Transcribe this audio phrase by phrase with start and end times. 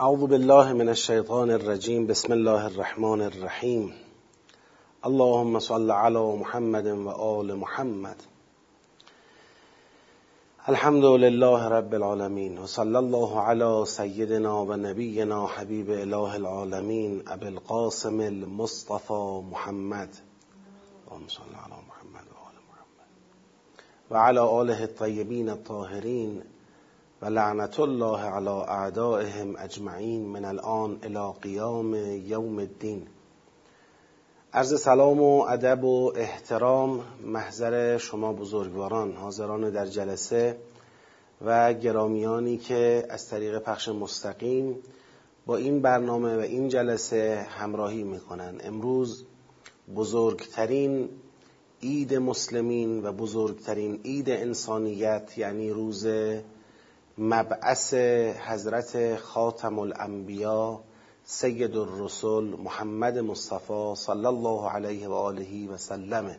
[0.00, 2.06] أعوذ بالله من الشيطان الرجيم.
[2.06, 3.94] بسم الله الرحمن الرحيم.
[5.06, 8.16] اللهم صل على محمد وآل محمد.
[10.68, 12.58] الحمد لله رب العالمين.
[12.58, 20.10] وصلى الله على سيدنا ونبينا حبيب إله العالمين أبي القاسم المصطفى محمد.
[21.06, 23.08] اللهم صل على محمد وآل محمد.
[24.10, 26.53] وعلى آله الطيبين الطاهرين.
[27.24, 31.94] و لعنت الله علی اعدائهم اجمعین من الان الى قیام
[32.26, 33.06] یوم الدین.
[34.52, 40.56] عرض سلام و ادب و احترام محضر شما بزرگواران حاضران در جلسه
[41.44, 44.76] و گرامیانی که از طریق پخش مستقیم
[45.46, 49.24] با این برنامه و این جلسه همراهی می‌کنن امروز
[49.96, 51.08] بزرگترین
[51.82, 56.06] عید مسلمین و بزرگترین عید انسانیت یعنی روز
[57.18, 57.94] مبعث
[58.48, 60.80] حضرت خاتم الانبیا
[61.24, 66.38] سید الرسل محمد مصطفی صلی الله علیه و آله و سلمه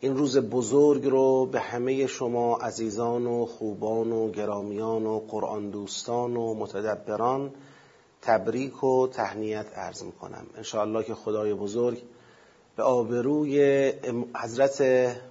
[0.00, 6.36] این روز بزرگ رو به همه شما عزیزان و خوبان و گرامیان و قرآن دوستان
[6.36, 7.50] و متدبران
[8.22, 10.46] تبریک و تهنیت عرض می‌کنم.
[10.56, 12.02] انشاءالله که خدای بزرگ
[12.76, 13.92] به آبروی
[14.42, 14.82] حضرت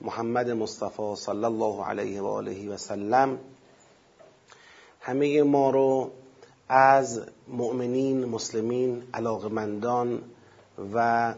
[0.01, 3.39] محمد مصطفی صلی الله علیه و آله و سلم
[5.07, 6.11] همه ما رو
[6.69, 10.23] از مؤمنین مسلمین علاقمندان
[10.93, 11.33] و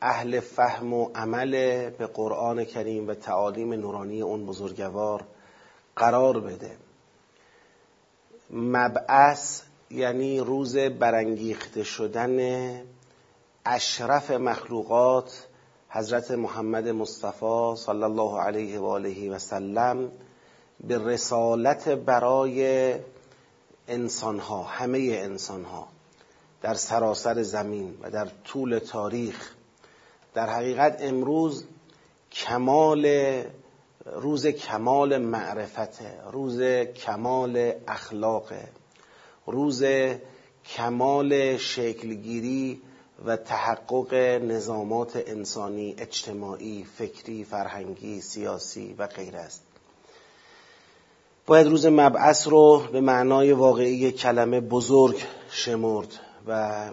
[0.00, 1.50] اهل فهم و عمل
[1.90, 5.24] به قرآن کریم و تعالیم نورانی اون بزرگوار
[5.96, 6.70] قرار بده.
[8.50, 12.80] مبعث یعنی روز برانگیخته شدن
[13.66, 15.46] اشرف مخلوقات
[15.88, 20.10] حضرت محمد مصطفی صلی الله علیه و آله و سلم
[20.80, 22.94] به رسالت برای
[23.92, 25.88] انسانها همه انسانها
[26.62, 29.52] در سراسر زمین و در طول تاریخ.
[30.34, 31.64] در حقیقت امروز
[32.32, 33.06] کمال
[34.06, 36.62] روز کمال معرفته روز
[36.96, 38.68] کمال اخلاقه
[39.46, 39.84] روز
[40.64, 42.82] کمال شکلگیری
[43.24, 49.71] و تحقق نظامات انسانی اجتماعی فکری فرهنگی سیاسی و غیره است.
[51.46, 56.08] باید روز مبعث رو به معنای واقعی کلمه بزرگ شمرد
[56.46, 56.90] و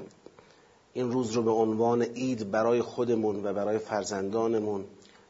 [0.94, 4.86] این روز رو به عنوان عید برای خودمون و برای فرزندانمون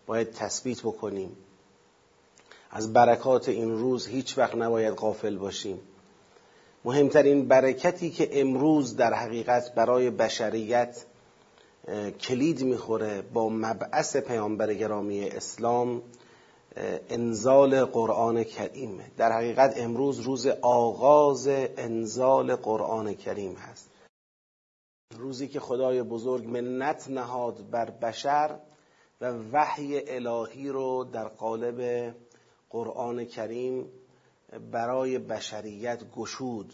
[0.06, 1.32] باید تثبیت بکنیم.
[2.72, 5.80] از برکات این روز هیچ وقت نباید غافل باشیم.
[6.86, 11.06] مهمترین برکتی که امروز در حقیقت برای بشریت
[12.22, 16.02] کلید می‌خوره با مبعث پیامبر گرامی اسلام
[17.10, 19.02] انزال قرآن کریم.
[19.18, 21.48] در حقیقت امروز روز آغاز
[21.78, 23.90] انزال قرآن کریم هست.
[25.18, 28.60] روزی که خدای بزرگ منت نهاد بر بشر
[29.22, 32.12] و وحی الهی رو در قالب
[32.70, 33.92] قرآن کریم
[34.72, 36.74] برای بشریت گشود.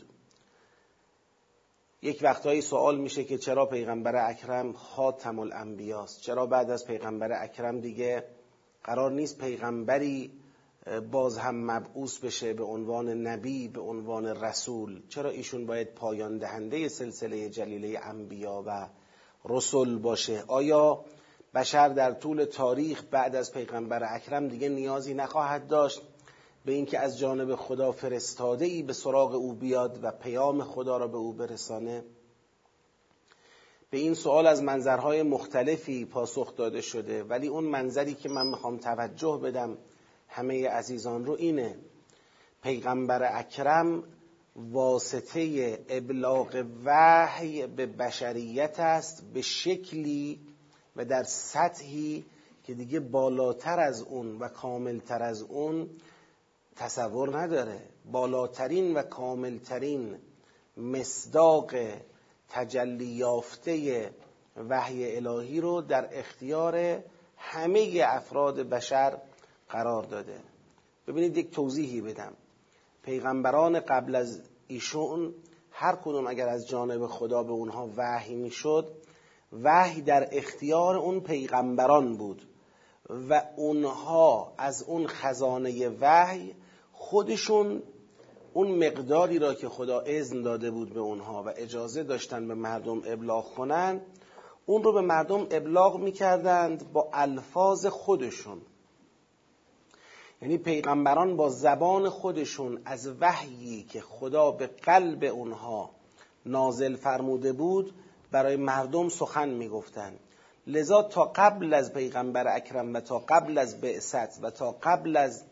[2.02, 7.80] یک وقتهایی سوال میشه که چرا پیغمبر اکرم خاتم الانبیاست؟ چرا بعد از پیغمبر اکرم
[7.80, 8.24] دیگه
[8.86, 10.32] قرار نیست پیغمبری
[11.12, 15.02] باز هم مبعوث بشه به عنوان نبی به عنوان رسول.
[15.10, 18.90] چرا ایشون باید پایان دهنده سلسله جلیله انبیا و
[19.46, 21.06] رسول باشه؟ آیا
[21.54, 26.02] بشر در طول تاریخ بعد از پیغمبر اکرم دیگه نیازی نخواهد داشت
[26.66, 31.08] به اینکه از جانب خدا فرستاده ای به سراغ او بیاد و پیام خدا را
[31.08, 32.04] به او برسانه؟
[33.96, 38.78] به این سوال از منظرهای مختلفی پاسخ داده شده ولی اون منظری که من می‌خوام
[38.78, 39.78] توجه بدم
[40.28, 41.76] همه عزیزان رو اینه.
[42.64, 44.04] پیغمبر اکرم
[44.56, 50.40] واسطه ابلاغ وحی به بشریت است به شکلی
[50.96, 52.26] و در سطحی
[52.64, 55.90] که دیگه بالاتر از اون و کاملتر از اون
[56.76, 57.82] تصور نداره.
[58.12, 60.16] بالاترین و کاملترین
[60.78, 61.74] مصداق
[62.56, 64.10] تجلی یافته
[64.70, 67.04] وحی الهی رو در اختیار
[67.38, 69.18] همه افراد بشر
[69.70, 70.40] قرار داده.
[71.08, 72.34] ببینید یک توضیحی بدم.
[73.04, 75.34] پیغمبران قبل از ایشون
[75.72, 78.92] هر کدوم اگر از جانب خدا به اونها وحی می‌شد
[79.64, 82.48] وحی در اختیار اون پیغمبران بود
[83.30, 86.56] و اونها از اون خزانه وحی
[86.92, 87.84] خودشون
[88.56, 93.02] اون مقداری را که خدا اذن داده بود به اونها و اجازه داشتن به مردم
[93.06, 94.02] ابلاغ کنند
[94.66, 98.62] اون رو به مردم ابلاغ می‌کردند با الفاظ خودشون.
[100.42, 105.90] یعنی پیغمبران با زبان خودشون از وحیی که خدا به قلب اونها
[106.46, 107.94] نازل فرموده بود
[108.32, 110.20] برای مردم سخن می‌گفتند
[110.68, 115.44] لذا تا قبل از پیغمبر اکرم و تا قبل از بعثت و تا قبل از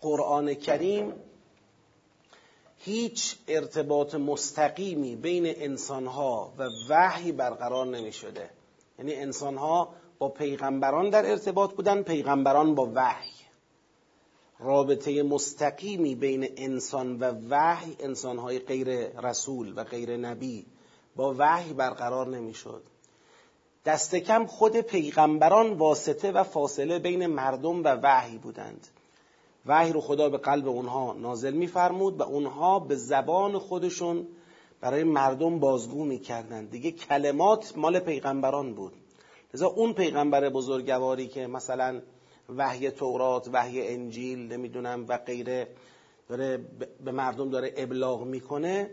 [0.00, 1.12] قرآن کریم
[2.82, 8.50] هیچ ارتباط مستقیمی بین انسانها و وحی برقرار نمی شده
[8.98, 13.30] یعنی انسانها با پیغمبران در ارتباط بودن پیغمبران با وحی.
[14.58, 20.66] رابطه مستقیمی بین انسان و وحی انسانهای غیر رسول و غیر نبی
[21.16, 22.82] با وحی برقرار نمی‌شد.
[23.84, 28.86] دست کم خود پیغمبران واسطه و فاصله بین مردم و وحی بودند.
[29.66, 34.26] وحی رو خدا به قلب اونها نازل میفرمود و اونها به زبان خودشون
[34.80, 36.70] برای مردم بازگو می‌کردند.
[36.70, 38.92] دیگه کلمات مال پیغمبران بود.
[39.54, 42.02] لذا اون پیغمبر بزرگواری که مثلا
[42.56, 45.68] وحی تورات وحی انجیل نمی‌دونم و غیره
[46.28, 46.64] داره
[47.04, 48.90] به مردم داره ابلاغ می‌کنه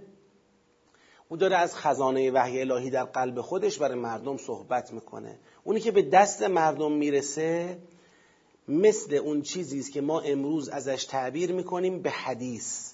[1.29, 5.39] او داره از خزانه وحی الهی در قلب خودش برای مردم صحبت می‌کنه.
[5.63, 7.77] اونی که به دست مردم می‌رسه
[8.67, 12.93] مثل اون چیزی است که ما امروز ازش تعبیر می‌کنیم به حدیث.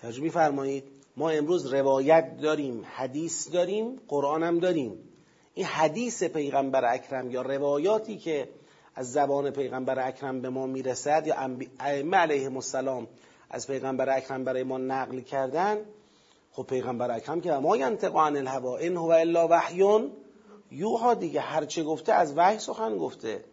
[0.00, 0.84] توجه میفرمایید؟
[1.16, 4.98] ما امروز روایت داریم حدیث داریم قرآن هم داریم.
[5.54, 8.48] این حدیث پیغمبر اکرم یا روایاتی که
[8.94, 11.34] از زبان پیغمبر اکرم به ما می‌رسد یا
[11.80, 13.08] ائمه علیهم السلام
[13.50, 15.78] از پیغمبر اکرم برای ما نقل کردن
[16.52, 20.10] خب پیغمبر اکرم که ما ینطق عن الهوا ان هو الا وحی
[20.70, 23.44] یوها دیگه هرچه گفته از وحی سخن گفته.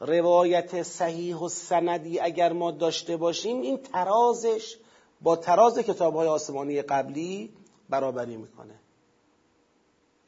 [0.00, 4.76] روایت صحیح و سندی اگر ما داشته باشیم این ترازش
[5.20, 7.52] با تراز کتاب های آسمانی قبلی
[7.88, 8.74] برابری می‌کنه.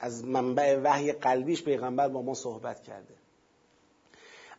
[0.00, 3.14] از منبع وحی قلبیش پیغمبر با ما صحبت کرده.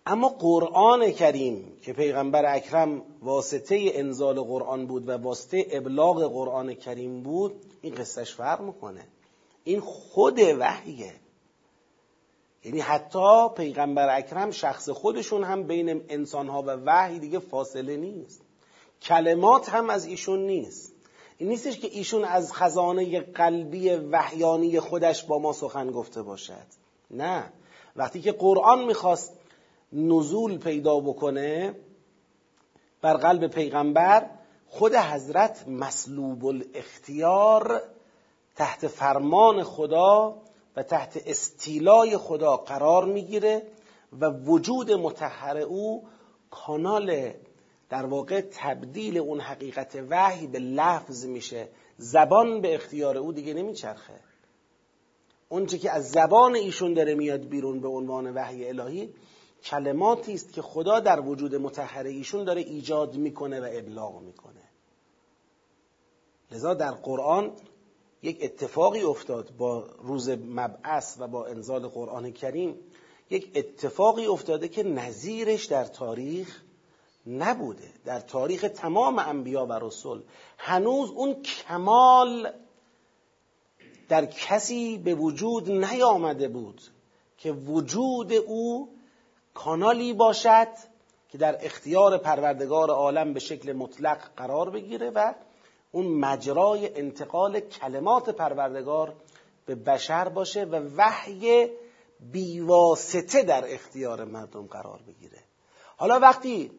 [0.06, 7.24] اما قرآن کریم که پیغمبر اکرم واسطه انزال قرآن بود و واسطه ابلاغ قرآن کریم
[7.24, 9.08] بود این قصهش فرق می‌کنه.
[9.64, 11.14] این خود وحیه.
[12.64, 18.42] یعنی حتی پیغمبر اکرم شخص خودشون هم بین انسانها و وحی دیگه فاصله نیست.
[19.02, 20.94] کلمات هم از ایشون نیست.
[21.38, 26.66] این نیستش که ایشون از خزانه قلبی وحیانی خودش با ما سخن گفته باشد.
[27.12, 27.54] نه.
[27.96, 29.34] وقتی که قرآن می‌خواست
[29.94, 31.76] نزول پیدا بکنه
[33.02, 34.30] بر قلب پیغمبر
[34.68, 37.82] خود حضرت مسلوب الاختیار
[38.56, 40.36] تحت فرمان خدا
[40.76, 43.68] و تحت استیلای خدا قرار می‌گیره
[44.20, 46.08] و وجود متحر او
[46.52, 47.34] کانال
[47.90, 51.68] در واقع تبدیل اون حقیقت وحی به لفظ میشه.
[51.98, 54.20] زبان به اختیار او دیگه نمیچرخه.
[55.50, 59.14] اونچه که از زبان ایشون داره میاد بیرون به عنوان وحی الهی
[59.64, 64.70] کلماتی است که خدا در وجود متحر ایشون داره ایجاد می‌کنه و ابلاغ می‌کنه.
[66.52, 67.52] لذا در قرآن
[68.24, 72.76] یک اتفاقی افتاد با روز مبعث و با انزال قرآن کریم.
[73.30, 76.62] یک اتفاقی افتاده که نظیرش در تاریخ
[77.28, 77.94] نبوده.
[78.06, 80.22] در تاریخ تمام انبیا و رسول.
[80.58, 82.54] هنوز اون کمال
[84.10, 86.82] در کسی به وجود نیامده بود
[87.38, 88.90] که وجود او
[89.54, 90.68] کانالی باشد
[91.30, 95.34] که در اختیار پروردگار عالم به شکل مطلق قرار بگیره و
[95.92, 99.14] اون مجرای انتقال کلمات پروردگار
[99.66, 101.70] به بشر باشه و وحی
[102.20, 105.44] بیواسطه در اختیار مردم قرار بگیره.
[105.98, 106.72] حالا وقتی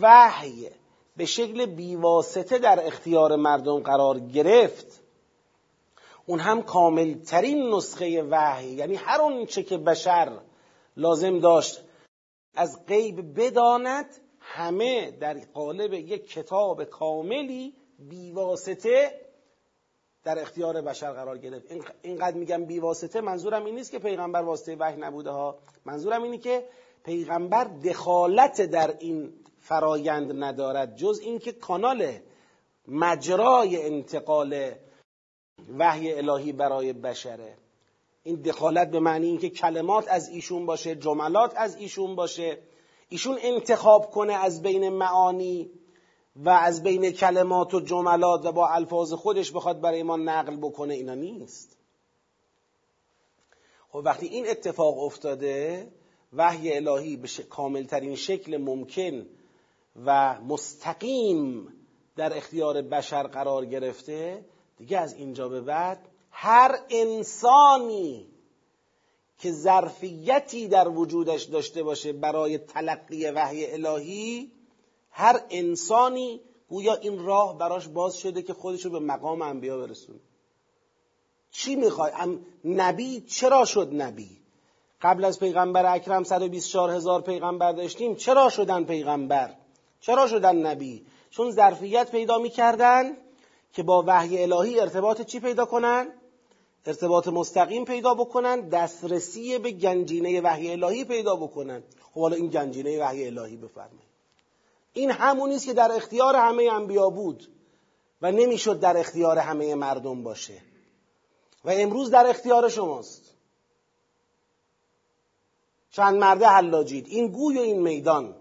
[0.00, 0.68] وحی
[1.16, 5.00] به شکل بیواسطه در اختیار مردم قرار گرفت
[6.26, 10.40] اون هم کاملترین نسخه وحی یعنی هر اون چه که بشر
[10.96, 11.80] لازم داشت
[12.54, 14.06] از غیب بداند
[14.40, 17.74] همه در قالب یک کتاب کاملی
[18.08, 19.20] بیواسطه
[20.24, 21.66] در اختیار بشر قرار گرفت.
[22.02, 25.58] اینقدر میگم بیواسطه منظورم این نیست که پیغمبر واسطه وحی نبوده ها.
[25.84, 26.64] منظورم اینه که
[27.04, 32.12] پیغمبر دخالت در این فرایند ندارد جز اینکه کانال
[32.88, 34.72] مجرای انتقال
[35.78, 37.56] وحی الهی برای بشره.
[38.22, 42.58] این دخالت به معنی اینکه کلمات از ایشون باشه جملات از ایشون باشه.
[43.08, 45.70] ایشون انتخاب کنه از بین معانی
[46.36, 50.94] و از بین کلمات و جملات و با الفاظ خودش بخواد برای ما نقل بکنه
[50.94, 51.76] اینا نیست.
[53.88, 55.88] خب وقتی این اتفاق افتاده
[56.32, 59.26] وحی الهی به کاملترین شکل ممکن
[60.06, 61.72] و مستقیم
[62.16, 64.44] در اختیار بشر قرار گرفته
[64.78, 68.26] دیگه از اینجا به بعد هر انسانی
[69.38, 74.52] که ظرفیتی در وجودش داشته باشه برای تلقی وحی الهی
[75.10, 80.20] هر انسانی گویا این راه براش باز شده که خودش رو به مقام انبیا برسونه.
[81.50, 82.12] چی می‌خوای؟
[82.64, 84.40] نبی چرا شد نبی؟
[85.02, 89.54] قبل از پیغمبر اکرم 124 هزار پیغمبر داشتیم چرا شدن پیغمبر؟
[90.00, 93.16] چرا شدن نبی؟ چون ظرفیت پیدا می‌کردن
[93.72, 96.08] که با وحی الهی ارتباط چی پیدا کنن؟
[96.86, 101.82] ارتباط مستقیم پیدا بکنن دسترسی به گنجینه وحی الهی پیدا بکنن.
[102.14, 104.09] خب حالا این گنجینه وحی الهی بفرمایید.
[104.92, 107.48] این همونی است که در اختیار همه انبیا بود
[108.22, 110.62] و نمی‌شد در اختیار همه مردم باشه.
[111.64, 113.22] و امروز در اختیار شماست.
[115.90, 117.06] چند مرده حلاجید.
[117.08, 118.34] این گوی و این میدان.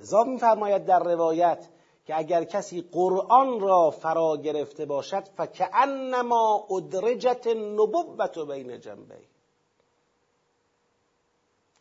[0.00, 1.68] لذا میفرماید در روایت
[2.06, 9.18] که اگر کسی قرآن را فرا گرفته باشد فکعنما ادرجت نبوت بین جنبه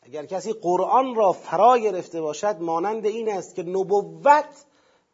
[0.07, 4.65] اگر کسی قرآن را فرا گرفته باشد مانند این است که نبوت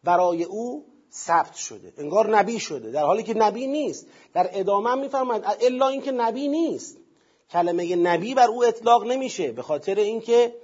[0.04, 4.08] برای او ثبت شده انگار نبی شده در حالی که نبی نیست.
[4.34, 6.98] در ادامه میفرماید الا اینکه نبی نیست.
[7.52, 10.56] کلمه نبی بر او اطلاق نمیشه به خاطر اینکه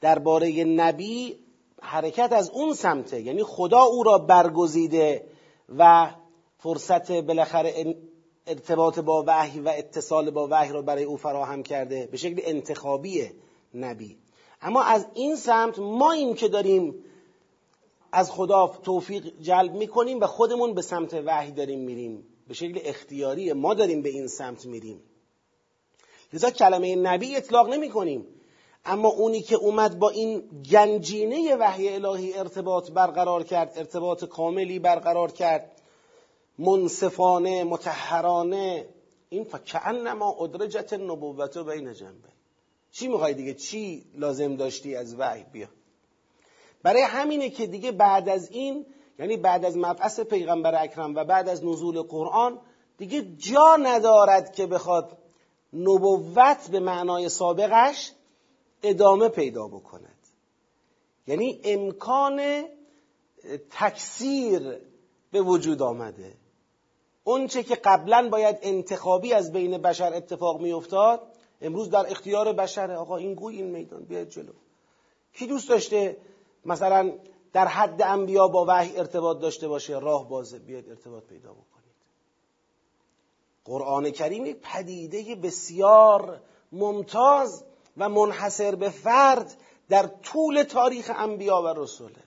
[0.00, 1.38] درباره نبی
[1.82, 3.20] حرکت از اون سمته.
[3.20, 5.26] یعنی خدا او را برگزیده
[5.78, 6.10] و
[6.58, 7.94] فرصت بالاخره
[8.46, 13.30] ارتباط با وحی و اتصال با وحی را برای او فراهم کرده به شکل انتخابی
[13.74, 14.16] نبی.
[14.62, 16.94] اما از این سمت ما این که داریم
[18.12, 22.26] از خدا توفیق جلب می‌کنیم و خودمون به سمت وحی داریم میریم.
[22.48, 25.02] به شکل اختیاری ما داریم به این سمت میریم.
[26.32, 28.26] لذا کلمه نبی اطلاق نمی کنیم
[28.84, 35.30] اما اونی که اومد با این گنجینه وحی الهی ارتباط برقرار کرد ارتباط کاملی برقرار
[35.32, 35.82] کرد
[36.58, 38.88] منصفانه متحرانه
[39.28, 42.37] این فکعنما ادرجت نبوت بین جنبه.
[42.98, 45.68] چی می‌خوای دیگه؟ چی لازم داشتی از وحی؟ بیا.
[46.82, 48.86] برای همینه که دیگه بعد از این
[49.18, 52.60] یعنی بعد از مبعث پیغمبر اکرم و بعد از نزول قرآن
[52.98, 55.18] دیگه جا ندارد که بخواد
[55.72, 58.12] نبوت به معنای سابقش
[58.82, 60.18] ادامه پیدا بکند.
[61.26, 62.64] یعنی امکان
[63.70, 64.78] تکثیر
[65.32, 66.32] به وجود آمده.
[67.24, 73.16] اونچه که قبلا باید انتخابی از بین بشر اتفاق میافتاد امروز در اختیار بشره آقا
[73.16, 74.52] این گوی این میدان بیاید جلو.
[75.34, 76.16] کی دوست داشته
[76.64, 77.12] مثلا
[77.52, 81.68] در حد انبیا با وحی ارتباط داشته باشه راه بازه بیاید ارتباط پیدا بکنید.
[83.64, 86.40] قرآن کریم یک پدیده بسیار
[86.72, 87.64] ممتاز
[87.96, 89.56] و منحصر به فرد
[89.88, 92.22] در طول تاریخ انبیا و رسوله.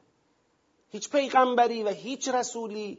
[0.89, 2.97] هیچ پیغمبری و هیچ رسولی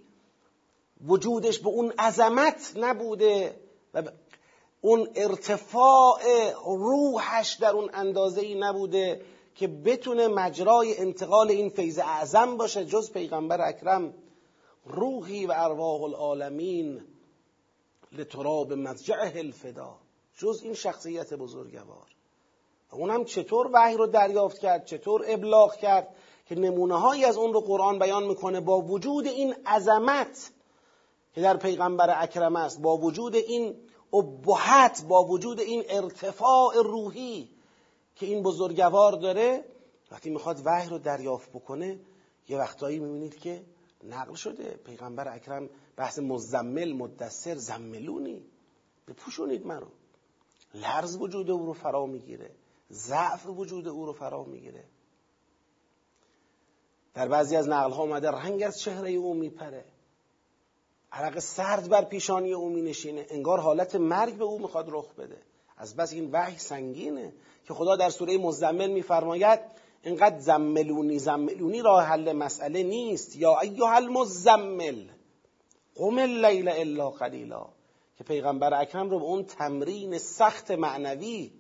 [1.07, 3.61] وجودش به اون عظمت نبوده
[3.95, 4.03] و
[4.85, 6.21] اون ارتفاع
[6.65, 9.21] روحش در اون اندازه ای نبوده
[9.55, 14.15] که بتونه مجرای انتقال این فیض اعظم باشه جز پیغمبر اکرم.
[14.85, 17.01] روحی و ارواح العالمین
[18.13, 19.95] لتراب مضجعه الفدا.
[20.39, 22.07] جز این شخصیت بزرگوار.
[22.93, 26.15] اونم چطور وحی رو دریافت کرد چطور ابلاغ کرد
[26.47, 30.53] که نمونه هایی از اون رو قرآن بیان می‌کنه با وجود این عظمت
[31.35, 33.75] که در پیغمبر اکرم است با وجود این
[34.13, 37.49] ابهت با وجود این ارتفاع روحی
[38.17, 39.65] که این بزرگوار داره
[40.11, 42.01] وقتی می‌خواد وحی رو دریافت بکنه
[42.49, 43.65] یه وقتایی می‌بینید که
[44.05, 44.81] نقل شده.
[44.85, 48.47] پیغمبر اکرم بحث مزمل مدثر زملونی.
[49.09, 49.89] بپوشونید مرو
[50.75, 52.51] لرز وجود او رو فرا می‌گیره.
[52.93, 54.85] ضعف وجود او رو فرا می‌گیره.
[57.15, 59.85] در بعضی از نقل ها آمده رنگ از چهره او میپره.
[61.13, 63.27] عرق سرد بر پیشانی او مینشینه.
[63.31, 65.39] انگار حالت مرگ به او می‌خواد رخ بده.
[65.77, 67.33] از بس این وحی سنگینه
[67.69, 69.61] که خدا در سوره مزمل میفرماید
[70.03, 73.37] اینقدر زملونی زملونی راه حل مسئله نیست.
[73.37, 75.09] یا ایها المزمل
[75.95, 77.67] قم اللیل الا قلیلا.
[78.19, 81.53] که پیغمبر اکرم رو به اون تمرین سخت معنوی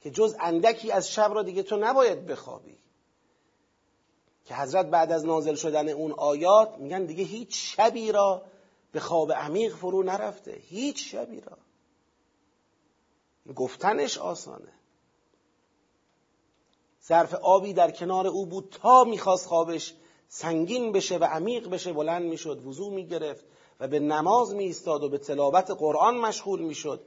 [0.00, 2.78] که جز اندکی از شب را دیگه تو نباید بخوابی.
[4.44, 8.42] که حضرت بعد از نازل شدن اون آیات میگن دیگه هیچ شبی را
[8.92, 10.52] به خواب عمیق فرو نرفته.
[10.52, 11.56] هیچ شبی را.
[13.54, 14.72] گفتنش آسانه.
[17.06, 19.94] ظرف آبی در کنار او بود تا می‌خواست خوابش
[20.28, 23.44] سنگین بشه و عمیق بشه بلند می‌شد وضوع می‌گرفت
[23.80, 27.00] و به نماز میایستاد و به تلاوت قرآن مشغول می‌شد.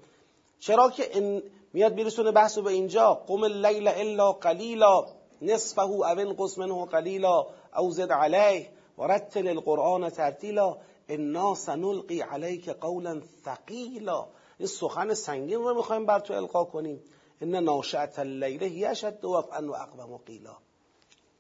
[0.60, 3.14] چرا که ان میاد میرسونه بحث به اینجا.
[3.14, 5.06] قم اللیل الا قلیلا
[5.42, 7.48] نصفه او انقص منه قلیلا
[7.78, 10.78] او زد علیه و رتل القرآن ترتیلا.
[11.14, 14.28] انا سنلقی علیک قولا ثقیلا.
[14.58, 17.00] این سخن سنگین رو می‌خوایم بر تو القا کنیم.
[17.42, 20.58] ان ناشعت اللیل هی اشد وقعا و اقوم قیلا.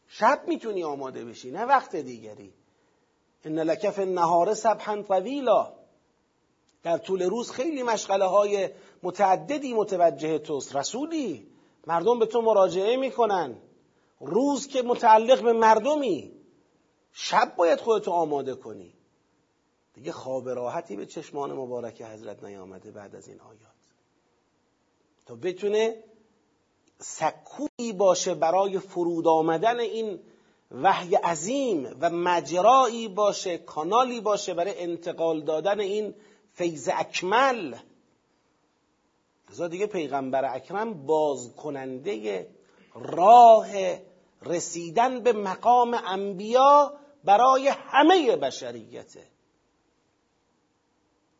[0.08, 2.54] شب می‌تونی آماده بشی نه وقت دیگری.
[3.46, 5.74] ان لک فی النهار سبحا طویلا.
[6.84, 8.70] در طول روز خیلی مشغله های
[9.04, 10.76] متعددی متوجه توست.
[10.76, 11.48] رسولی
[11.88, 13.56] مردم به تو مراجعه می‌کنن.
[14.20, 16.32] روز که متعلق به مردمی
[17.14, 18.94] شب باید خودتو آماده کنی.
[19.94, 23.72] دیگه خواب راحتی به چشمان مبارک حضرت نیامده بعد از این آیات.
[25.26, 26.04] تا بتونه
[27.00, 30.20] سکوی باشه برای فرود آمدن این
[30.72, 36.16] وحی عظیم و مجرایی باشه کانالی باشه برای انتقال دادن این
[36.54, 37.76] فیض اکمل.
[39.50, 42.48] لذا دیگه پیغمبر اکرم باز کننده
[42.96, 43.68] راه
[44.42, 46.94] رسیدن به مقام انبیا
[47.24, 49.28] برای همه بشریته.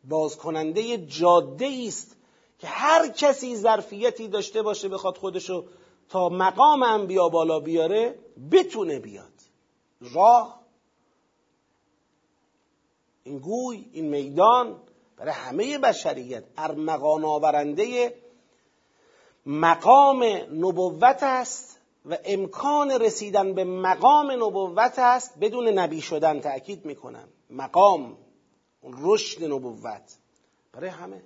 [0.04, 2.16] باز کننده جاده است
[2.58, 5.64] که هر کسی ظرفیتی داشته باشه بخواد خودشو
[6.08, 8.18] تا مقام انبیا بالا بیاره
[8.52, 9.32] بتونه بیاد.
[10.00, 10.62] راه
[13.24, 14.76] این گوی این میدان
[15.16, 18.14] برای همه بشریت ارمغان آورنده
[19.46, 27.28] مقام نبوت است و امکان رسیدن به مقام نبوت است بدون نبی شدن تأکید می‌کنم.
[27.50, 28.16] مقام.
[28.82, 30.18] رشد نبوت.
[30.72, 31.22] برای همه.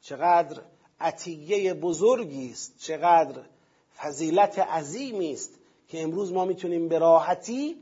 [0.00, 0.62] چقدر
[1.00, 3.42] عطیه بزرگی است چقدر
[3.96, 5.58] فضیلت عظیمی است
[5.88, 7.76] که امروز ما می‌تونیم به راحتی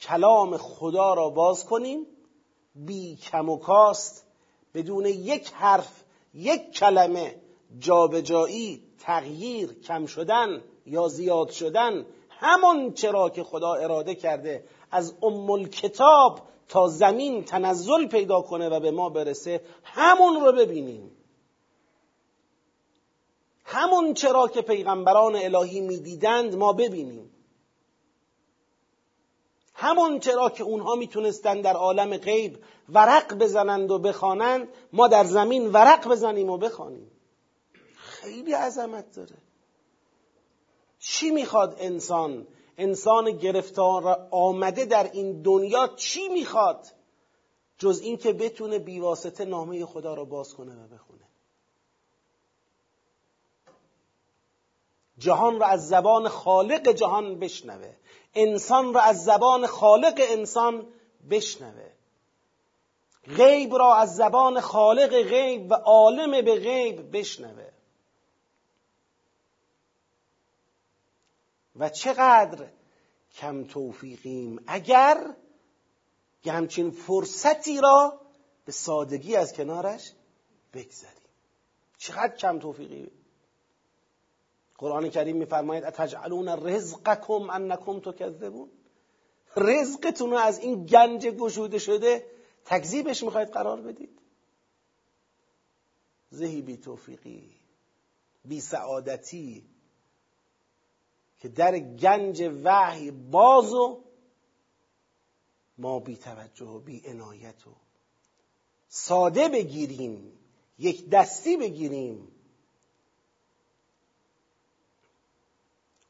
[0.00, 2.06] کلام خدا را باز کنیم.
[2.74, 4.24] بی کم و کاست
[4.74, 7.36] بدون یک حرف یک کلمه
[7.78, 15.64] جابجایی تغییر کم شدن یا زیاد شدن همون چرا که خدا اراده کرده از ام
[15.64, 16.40] کتاب
[16.72, 21.10] تا زمین تنزل پیدا کنه و به ما برسه همون رو ببینیم.
[23.64, 27.30] همون چرا که پیغمبران الهی می‌دیدند ما ببینیم.
[29.74, 35.72] همون چرا که اونها می‌تونستن در عالم غیب ورق بزنند و بخوانند ما در زمین
[35.72, 37.10] ورق بزنیم و بخوانیم.
[37.94, 39.36] خیلی عظمت داره.
[40.98, 42.46] چی می‌خواد انسان
[42.78, 46.86] انسان گرفتار آمده در این دنیا چی می‌خواد
[47.78, 51.22] جز اینکه بتونه بیواسطه نامه خدا را باز کنه و بخونه؟
[55.18, 57.92] جهان را از زبان خالق جهان بشنوه.
[58.34, 60.86] انسان را از زبان خالق انسان
[61.30, 61.90] بشنوه.
[63.36, 67.68] غیب را از زبان خالق غیب و عالم به غیب بشنوه.
[71.76, 72.68] و چقدر
[73.34, 75.34] کم توفیقیم اگر
[76.42, 78.20] که همچین فرصتی را
[78.64, 80.12] به سادگی از کنارش
[80.72, 81.28] بگذاریم.
[81.98, 83.10] چقدر کم توفیقیم.
[84.78, 88.70] قرآن کریم میفرماید اتجعلون رزقکم انکم تکذبون؟
[89.56, 92.26] رزقتون رو از این گنج گشوده شده
[92.64, 94.18] تکذیبش می‌خواید قرار بدید.
[96.30, 97.60] زهی بی توفیقی
[98.44, 99.71] بی سعادتی
[101.42, 104.04] که در گنج وحی باز و
[105.78, 107.70] ما بی توجه و بی عنایت و
[108.88, 110.38] ساده بگیریم
[110.78, 112.28] یک دستی بگیریم.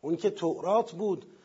[0.01, 1.39] اون که تورات بود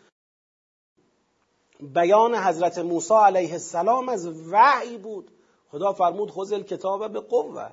[1.80, 5.32] بیان حضرت موسی علیه السلام از وحی بود.
[5.72, 7.72] خدا فرمود خوزل کتاب به قوه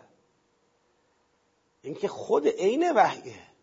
[1.82, 3.53] این که خود عین وحیه.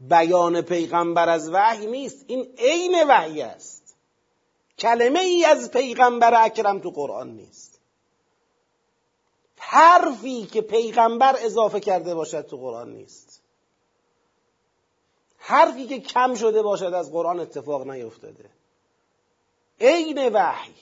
[0.00, 2.24] بیان پیغمبر از وحی نیست.
[2.26, 3.96] این عین وحی است.
[4.78, 7.80] کلمه ای از پیغمبر اکرم تو قرآن نیست.
[9.68, 13.42] حرفی که پیغمبر اضافه کرده باشد تو قرآن نیست.
[15.38, 18.50] حرفی که کم شده باشد از قرآن اتفاق نیفتاده.
[19.80, 20.74] عین وحی.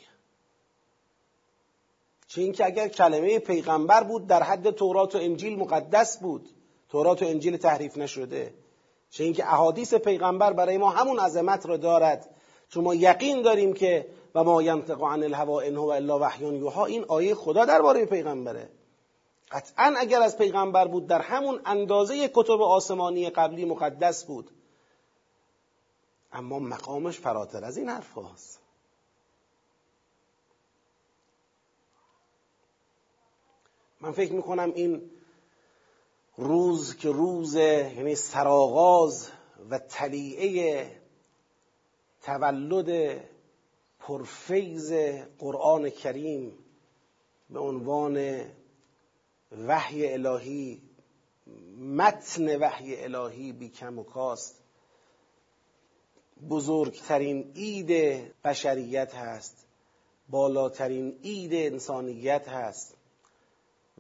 [2.29, 6.49] چه اینکه اگر کلمه پیغمبر بود در حد تورات و انجیل مقدس بود.
[6.89, 8.55] تورات و انجیل تحریف نشده.
[9.15, 12.35] چه اینکه احادیث پیغمبر برای ما همون عظمت رو دارد.
[12.69, 16.85] چون ما یقین داریم که و ما ینطق عن الهوا ان هو الا وحی یوحا
[16.85, 18.71] این آیه خدا درباره پیغمبره.
[19.51, 24.51] قطعا اگر از پیغمبر بود در همون اندازه کتب آسمانی قبلی مقدس بود.
[26.33, 28.61] اما مقامش فراتر از این حرف هاست.
[34.01, 35.11] من فکر می‌کنم این
[36.37, 39.29] روز که روز یعنی سرآغاز
[39.71, 40.91] و تلیعه
[42.23, 43.21] تولد
[43.99, 44.93] پرفیز
[45.39, 46.59] قرآن کریم
[47.51, 48.45] به عنوان
[49.67, 50.83] وحی الهی
[51.79, 54.61] متن وحی الهی بی کم و کاست.
[56.49, 57.91] بزرگترین عید
[58.45, 59.67] بشریت هست
[60.29, 62.97] بالاترین اید انسانیت هست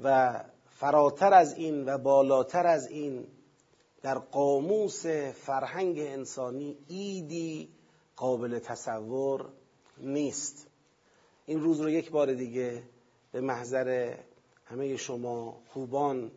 [0.02, 0.44] و
[0.84, 3.26] فراتر از این و بالاتر از این
[4.02, 7.68] در قاموس فرهنگ انسانی ایدی
[8.16, 9.48] قابل تصور
[9.98, 10.66] نیست.
[11.46, 12.82] این روز رو یک بار دیگه
[13.32, 14.16] به محضر
[14.64, 16.30] همه شما خوبان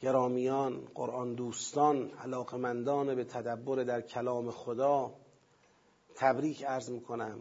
[0.00, 5.14] گرامیان قرآن دوستان علاقمندان به تدبر در کلام خدا
[6.14, 7.38] تبریک عرض می‌کنم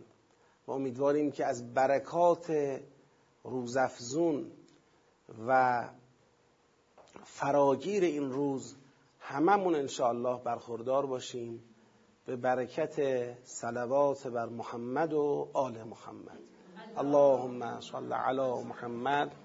[0.67, 2.80] و امیدواریم که از برکات
[3.43, 4.51] روزافزون
[5.47, 5.89] و
[7.23, 8.75] فراگیر این روز
[9.19, 11.63] هممون انشاءالله برخوردار باشیم
[12.25, 12.97] به برکت
[13.43, 16.39] صلوات بر محمد و آل محمد.
[16.97, 19.36] اللهم صل علی محمد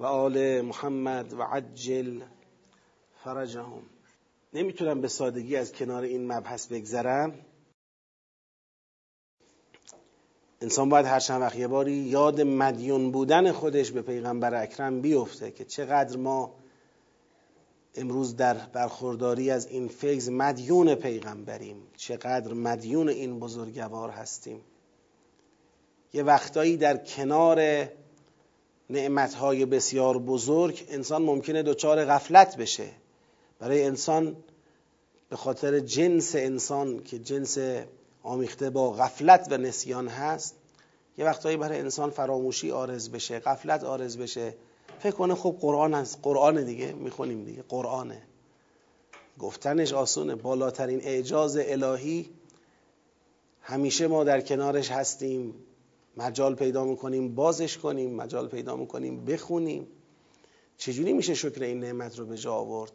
[0.00, 2.20] و آل محمد و عجل
[3.24, 3.82] فرجهم.
[4.52, 7.34] نمی‌تونم به سادگی از کنار این مبحث بگذرم.
[10.60, 15.50] انسان باید هر چند وقت یه باری یاد مدیون بودن خودش به پیغمبر اکرم بیفته
[15.50, 16.54] که چقدر ما
[17.96, 21.76] امروز در برخورداری از این فیض مدیون پیغمبریم.
[21.96, 24.60] چقدر مدیون این بزرگوار هستیم.
[26.12, 27.88] یه وقتایی در کنار
[28.90, 32.88] نعمتهای بسیار بزرگ انسان ممکنه دچار غفلت بشه.
[33.58, 34.36] برای انسان
[35.28, 37.58] به خاطر جنس انسان که جنس
[38.22, 40.54] آمیخته با غفلت و نسیان هست
[41.18, 44.54] یه وقتایی برای انسان فراموشی آرز بشه غفلت آرز بشه.
[44.98, 46.18] فکر کنه خب قرآن هست.
[46.22, 47.64] قرآن دیگه می‌خونیم دیگه.
[47.68, 48.22] قرآنه.
[49.38, 50.34] گفتنش آسونه.
[50.34, 52.30] بالاترین اعجاز الهی
[53.60, 55.54] همیشه ما در کنارش هستیم.
[56.16, 59.86] مجال پیدا می‌کنیم بازش کنیم مجال پیدا می‌کنیم بخونیم.
[60.78, 62.92] چجوری میشه شکر این نعمت رو به جا آورد؟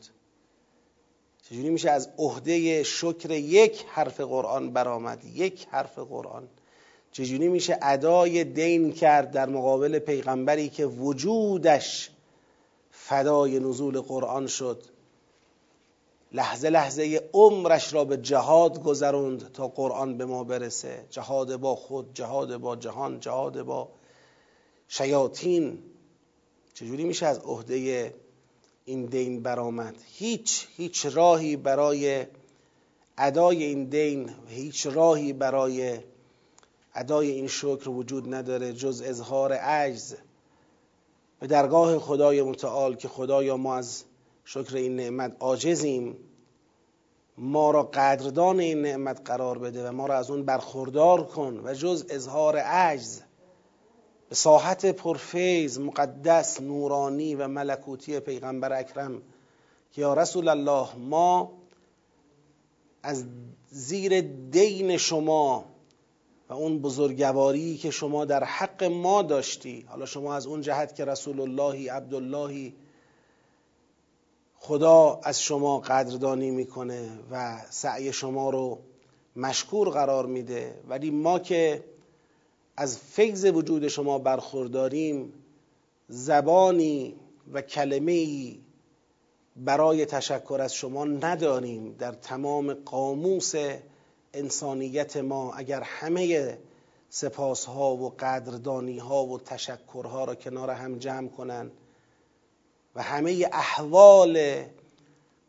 [1.43, 6.47] چجوری میشه از عهده شکر یک حرف قرآن برآمد؟ یک حرف قرآن.
[7.12, 12.10] چجوری میشه ادای دین کرد در مقابل پیغمبری که وجودش
[12.91, 14.84] فدای نزول قرآن شد؟
[16.32, 21.06] لحظه لحظه عمرش را به جهاد گذروند تا قرآن به ما برسه.
[21.10, 23.89] جهاد با خود جهاد با جهان جهاد با
[24.88, 25.84] شیاطین.
[26.74, 28.13] چجوری میشه از عهده
[28.86, 32.26] این دین برآمد؟ هیچ هیچ راهی برای
[33.17, 36.00] ادای این دین هیچ راهی برای
[36.95, 40.15] ادای این شکر وجود نداره جز اظهار عجز.
[41.39, 44.04] به درگاه خدای متعال که خدایا ما از
[44.45, 46.17] شکر این نعمت عاجزیم
[47.38, 51.73] ما را قدردان این نعمت قرار بده و ما را از اون برخوردار کن و
[51.73, 53.21] جز اظهار عجز.
[54.30, 59.21] به ساحت پرفیز مقدس نورانی و ملکوتی پیغمبر اکرم
[59.91, 61.51] که یا رسول الله ما
[63.04, 63.25] از
[63.69, 65.65] زیر دین شما
[66.51, 71.05] و اون بزرگواری که شما در حق ما داشتی حالا شما از اون جهت که
[71.05, 72.73] رسول اللهی عبداللهی
[74.59, 78.79] خدا از شما قدردانی می‌کنه و سعی شما رو
[79.35, 80.75] مشکور قرار میده.
[80.89, 81.83] ولی ما که
[82.77, 85.33] از فیض وجود شما برخورداریم
[86.07, 87.15] زبانی
[87.53, 88.59] و کلمه ای
[89.55, 91.95] برای تشکر از شما نداریم.
[91.99, 93.53] در تمام قاموس
[94.33, 96.57] انسانیت ما اگر همه
[97.09, 101.71] سپاس ها و قدردانی ها و تشکرها را کنار هم جمع کنند
[102.95, 104.63] و همه احوال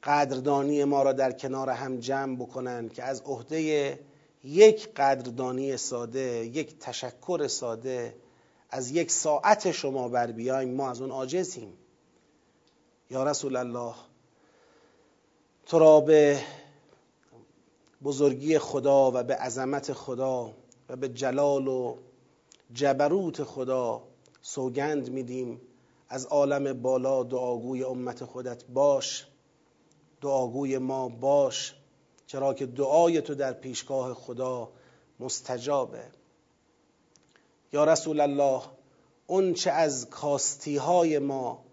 [0.03, 3.99] قدردانی ما را در کنار هم جمع بکنند که از عهده
[4.45, 8.15] یک قدردانی ساده یک تشکر ساده
[8.71, 11.73] از یک ساعت شما بر بیایم ما از اون عاجزیم.
[13.11, 13.95] یا رسول الله
[15.67, 16.41] تو را به
[18.05, 20.53] بزرگی خدا و به عظمت خدا
[20.89, 21.97] و به جلال و
[22.73, 24.03] جبروت خدا
[24.43, 25.61] سوگند میدیم.
[26.09, 29.27] از عالم بالا دعاگوی امت خودت باش
[30.21, 31.75] دعاگوی ما باش
[32.27, 34.69] چرا که دعای تو در پیشگاه خدا
[35.21, 36.03] مستجابه.
[37.73, 38.63] یا رسول الله
[39.27, 41.65] اون چه از کاستی های ما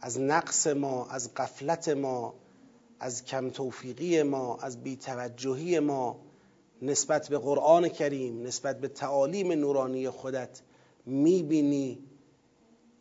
[0.00, 2.34] از نقص ما از قفلت ما
[3.04, 6.16] از کم توفیقی ما از بیتوجهی ما
[6.82, 10.60] نسبت به قرآن کریم نسبت به تعالیم نورانی خودت
[11.06, 11.98] می‌بینی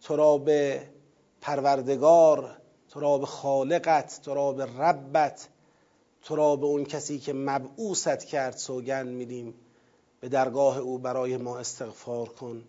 [0.02, 0.89] تو را به
[1.42, 2.58] پروردگار
[2.89, 5.50] تو را به خالقت تو را به ربت
[6.22, 9.54] تو را به اون کسی که مبعوثت کرد سوگند میدیم.
[10.20, 12.63] به درگاه او برای ما استغفار کن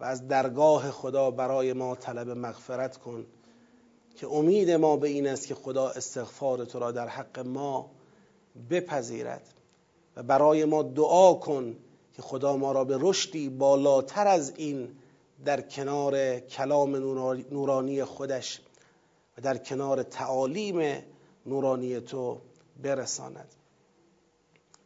[0.00, 3.26] و از درگاه خدا برای ما طلب مغفرت کن.
[4.16, 7.90] که امید ما به این است که خدا استغفار تو را در حق ما
[8.70, 9.42] بپذیرد.
[10.16, 11.76] و برای ما دعا کن
[12.16, 14.88] که خدا ما را به رشدی بالاتر از این
[15.44, 16.96] در کنار کلام
[17.50, 18.60] نورانی خودش
[19.38, 21.02] و در کنار تعالیم
[21.46, 22.38] نورانی تو
[22.82, 23.48] برساند.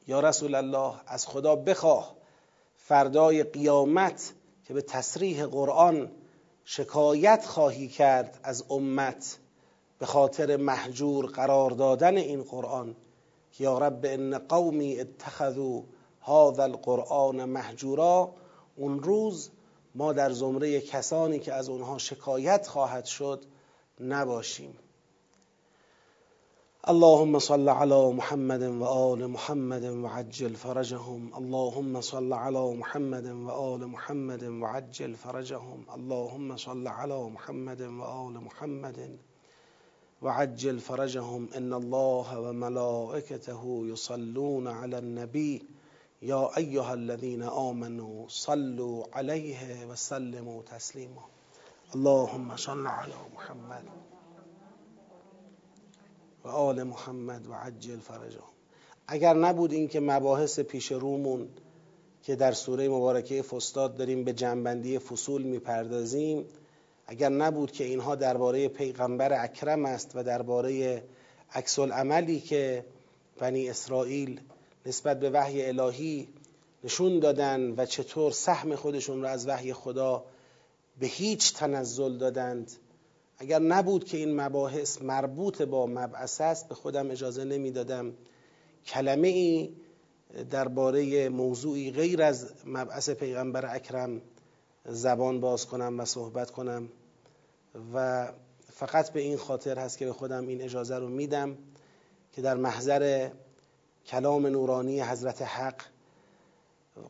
[0.07, 2.17] یا رسول الله از خدا بخواه
[2.77, 4.35] فردای قیامت
[4.65, 6.11] که به تصریح قرآن
[6.69, 9.39] شکایت خواهی کرد از امت
[9.99, 12.97] به خاطر محجور قرار دادن این قرآن
[13.59, 15.83] یا رب ان قومی اتخذوا
[16.21, 18.35] هذا القرآن محجورا
[18.77, 19.51] اون روز
[19.95, 23.45] ما در زمره کسانی که از اونها شکایت خواهد شد
[24.01, 24.79] نباشیم.
[26.89, 31.31] اللهم صل على محمد وآل محمد وعجل فرجهم.
[31.37, 35.85] اللهم صل على محمد وآل محمد وعجل فرجهم.
[35.95, 39.19] اللهم صل على محمد وآل محمد
[40.23, 41.49] وعجل فرجهم.
[41.57, 45.63] إن الله وملائكته يصلون على النبي.
[46.23, 51.25] يا أيها الذين آمنوا صلوا عليه وسلموا تسليما.
[51.95, 54.06] اللهم صل على محمد.
[56.47, 58.43] و آل محمد و عجل فرجهم.
[59.07, 61.49] اگر نبود این که مباحث پیش رومون
[62.23, 66.45] که در سوره مبارکه فستاد داریم به جنبندی فصول می‌پردازیم
[67.07, 71.03] اگر نبود که اینها درباره پیغمبر اکرم است و درباره
[71.53, 72.85] عکس عملی که
[73.39, 74.41] بنی اسرائیل
[74.87, 76.29] نسبت به وحی الهی
[76.85, 80.25] نشون دادن و چطور سهم خودشون را از وحی خدا
[81.01, 82.73] به هیچ تنزل دادند
[83.39, 88.13] اگر نبود که این مباحث مربوط با مبعث است به خودم اجازه نمی‌دادم.
[88.87, 89.71] کلمه ای
[90.51, 94.21] درباره موضوعی غیر از مبعث پیغمبر اکرم
[94.85, 96.89] زبان باز کنم و صحبت کنم
[97.95, 98.29] و
[98.73, 101.59] فقط به این خاطر هست که به خودم این اجازه رو میدم
[102.33, 103.31] که در محضر
[104.07, 105.83] کلام نورانی حضرت حق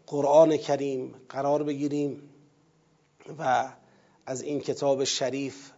[0.07, 2.23] قرآن کریم قرار بگیریم
[3.39, 3.73] و
[4.27, 5.71] از این کتاب شریف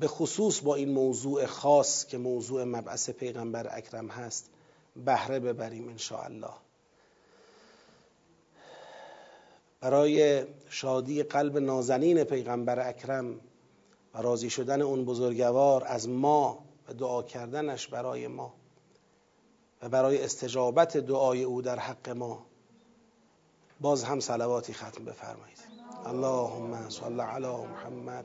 [0.00, 4.50] به خصوص با این موضوع خاص که موضوع مبعث پیغمبر اکرم هست
[5.04, 6.54] بهره ببریم ان الله
[9.80, 13.40] برای شادی قلب نازنین پیغمبر اکرم
[14.14, 18.54] و راضی شدن اون بزرگوار از ما و دعا کردنش برای ما
[19.82, 22.46] و برای استجابت دعای او در حق ما
[23.80, 25.58] باز هم صلواتی ختم بفرمایید.
[26.06, 28.24] اللهم صل علی محمد.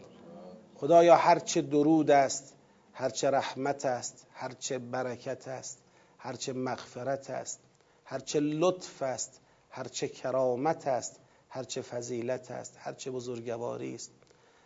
[0.76, 2.54] خدایا هرچه درود است
[2.94, 5.80] هرچه رحمت است هرچه برکت است
[6.18, 7.60] هرچه مغفرت است
[8.06, 14.12] هرچه لطف است هرچه کرامت است هرچه فضیلت است هرچه بزرگواری است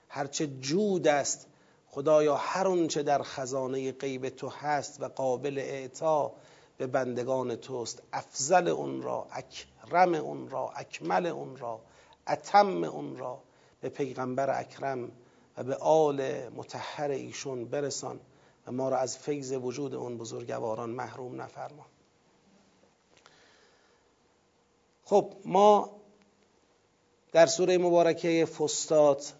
[0.09, 1.47] هرچه جود است.
[1.87, 6.31] خدایا هر اونچه در خزانه غیب تو هست و قابل اعطا
[6.77, 8.01] به بندگان توست.
[8.13, 11.79] افضل اون را اکرم اون را اکمل اون را
[12.27, 13.39] اتم اون را
[13.81, 15.11] به پیغمبر اکرم
[15.63, 18.19] به آل متحر ایشون برسان
[18.67, 21.85] و ما را از فیض وجود اون بزرگواران محروم نفرما.
[25.03, 25.99] خب ما
[27.31, 29.33] در سوره مبارکه فستات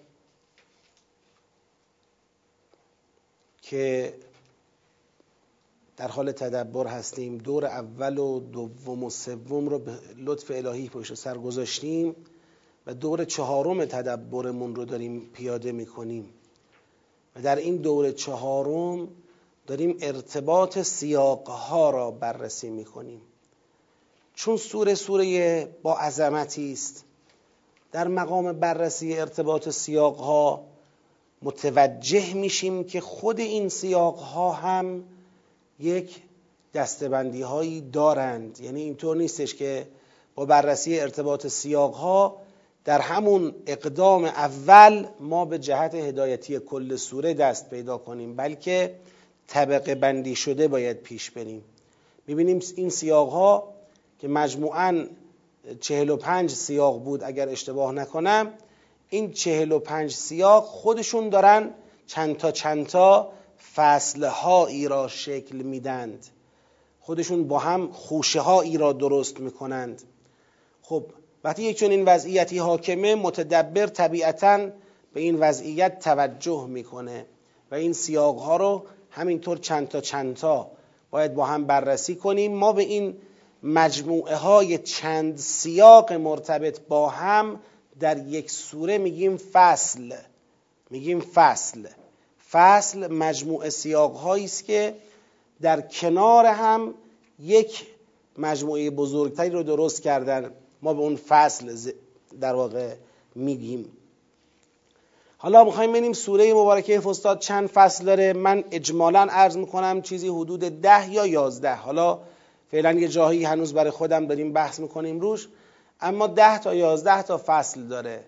[3.62, 4.14] که
[5.98, 11.14] در حال تدبر هستیم دور اول و دوم و سوم رو به لطف الهی پشت
[11.14, 12.16] سر گذاشتیم.
[12.90, 16.30] و دور چهارم تدبرمون رو داریم پیاده می‌کنیم.
[17.36, 19.08] و در این دور چهارم
[19.68, 23.22] داریم ارتباط سیاقها را بررسی می‌کنیم.
[24.36, 27.04] چون سوره سوره با عظمتی است
[27.92, 30.64] در مقام بررسی ارتباط سیاقها
[31.42, 35.04] متوجه میشیم که خود این سیاقها هم
[35.80, 36.22] یک
[36.74, 38.60] دستبندی هایی دارند.
[38.60, 39.88] یعنی اینطور نیستش که
[40.36, 42.49] با بررسی ارتباط سیاقها
[42.90, 48.96] در همون اقدام اول ما به جهت هدایتی کل سوره دست پیدا کنیم بلکه
[49.48, 51.64] طبقه بندی شده باید پیش بریم.
[52.28, 53.74] می‌بینیم این سیاق ها
[54.20, 55.06] که مجموعاً
[55.80, 58.54] چهل و پنج سیاق بود اگر اشتباه نکنم
[59.10, 61.70] این چهل و پنج سیاق خودشون دارن
[62.08, 63.32] چند تا چند تا
[63.76, 66.28] فصلهایی را شکل میدند.
[67.00, 70.02] خودشون با هم خوشه هایی را درست می‌کنند.
[70.82, 71.04] خب
[71.44, 74.70] وقتی یک این وضعیتی حاکمه متدبر طبیعتا
[75.14, 77.26] به این وضعیت توجه می‌کنه
[77.72, 80.72] و این سیاق ها رو همینطور چند تا چند تا
[81.12, 82.56] باید با هم بررسی کنیم.
[82.56, 83.18] ما به این
[83.64, 87.60] مجموعه های چند سیاق مرتبط با هم
[88.00, 90.16] در یک سوره میگیم فصل.
[90.90, 91.88] میگیم فصل.
[92.52, 94.96] فصل مجموعه سیاق هایی است که
[95.62, 96.94] در کنار هم
[97.40, 97.88] یک
[98.38, 100.52] مجموعه بزرگتری رو درست کردن.
[100.82, 101.92] ما به اون فصل
[102.42, 102.94] در واقع
[103.36, 103.92] میگیم.
[105.38, 108.34] حالا می‌خوایم ببینیم سوره مبارکه فستاد چند فصل داره.
[108.34, 111.76] من اجمالا عرض می‌کنم چیزی حدود ده یا یازده.
[111.76, 112.20] حالا
[112.72, 115.48] فعلا یه جاهایی هنوز برای خودم داریم بحث می‌کنیم روش
[116.02, 118.24] اما ده تا یازده تا فصل داره.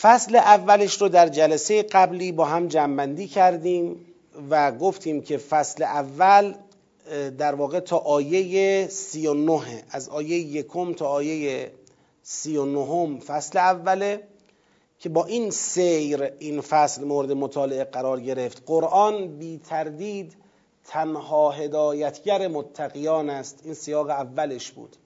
[0.00, 4.06] فصل اولش رو در جلسه قبلی با هم جنبندی کردیم
[4.50, 6.54] و گفتیم که فصل اول
[7.38, 11.72] در واقع تا آیه سی و نه از آیه یکم تا آیه
[12.22, 14.22] سی و نهم فصل اوله
[14.98, 18.62] که با این سیر این فصل مورد مطالعه قرار گرفت.
[18.66, 20.36] قرآن بی تردید
[20.84, 23.60] تنها هدایتگر متقیان است.
[23.64, 24.96] این سیاق اولش بود.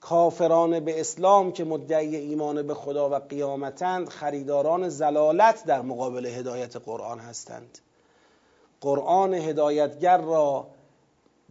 [0.00, 6.76] کافران به اسلام که مدعی ایمان به خدا و قیامتند خریداران زلالت در مقابل هدایت
[6.76, 7.78] قرآن هستند.
[8.80, 10.66] قرآن هدایتگر را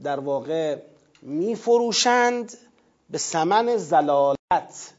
[0.04, 0.78] در واقع
[1.22, 2.58] می فروشند
[3.10, 4.94] به سمن زلالت.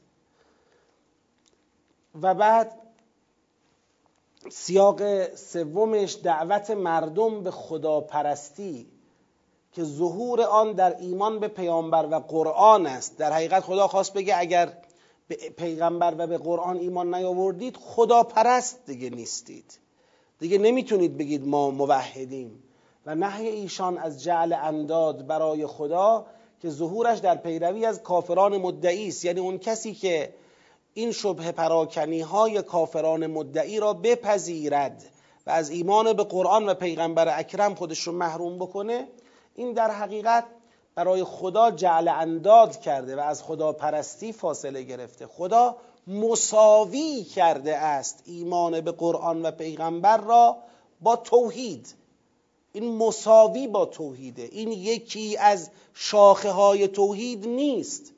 [2.22, 2.72] و بعد
[4.50, 8.86] سیاق سومش دعوت مردم به خداپرستی
[9.72, 13.18] که ظهور آن در ایمان به پیامبر و قرآن است.
[13.18, 14.72] در حقیقت خدا خواست بگه اگر
[15.28, 19.78] به پیغمبر و به قرآن ایمان نیاوردید خدا پرست دیگه نیستید.
[20.38, 22.62] دیگه نمی‌تونید بگید ما موحدیم.
[23.14, 26.27] نهی ایشان از جعل انداد برای خدا
[26.62, 29.25] که ظهورش در پیروی از کافران مدعی است.
[29.25, 30.35] یعنی اون کسی که
[30.94, 35.05] این شبه پراکنی های کافران مدعی را بپذیرد
[35.46, 39.09] و از ایمان به قرآن و پیغمبر اکرم خودش رو محروم بکنه
[39.55, 40.44] این در حقیقت
[40.94, 45.27] برای خدا جعل انداد کرده و از خدا پرستی فاصله گرفته.
[45.27, 50.57] خدا مساوی کرده است ایمان به قرآن و پیغمبر را
[51.01, 51.94] با توحید.
[52.72, 54.42] این مساوی با توحیده.
[54.42, 58.12] این یکی از شاخه های توحید نیست.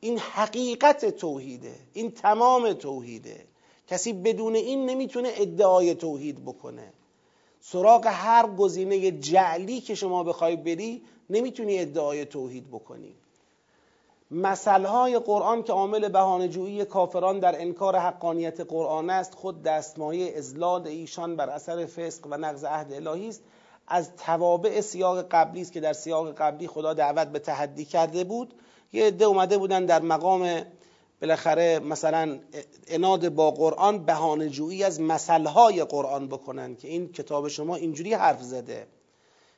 [0.00, 1.74] این حقیقت توحیده.
[1.92, 3.46] این تمام توحیده.
[3.88, 6.92] کسی بدون این نمی‌تونه ادعای توحید بکنه.
[7.60, 13.14] سراغ هر گزینه جعلی که شما بخوای بری نمی‌تونی ادعای توحید بکنی.
[14.30, 21.36] مسئله قرآن که عامل بهانه‌جویی کافران در انکار حقانیت قرآن است خود دستمایه ازلال ایشان
[21.36, 23.42] بر اثر فسق و نقض عهد الهی است.
[23.88, 28.54] از توابع سیاق قبلی است که در سیاق قبلی خدا دعوت به تحدی کرده بود.
[28.92, 30.62] یه عده اومده بودن در مقام
[31.20, 32.38] بالاخره مثلا
[32.88, 38.42] اناد با قرآن بهانه جویی از مسئله قرآن بکنن که این کتاب شما اینجوری حرف
[38.42, 38.86] زده.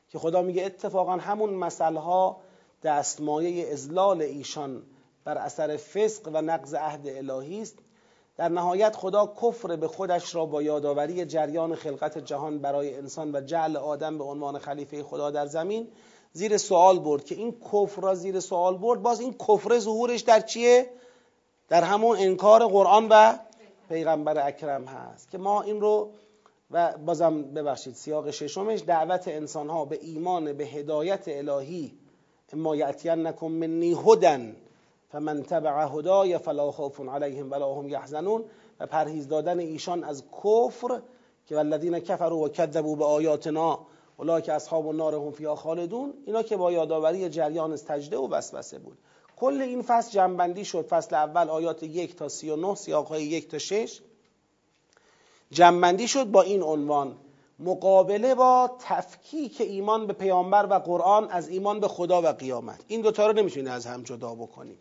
[0.08, 2.40] که خدا میگه اتفاقا همون ها
[2.82, 4.82] دستمایه ازلال ایشان
[5.24, 7.78] بر اثر فسق و نقض عهد الهی است.
[8.36, 13.40] در نهایت خدا کفر به خودش را با یادآوری جریان خلقت جهان برای انسان و
[13.40, 15.88] جعل آدم به عنوان خلیفه خدا در زمین
[16.32, 19.02] زیر سوال برد که این کفر را زیر سوال برد.
[19.02, 20.90] باز این کفر ظهورش در چیه؟
[21.68, 23.38] در همون انکار قرآن و
[23.88, 26.10] پیغمبر اکرم هست که ما این رو
[26.70, 31.98] و بازم ببخشید سیاق ششمش دعوت انسان ها به ایمان به هدایت الهی
[32.52, 32.74] اما
[33.14, 34.56] نکن منی هدن
[35.12, 38.44] فمن تبع هدای فلا خوف علیهم ولا هم یحزنون
[38.80, 41.00] و پرهیز دادن ایشان از کفر
[41.46, 43.86] که والذین کفروا و کذبوا به آیاتنا
[44.44, 46.14] که اصحاب النار هم فیها خالدون.
[46.26, 48.98] اینا که با یادآوری جریان از تجده و وسوسه بود.
[49.36, 50.86] کل این فصل جنبندی شد.
[50.86, 54.00] فصل اول آیات یک تا سی و نه سیاقهای یک تا شش.
[55.50, 57.16] جنبندی شد با این عنوان.
[57.58, 62.80] مقابله با تفکیک ایمان به پیامبر و قرآن از ایمان به خدا و قیامت.
[62.88, 64.78] این دوتا رو نمی‌تونید از هم جدا بکنید.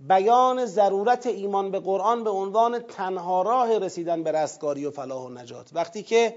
[0.00, 5.28] بیان ضرورت ایمان به قرآن به عنوان تنها راه رسیدن به رستگاری و فلاح و
[5.28, 5.70] نجات.
[5.72, 6.36] وقتی که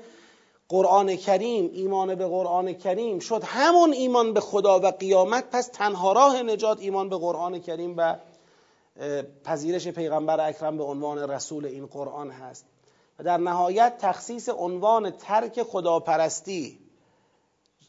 [0.69, 6.13] قرآن کریم ایمان به قرآن کریم شد همون ایمان به خدا و قیامت پس تنها
[6.13, 8.15] راه نجات ایمان به قرآن کریم و
[9.43, 12.65] پذیرش پیغمبر اکرم به عنوان رسول این قرآن هست.
[13.19, 16.79] و در نهایت تخصیص عنوان ترک خداپرستی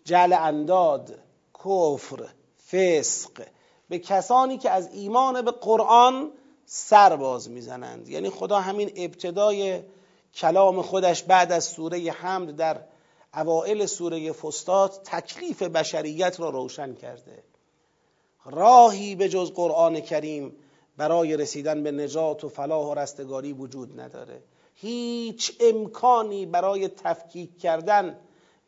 [0.04, 1.18] جل انداد
[1.64, 2.28] کفر
[2.70, 3.46] فسق
[3.88, 6.32] به کسانی که از ایمان به قرآن
[6.64, 8.08] سر باز می‌زنند.
[8.08, 9.82] یعنی خدا همین ابتدای
[10.34, 12.80] کلام خودش بعد از سوره حمد در
[13.34, 17.42] اوائل سوره فستاد تکلیف بشریت را روشن کرده.
[18.44, 20.56] راهی به جز قرآن کریم
[20.96, 24.42] برای رسیدن به نجات و فلاح و رستگاری وجود نداره.
[24.80, 28.18] هیچ امکانی برای تفکیک کردن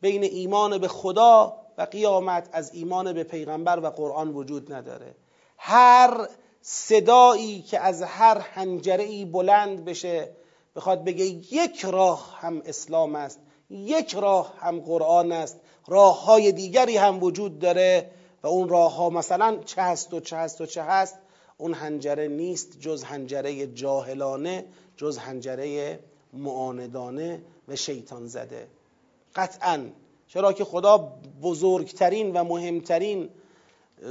[0.01, 5.15] بین ایمان به خدا و قیامت از ایمان به پیغمبر و قرآن وجود نداره.
[5.57, 6.27] هر
[6.61, 10.29] صدایی که از هر حنجره ای بلند بشه
[10.75, 13.39] بخواد بگه یک راه هم اسلام است
[13.69, 18.11] یک راه هم قرآن است راه های دیگری هم وجود داره
[18.43, 21.15] و اون راه ها مثلا چه هست و چه هست و چه هست
[21.57, 24.65] اون هنجره نیست جز هنجره جاهلانه
[24.97, 25.99] جز هنجره
[26.33, 28.67] معاندانه و شیطان زده.
[29.35, 29.85] قطعا.
[30.27, 30.97] چرا که خدا
[31.41, 33.29] بزرگترین و مهمترین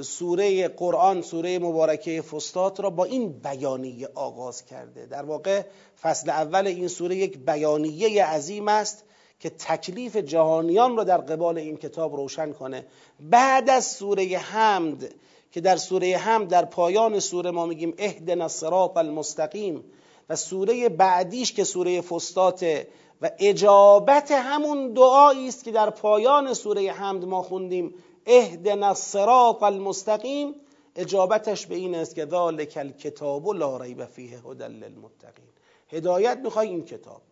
[0.01, 5.07] سوره قرآن سوره مبارکه فستات را با این بیانیه آغاز کرده.
[5.07, 5.63] در واقع
[6.03, 9.05] فصل اول این سوره یک بیانیه عظیم است
[9.41, 12.87] که تکلیف جهانیان را در قبال این کتاب روشن کنه.
[13.21, 15.15] بعد از سوره حمد
[15.53, 19.85] که در سوره حمد در پایان سوره ما میگیم اهدنا الصراط المستقیم
[20.29, 22.89] و سوره بعدیش که سوره فستاته
[23.23, 27.95] و اجابت همون دعایی است که در پایان سوره حمد ما خوندیم
[28.27, 30.55] اهدنا الصراط المستقیم.
[30.97, 35.53] اجابتش به این است که ذالک الکتاب لا ریب فیه هدى للمتقین.
[35.89, 37.23] هدایت می‌خوای این کتاب.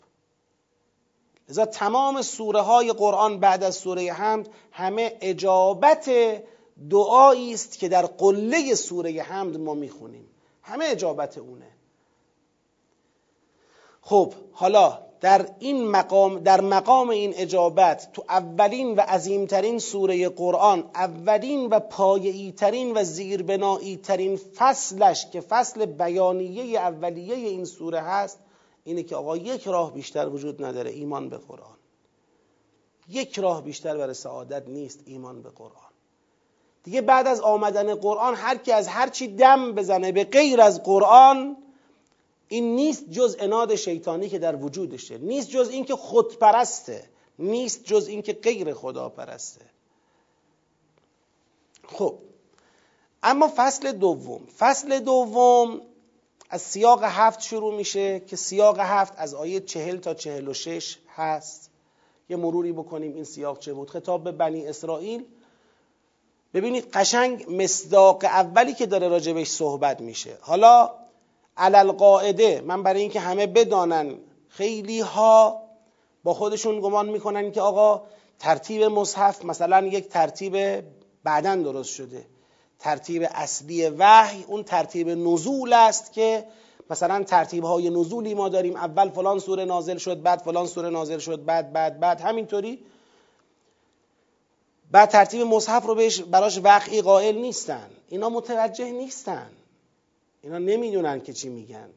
[1.49, 6.11] لذا تمام سوره های قرآن بعد از سوره حمد همه اجابت
[6.91, 10.27] دعایی است که در قله سوره حمد ما می‌خونیم.
[10.63, 11.70] همه اجابت اونه.
[14.01, 20.91] خب حالا در این مقام در مقام این اجابت تو اولین و عظیمترین سوره قرآن
[20.95, 28.39] اولین و پایه‌ای ترین و زیربنایی ترین فصلش که فصل بیانیه اولیه این سوره هست
[28.85, 31.77] اینه که آقا یک راه بیشتر وجود نداره ایمان به قرآن.
[33.09, 35.91] یک راه بیشتر برای سعادت نیست ایمان به قرآن.
[36.83, 40.83] دیگه بعد از آمدن قرآن هر کی از هر چی دم بزنه به غیر از
[40.83, 41.57] قرآن
[42.53, 45.19] این نیست جز اناد شیطانی که در وجودشه.
[45.19, 47.05] نیست جز اینکه خودپرسته.
[47.39, 49.61] نیست جز اینکه غیر خدا پرسته
[51.85, 52.19] خب.
[53.23, 54.47] اما فصل دوم.
[54.59, 55.81] فصل دوم
[56.51, 60.99] از سیاق هفت شروع میشه که سیاق هفت از آیه چهل تا چهل و شش
[61.15, 61.71] هست.
[62.29, 63.91] یه مروری بکنیم این سیاق چه بود.
[63.91, 65.25] خطاب به بنی اسرائیل.
[66.55, 70.39] ببینید قشنگ مصداق اولی که داره راجبش صحبت میشه.
[70.41, 71.00] حالا
[71.61, 74.15] علل قاعده من برای اینکه همه بدانن.
[74.49, 75.63] خیلی ها
[76.25, 78.03] با خودشون گمان می‌کنن که آقا
[78.39, 80.85] ترتیب مصحف مثلا یک ترتیب
[81.25, 82.27] بعدا درست شده.
[82.79, 86.47] ترتیب اصلی وحی اون ترتیب نزول است که
[86.91, 88.77] مثلا ترتیب های نزولی ما داریم.
[88.77, 92.21] اول فلان سوره نازل شد بعد فلان سوره نازل شد بعد بعد بعد.
[92.21, 92.79] همینطوری.
[94.91, 97.91] بعد ترتیب مصحف رو بهش براش وقعی قائل نیستن.
[98.09, 99.51] اینا متوجه نیستن.
[100.43, 101.91] اینا نمی‌دونن که چی میگن.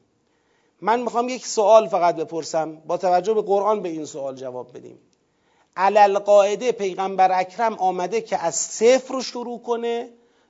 [0.82, 2.76] من می‌خوام یک سوال فقط بپرسم.
[2.76, 5.00] با توجه به قرآن به این سوال جواب بدیم.
[5.78, 10.10] علل قاعده پیغمبر اکرم آمده که از صفر رو شروع کنه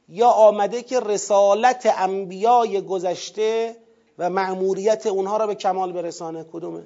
[0.10, 3.76] یا آمده که رسالت انبیای گذشته
[4.18, 6.84] و معموریت اونها را به کمال برسانه؟ کدومه؟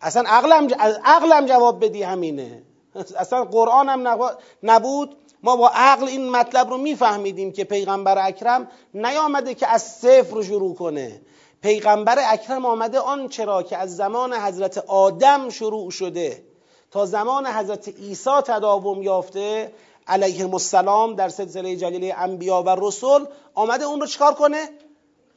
[0.00, 0.68] اصلا عقلم,
[1.04, 2.62] عقلم جواب بدی همینه.
[3.16, 4.28] اصلا قرآن هم
[4.62, 5.16] نبود.
[5.44, 10.74] ما با عقل این مطلب رو میفهمیدیم که پیغمبر اکرم نیامده که از صفر شروع
[10.74, 11.20] کنه.
[11.62, 16.44] پیغمبر اکرم آمده آن چرا که از زمان حضرت آدم شروع شده.
[16.90, 19.72] تا زمان حضرت عیسی تداوم یافته
[20.06, 24.68] علیه السلام در سلسله جلیله انبیا و رسول آمده اون رو چکار کنه؟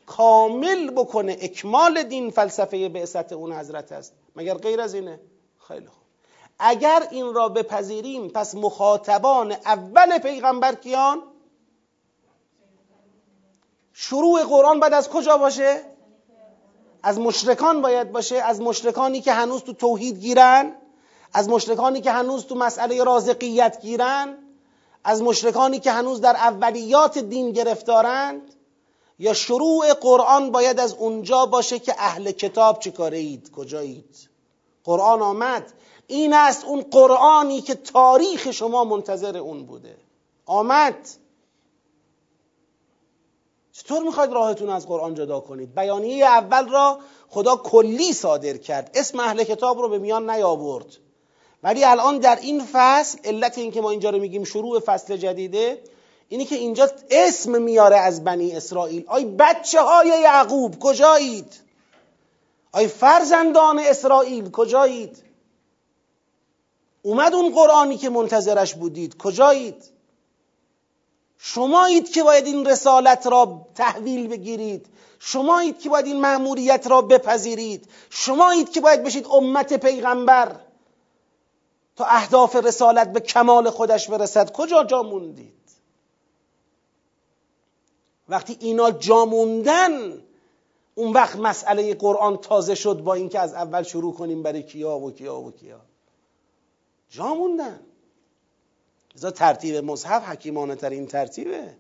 [0.06, 1.38] کامل بکنه.
[1.42, 4.14] اکمال دین فلسفه بعثت اون حضرت است.
[4.36, 5.20] مگر غیر از اینه؟
[5.68, 5.88] خیلی
[6.60, 11.22] اگر این را بپذیریم پس مخاطبان اول پیغمبر کیان؟
[13.94, 15.82] شروع قرآن باید از کجا باشه؟
[17.04, 18.36] از مشرکان باید باشه.
[18.36, 20.76] از مشرکانی که هنوز تو توحید گیرن
[21.34, 24.38] از مشرکانی که هنوز تو مسئله رازقیت گیرن
[25.04, 28.54] از مشرکانی که هنوز در اولیات دین گرفتارند.
[29.20, 34.30] یا شروع قرآن باید از اونجا باشه که اهل کتاب چه کاره اید کجایید؟
[34.84, 35.74] قرآن آمد.
[36.08, 39.98] این است اون قرآنی که تاریخ شما منتظر اون بوده.
[40.46, 41.10] آمد.
[43.72, 47.00] چطور می‌خواید راهتون از قرآن جدا کنید؟ بیانیه اول را
[47.30, 48.92] خدا کلی صادر کرد.
[48.94, 50.86] اسم اهل کتاب رو به میان نیاورد.
[51.64, 55.82] ولی الان در این فصل علت این که ما اینجا رو میگیم شروع فصل جدیده
[56.30, 59.04] اینی که اینجا اسم میاره از بنی اسرائیل.
[59.08, 61.54] آی بچه های یعقوب کجایید؟
[62.72, 65.27] آی فرزندان اسرائیل کجایید؟
[67.02, 69.18] اومد اون قرآنی که منتظرش بودید.
[69.18, 69.84] کجایید؟
[71.38, 74.86] شمایید که باید این رسالت را تحویل بگیرید.
[75.20, 77.90] شمایید که باید این مأموریت را بپذیرید.
[78.10, 80.56] شمایید که باید بشید امت پیغمبر.
[81.96, 84.52] تا اهداف رسالت به کمال خودش برسد.
[84.52, 85.54] کجا جا موندید؟
[88.30, 90.22] وقتی اینا جا موندن
[90.96, 95.12] اون وقت مسئله قرآن تازه شد با اینکه از اول شروع کنیم برای کیا و
[95.12, 95.82] کیا و کیا.
[97.10, 97.80] جا موندن.
[99.16, 101.74] لذا ترتیب مصحف حکیمانه ترین ترتیبه.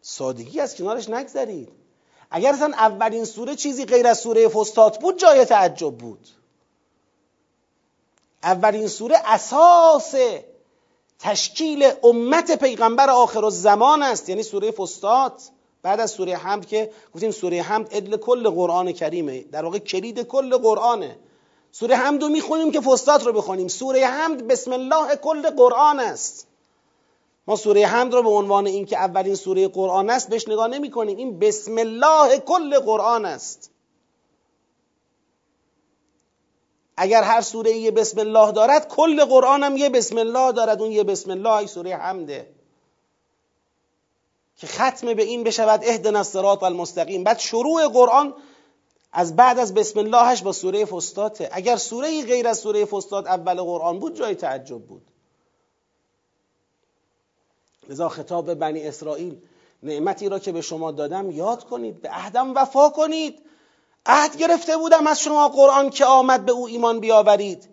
[0.00, 1.68] سادگی از کنارش نگذرید.
[2.30, 6.28] اگر اصلا اولین سوره چیزی غیر از سوره فستات بود جای تعجب بود.
[8.42, 10.14] اولین سوره اساس
[11.18, 14.28] تشکیل امت پیغمبر آخر الزمان است.
[14.28, 15.50] یعنی سوره فستات
[15.82, 19.42] بعد از سوره حمد که گفتیم سوره حمد ادل کل قرآن کریمه.
[19.42, 21.18] در واقع کلید کل قرآنه.
[21.72, 23.68] سوره حمد رو می‌خونیم که فستات رو بخونیم.
[23.68, 26.46] سوره حمد بسم الله کل قرآن است.
[27.46, 31.16] ما سوره حمد رو به عنوان اینکه اولین سوره قرآن است بهش نگاه نمی کنیم
[31.16, 33.70] این بسم الله کل قرآن است.
[36.96, 40.82] اگر هر سوره یه بسم الله دارد کل قرآن هم یه بسم الله دارد.
[40.82, 42.50] اون یه بسم الله سوره حمده.
[44.56, 47.24] که ختم به این بشود اهدنا الصراط المستقیم.
[47.24, 48.34] بعد شروع قرآن
[49.12, 53.62] از بعد از بسم اللهش با سوره فستاته اگر سوره غیر از سوره فستات اول
[53.62, 55.02] قرآن بود جای تعجب بود.
[57.88, 59.40] لذا خطاب بنی اسرائیل
[59.82, 63.42] نعمتی را که به شما دادم یاد کنید به عهدم وفا کنید.
[64.06, 67.68] عهد گرفته بودم از شما قرآن که آمد به او ایمان بیاورید.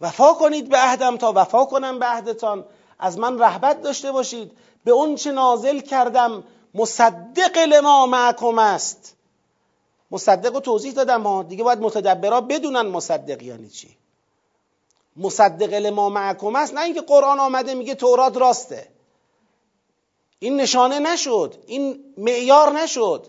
[0.00, 2.64] وفا کنید به عهدم تا وفا کنم به عهدتان.
[2.98, 4.52] از من رحبت داشته باشید.
[4.84, 6.44] به اون چه نازل کردم
[6.74, 9.15] مصدق لما معکم است.
[10.16, 13.96] مصدق رو توضیح دادم ها دیگه باید متدبرا بدونن مصدق یعنی چی.
[15.16, 18.88] مصدق لما معکم است نه اینکه قرآن آمده میگه تورات راسته.
[20.38, 21.54] این نشانه نشد.
[21.66, 23.26] این معیار نشد.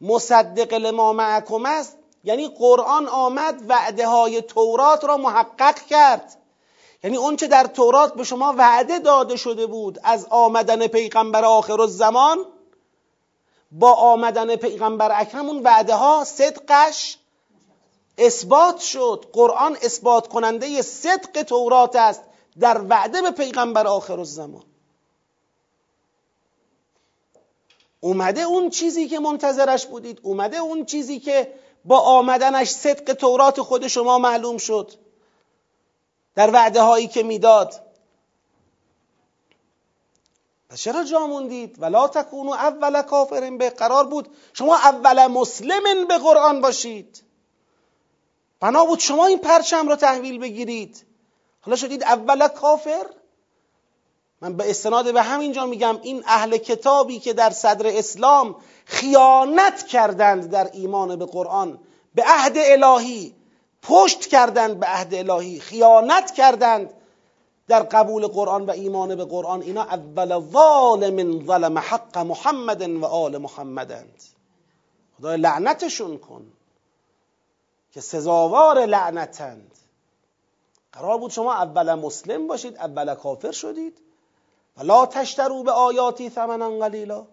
[0.00, 6.36] مصدق لما معکم است یعنی قرآن آمد وعده های تورات را محقق کرد.
[7.04, 12.38] یعنی اونچه در تورات به شما وعده داده شده بود از آمدن پیغمبر آخر الزمان
[13.72, 17.18] با آمدن پیغمبر اکرم اون وعده ها صدقش
[18.18, 19.26] اثبات شد.
[19.32, 22.22] قرآن اثبات کننده صدق تورات است
[22.60, 24.64] در وعده به پیغمبر آخر الزمان.
[28.00, 31.54] اومده اون چیزی که منتظرش بودید اومده اون چیزی که
[31.84, 34.92] با آمدنش صدق تورات خود شما معلوم شد.
[36.34, 37.91] در وعده هایی که می‌داد.
[40.72, 44.28] پس چرا جا موندید؟ ولا تکونو اول کافرین به قرار بود.
[44.52, 47.22] شما اول مسلمن به قرآن باشید.
[48.60, 51.06] بنا بود شما این پرچم را تحویل بگیرید.
[51.60, 53.06] حالا شدید اول کافر؟
[54.40, 60.50] من به استناد به همینجا میگم این اهل کتابی که در صدر اسلام خیانت کردند
[60.50, 61.78] در ایمان به قرآن
[62.14, 63.34] به عهد الهی
[63.82, 66.90] پشت کردند به عهد الهی خیانت کردند.
[67.72, 73.38] در قبول قرآن و ایمان به قرآن اینا اول ظالم ظلم حق محمد و آل
[73.38, 74.22] محمدند.
[75.18, 76.52] خدای لعنتشون کن
[77.92, 79.70] که سزاوار لعنتند.
[80.92, 83.98] قرار بود شما اول مسلم باشید اول کافر شدید.
[84.76, 87.26] و لا تشترو به آیاتی ثمنا قلیلا.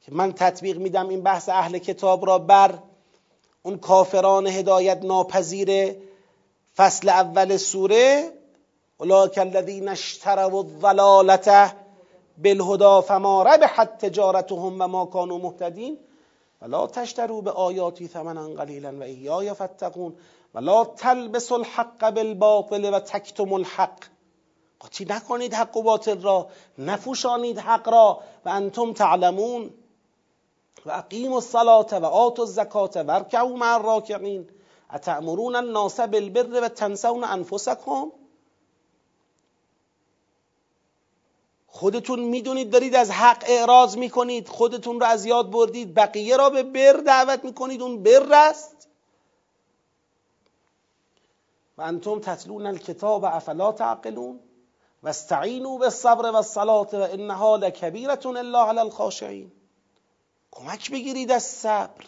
[0.00, 2.78] که من تطبیق میدم این بحث اهل کتاب را بر
[3.62, 5.96] اون کافران هدایت ناپذیر
[6.76, 8.35] فصل اول سوره
[9.00, 11.72] اولئک الذین اشتروا الضلالة
[12.38, 15.98] بالهدى فما ربحت تجارتهم و ما كانوا مهتدین
[16.62, 20.16] ولا تشتروا به ثمنا قلیلا و ایای فتقون
[20.54, 23.98] ولا تلبسوا الحق بالباطل و تکتم الحق.
[24.80, 29.70] قاطی نکنید حق و باطل را نفوشانید حق را و انتم تعلمون.
[30.86, 34.48] و اقیم الصلاة و آتوا الزکات و ارکعوا مع الراکعین
[34.92, 38.12] اتأمرون الناس بالبر و تنسون انفسکم
[41.76, 46.62] خودتون می‌دونید دارید از حق اعراض می‌کنید خودتون رو از یاد بردید بقیه را به
[46.62, 48.88] بر دعوت می‌کنید اون بر است.
[51.78, 54.40] و انتم تتلون الکتاب افلا تعقلون
[55.02, 59.52] و استعینوا بالصبر و الصلاة و انها لکبیرة الا علی الخاشعین.
[60.50, 62.04] کمک بگیرید از صبر.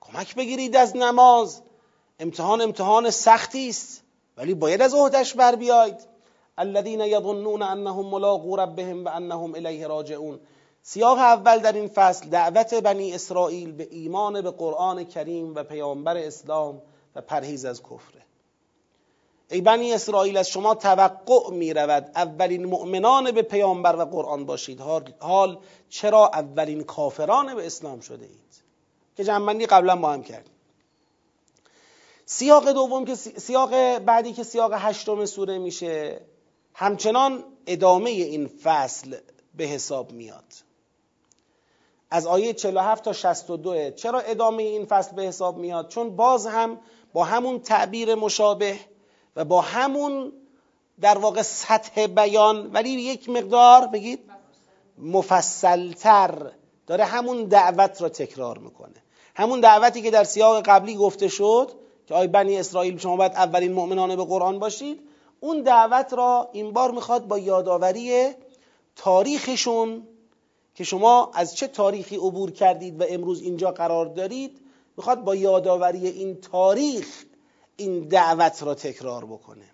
[0.00, 1.62] کمک بگیرید از نماز.
[2.20, 4.02] امتحان امتحان سختی است.
[4.36, 6.11] ولی باید از عهدش بر بیاید.
[6.58, 10.40] الذين يظنون انهم ملاقو ربهم و انهم الیه راجعون.
[10.82, 16.16] سیاق اول در این فصل دعوت بنی اسرائیل به ایمان به قرآن کریم و پیامبر
[16.16, 16.82] اسلام
[17.16, 18.22] و پرهیز از کفره.
[19.50, 24.80] ای بنی اسرائیل از شما توقع می رود اولین مؤمنان به پیامبر و قرآن باشید.
[25.20, 28.62] حال چرا اولین کافران به اسلام شده اید؟
[29.16, 30.52] که جنبندی قبلا با هم کردیم.
[32.26, 36.20] سیاق دوم که سیاق بعدی که سیاق هشتم سوره میشه
[36.74, 39.16] همچنان ادامه این فصل
[39.54, 40.44] به حساب میاد.
[42.10, 46.78] از آیه 47 تا 62 چرا ادامه این فصل به حساب میاد؟ چون باز هم
[47.12, 48.76] با همون تعبیر مشابه
[49.36, 50.32] و با همون
[51.00, 54.20] در واقع سطح بیان ولی یک مقدار بگید
[54.98, 56.52] مفصلتر
[56.86, 59.02] داره همون دعوت را تکرار می‌کنه.
[59.34, 61.72] همون دعوتی که در سیاق قبلی گفته شد
[62.06, 65.00] که آی بنی اسرائیل شما باید اولین مؤمنان به قرآن باشید
[65.44, 68.30] اون دعوت را این بار می‌خواد با یادآوری
[68.96, 70.02] تاریخشون
[70.74, 74.60] که شما از چه تاریخی عبور کردید و امروز اینجا قرار دارید
[74.96, 77.24] می‌خواد با یادآوری این تاریخ
[77.76, 79.64] این دعوت را تکرار بکنه.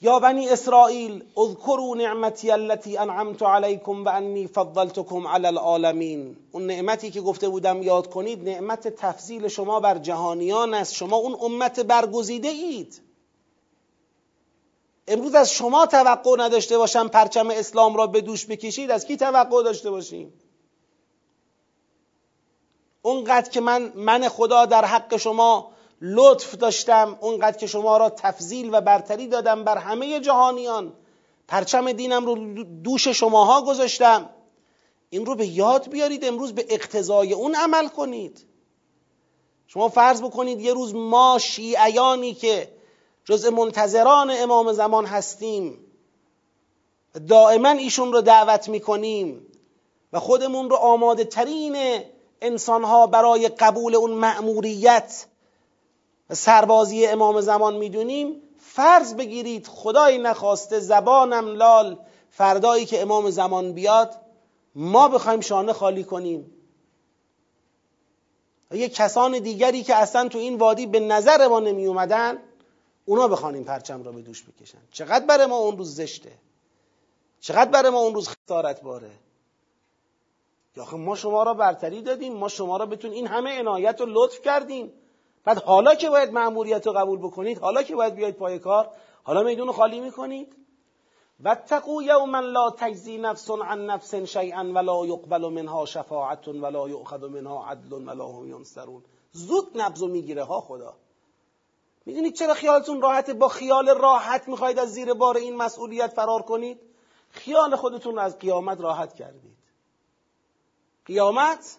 [0.00, 6.36] یا بنی اسرائیل اذکروا نعمتی التي انعمت علیکم و انی فضلتکم علی العالمین.
[6.52, 10.94] اون نعمتی که گفته بودم یاد کنید نعمت تفضیل شما بر جهانیان است.
[10.94, 13.00] شما اون امت برگزیده اید.
[15.06, 19.62] امروز از شما توقع نداشته باشم پرچم اسلام را به دوش بکشید از کی توقع
[19.62, 20.32] داشته باشیم؟
[23.02, 28.68] اونقدر که من من خدا در حق شما لطف داشتم اونقدر که شما را تفضیل
[28.72, 30.92] و برتری دادم بر همه جهانیان.
[31.48, 34.30] پرچم دینم رو دوش شماها گذاشتم.
[35.10, 38.46] این رو به یاد بیارید امروز به اقتضای اون عمل کنید.
[39.66, 42.72] شما فرض بکنید یه روز ما شیعیانی که
[43.24, 45.78] جزء منتظران امام زمان هستیم.
[47.28, 49.46] دائما ایشون رو دعوت می‌کنیم
[50.12, 52.02] و خودمون رو آماده ترین
[52.40, 55.26] انسانها برای قبول اون مأموریت
[56.30, 58.42] و سربازی امام زمان می‌دونیم.
[58.58, 61.98] فرض بگیرید خدای نخواسته زبانم لال
[62.30, 64.14] فردایی که امام زمان بیاد
[64.74, 66.50] ما بخوایم شانه خالی کنیم.
[68.74, 72.38] یه کسان دیگری که اصلا تو این وادی به نظر ما نمی اومدن
[73.04, 74.78] اونا بخوان این پرچم را به دوش بکشن.
[74.92, 76.32] چقدر برای ما اون روز زشته؟
[77.40, 79.10] چقدر برای ما اون روز خسارت باره؟
[80.76, 84.40] یا ما شما را برتری دادیم ما شما را بتون این همه عنایت و لطف
[84.40, 84.92] کردیم.
[85.44, 88.90] بعد حالا که باید مأموریت رو قبول بکنید حالا که باید بیاید پای کار
[89.22, 90.56] حالا میدون رو خالی می‌کنید.
[91.40, 97.66] واتقوا یوما لا تجزی نفس عن نفس شیئا ولا یقبل منها شفاعت ولا یؤخذ منها
[97.66, 99.02] عدل ولا هم ینصرون.
[99.32, 100.94] زود نبض می‌گیره ها خدا.
[102.06, 106.80] می‌دونید چرا خیالتون راحته؟ با خیال راحت می‌خواید از زیر بار این مسئولیت فرار کنید؟
[107.30, 109.56] خیال خودتون از قیامت راحت کردید.
[111.06, 111.78] قیامت؟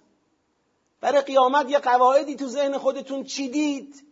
[1.02, 4.08] برای قیامت یه قواعدی تو ذهن خودتون چیدید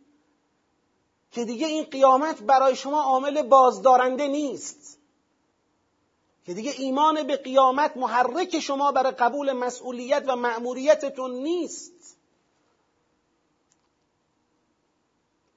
[1.31, 4.97] که دیگه این قیامت برای شما عامل بازدارنده نیست.
[6.45, 12.17] که دیگه ایمان به قیامت محرک شما برای قبول مسئولیت و مأموریتتون نیست.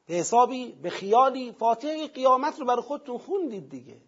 [0.06, 4.00] به حسابی به خیالی فاتحه قیامت رو برای خودتون خوندید دیگه.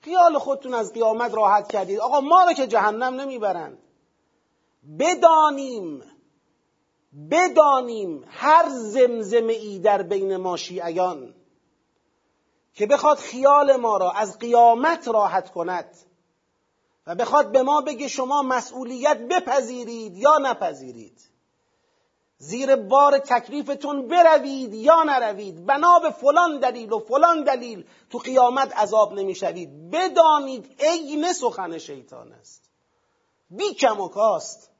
[0.00, 2.00] خیال خودتون از قیامت راحت کردید.
[2.00, 3.78] آقا ما رو که جهنم نمی‌برند.
[4.98, 6.02] بدانیم
[7.30, 11.34] بدانیم هر زمزمه ای در بین ما شیعیان
[12.74, 15.96] که بخواد خیال ما را از قیامت راحت کند
[17.06, 21.31] و بخواد به ما بگه شما مسئولیت بپذیرید یا نپذیرید.
[22.42, 25.66] زیر بار تکلیفتون بروید یا نروید.
[25.66, 29.90] بنا به فلان دلیل و فلان دلیل تو قیامت عذاب نمی‌شوید.
[29.90, 32.70] بدانید عین سخن شیطان است.
[33.50, 34.70] بی کم و کاست.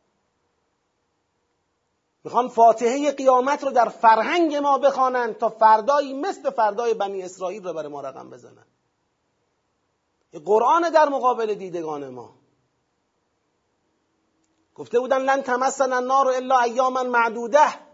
[2.24, 7.72] می‌خوان فاتحه قیامت رو در فرهنگ ما بخوانند تا فردایی مثل فردای بنی اسرائیل رو
[7.72, 8.66] برای ما رقم بزنن.
[10.44, 12.41] قرآن در مقابل دیدگان ما.
[14.74, 17.92] گفته بودن لن تمسن النار الا ایاما معدوده.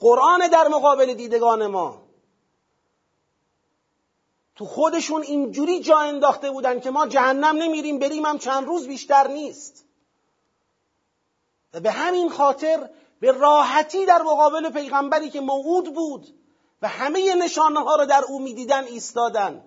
[0.00, 2.02] قرآن در مقابل دیدگان ما.
[4.56, 9.28] تو خودشون اینجوری جا انداخته بودن که ما جهنم نمیریم بریم هم چند روز بیشتر
[9.28, 9.84] نیست.
[11.74, 16.26] و به همین خاطر به راحتی در مقابل پیغمبری که موعود بود
[16.82, 19.64] و همه نشانه ها رو در او می‌دیدن ایستادن.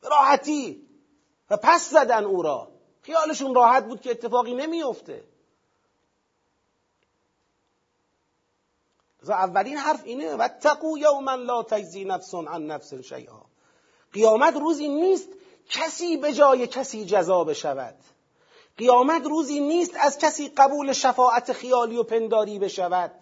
[0.00, 0.88] به راحتی.
[1.50, 2.68] و پس زدن او را.
[3.00, 5.33] خیالشون راحت بود که اتفاقی نمیفته
[9.32, 13.42] اولین حرف اینه و تقو یوما لا تجزی نفس عن نفس شیئا.
[14.12, 15.28] قیامت روزی نیست
[15.70, 17.94] کسی به جای کسی جزا بشود.
[18.78, 23.12] قیامت روزی نیست از کسی قبول شفاعت خیالی و پنداری بشود.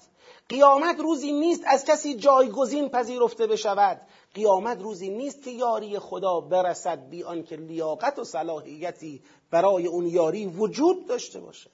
[0.48, 4.00] قیامت روزی نیست از کسی جایگزین پذیرفته بشود.
[4.34, 10.46] قیامت روزی نیست که یاری خدا برسد بی آنکه لیاقت و صلاحیتی برای اون یاری
[10.46, 11.70] وجود داشته باشد.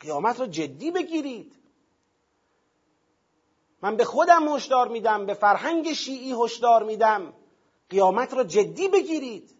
[0.00, 1.52] قیامت را جدی بگیرید.
[3.82, 7.32] من به خودم هشدار میدم به فرهنگ شیعی هشدار میدم.
[7.90, 9.54] قیامت را جدی بگیرید.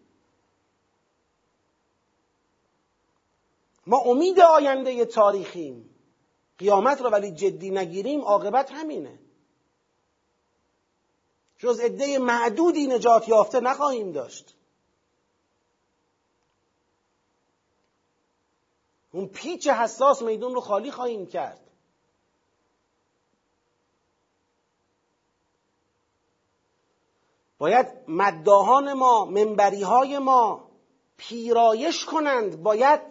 [3.87, 5.89] ما امید آینده تاریخیم.
[6.57, 9.19] قیامت را ولی جدی نگیریم عاقبت همینه.
[11.57, 14.55] جز عده معدودی نجات یافته نخواهیم داشت.
[19.11, 21.62] اون پیچ حساس میدون رو خالی خواهیم کرد.
[27.63, 30.69] باید مداهان ما منبری های ما
[31.17, 33.01] پیرایش کنند باید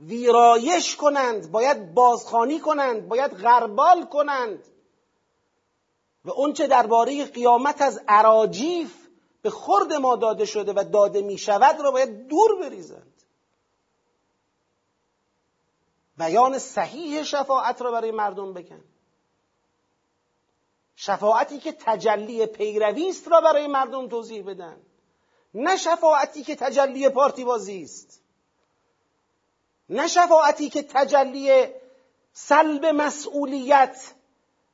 [0.00, 4.64] ویرایش کنند باید بازخانی کنند باید غربال کنند.
[6.24, 9.08] و اونچه درباره قیامت از عراجیف
[9.42, 13.22] به خورد ما داده شده و داده می شود را باید دور بریزند.
[16.18, 18.84] بیان صحیح شفاعت را برای مردم بگن.
[20.96, 24.76] شفاعتی که تجلی پیروی است را برای مردم توضیح بدن.
[25.54, 28.22] نه شفاعتی که تجلی پارتی بازی است.
[29.88, 31.66] نه شفاعتی که تجلی
[32.32, 34.14] سلب مسئولیت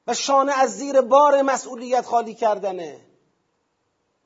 [0.06, 3.00] و شانه از زیر بار مسئولیت خالی کردنه.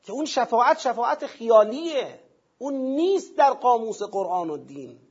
[0.04, 2.20] که اون شفاعت شفاعت خیالیه.
[2.58, 5.05] اون نیست در قاموس قرآن و دین.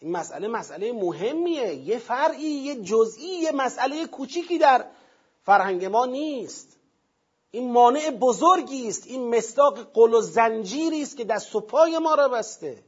[0.00, 1.74] این مسئله مسئله مهمیه.
[1.74, 4.84] یه فرعی یه جزئی یه مسئله کوچیکی در
[5.44, 6.76] فرهنگ ما نیست.
[7.50, 9.06] این مانع بزرگی است.
[9.06, 11.60] این مستاق قل و زنجیری است که دست و
[12.02, 12.84] ما را بسته.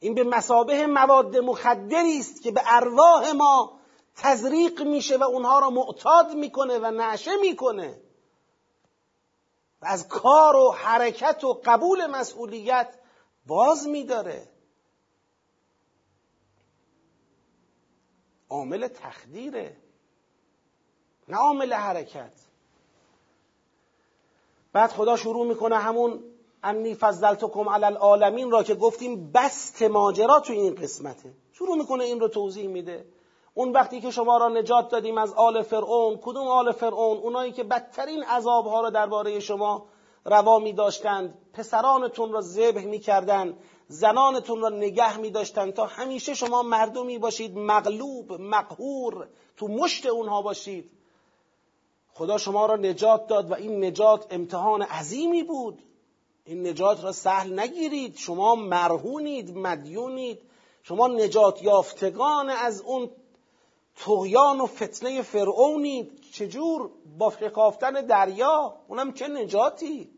[0.00, 3.78] این به مسابه مواد مخدری است که به ارواح ما
[4.16, 8.00] تزریق میشه و اونها را معتاد می‌کنه و نعشه می‌کنه.
[9.82, 12.97] و از کار و حرکت و قبول مسئولیت
[13.48, 14.48] باز میداره.
[18.50, 19.76] عامل تخدیره.
[21.28, 22.32] نه عامل حرکت.
[24.72, 26.24] بعد خدا شروع می‌کنه همون
[26.62, 31.34] انی فضلتکم علی العالمین را که گفتیم بست ماجرا تو این قسمته.
[31.52, 33.06] شروع می‌کنه این رو توضیح میده.
[33.54, 37.64] اون وقتی که شما را نجات دادیم از آل فرعون کدوم آل فرعون؟ اونایی که
[37.64, 39.86] بدترین عذابها را درباره شما
[40.24, 43.00] روا می داشتند پسرانتون را ذبح می
[43.88, 47.58] زنانتون را نگه می داشتند تا همیشه شما مردمی باشید.
[47.58, 49.28] مغلوب مقهور.
[49.56, 50.90] تو مشت اونها باشید.
[52.12, 55.82] خدا شما را نجات داد و این نجات امتحان عظیمی بود.
[56.44, 58.16] این نجات را سهل نگیرید.
[58.16, 60.38] شما مرهونید مدیونید.
[60.82, 63.10] شما نجات یافتگان از اون
[63.96, 66.20] تغیان و فتنه فرعونید.
[66.38, 70.10] چجور با شکافتن دریا اونم چه نجاتی؟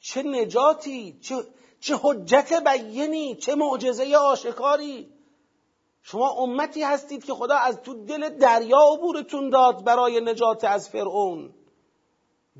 [0.00, 1.34] چه نجاتی؟ چه,
[1.80, 5.12] چه حجت بینی چه معجزه آشکاری
[6.02, 11.54] شما امتی هستید که خدا از تو دل دریا عبورتون داد برای نجات از فرعون.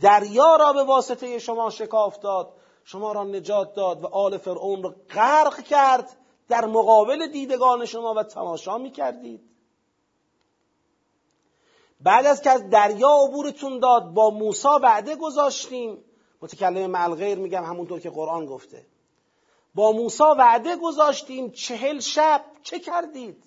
[0.01, 2.53] دریا را به واسطه شما شکاف داد
[2.85, 6.17] شما را نجات داد و آل فرعون را غرق کرد
[6.49, 9.56] در مقابل دیدگان شما و تماشا می کردید
[12.01, 16.05] بعد از که از دریا عبورتون داد با موسی وعده گذاشتیم.
[16.43, 18.87] متکلم ملغیر میگم همونطور که قرآن گفته.
[19.75, 23.45] با موسی وعده گذاشتیم چهل شب چه کردید؟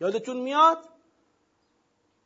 [0.00, 0.78] یادتون میاد؟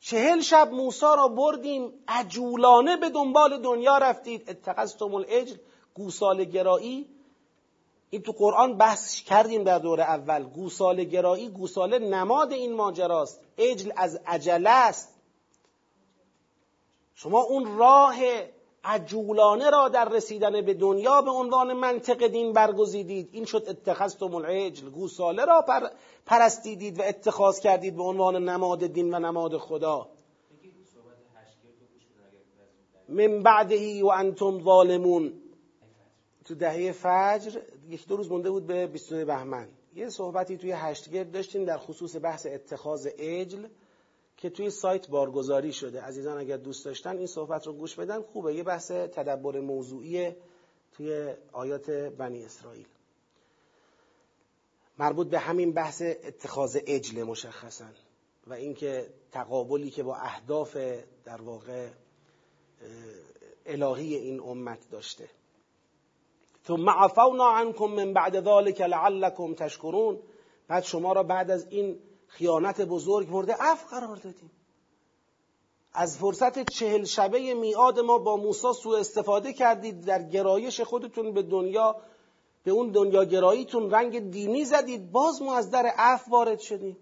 [0.00, 4.50] چهل شب موسی را بردیم عجولانه به دنبال دنیا رفتید.
[4.50, 5.56] اتخذتم العجل
[5.94, 7.08] گوسال گرایی
[8.10, 10.42] این تو قرآن بحث کردیم در دور اول.
[10.42, 13.40] گوسال گرایی گوساله نماد این ماجراست.
[13.58, 15.11] عجل از عجله است.
[17.22, 18.16] شما اون راه
[18.84, 23.28] عجولانه را در رسیدن به دنیا به عنوان منطق دین برگزیدید.
[23.32, 24.90] این شد اتخذتم العجل.
[24.90, 25.80] گوساله را پر
[26.26, 30.08] پرستیدید و اتخاذ کردید به عنوان نماد دین و نماد خدا.
[33.08, 35.32] من بعدهی و انتم ظالمون.
[36.44, 39.68] تو دهه فجر یک دو روز مونده بود به 22 بهمن.
[39.94, 43.66] یه صحبتی توی هشتگرد داشتیم در خصوص بحث اتخاذ عجل.
[44.42, 46.02] که توی سایت بارگذاری شده.
[46.02, 48.54] عزیزان اگر دوست داشتن این صحبت رو گوش بدن خوبه.
[48.54, 50.32] یه بحث تدبر موضوعی
[50.92, 52.86] توی آیات بنی اسرائیل.
[54.98, 57.84] مربوط به همین بحث اتخاذ عجل مشخصا
[58.46, 60.76] و اینکه تقابلی که با اهداف
[61.24, 61.88] در واقع
[63.66, 65.28] الهی این امت داشته.
[66.66, 70.18] ثم عفونا عنكم من بعد ذلك لعلكم تشکرون.
[70.68, 71.98] بعد شما را بعد از این
[72.32, 74.50] خیانت بزرگ مورد اف قرار دادیم.
[75.94, 81.42] از فرصت چهل شبه میاد ما با موسی سوء استفاده کردید در گرایش خودتون به
[81.42, 81.96] دنیا
[82.64, 86.96] به اون دنیا گراییتون رنگ دینی زدید باز ما از در اف وارد شدیم.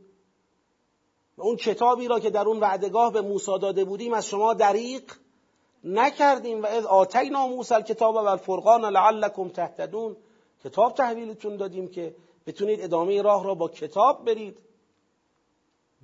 [1.39, 5.13] و اون کتابی را که در اون وعدگاه به موسی داده بودیم از شما دریق
[5.85, 6.63] نکردیم.
[6.63, 10.17] و از آتینا موسی الکتاب و الفرقان لعلکم تهتدون.
[10.65, 12.15] کتاب تحویلتون دادیم که
[12.47, 14.59] بتونید ادامه راه را با کتاب برید.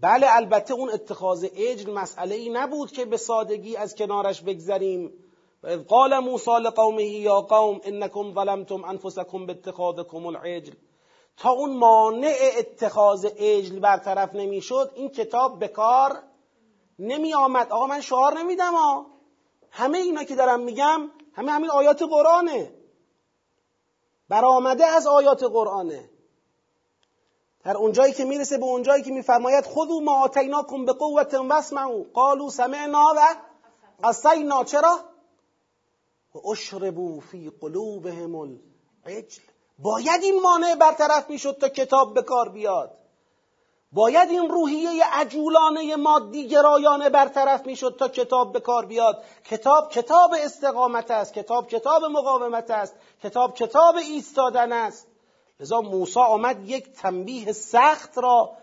[0.03, 5.13] بله البته اون اتخاذ عجل مسئله ای نبود که به سادگی از کنارش بگذریم.
[5.63, 10.75] و اذ قال موسی لقومه یا قوم انکم ظلمتم انفسکم باتخاذکم العجل.
[11.37, 16.23] تا اون مانع اتخاذ عجل برطرف نمی‌شد این کتاب به کار
[16.99, 19.07] نمی آمد آقا من شعار نمیدم ها
[19.71, 22.73] همه اینا که دارم میگم همه همین آیات قرآنه.
[24.29, 26.11] برآمده از آیات قرآنه.
[27.67, 32.03] در اونجایی که می‌رسه به اونجایی که میفرماید خودو ما آتیناکم به قوت واسمعوا.
[32.15, 33.35] قالوا سمعنا و
[34.05, 34.99] قصینا چرا؟
[36.35, 39.43] و اشربوا فی قلوبهم العجل.
[39.79, 42.91] باید این مانع برطرف می‌شد تا کتاب به کار بیاد.
[43.93, 49.25] باید این روحیه عجولانه مادی گرایانه برطرف می‌شد تا کتاب به کار بیاد.
[49.45, 51.33] کتاب کتاب استقامت است.
[51.35, 52.95] کتاب کتاب مقاومت است.
[53.23, 55.07] کتاب کتاب ایستادن است.
[55.61, 58.57] لذا موسی آمد یک تنبیه سخت را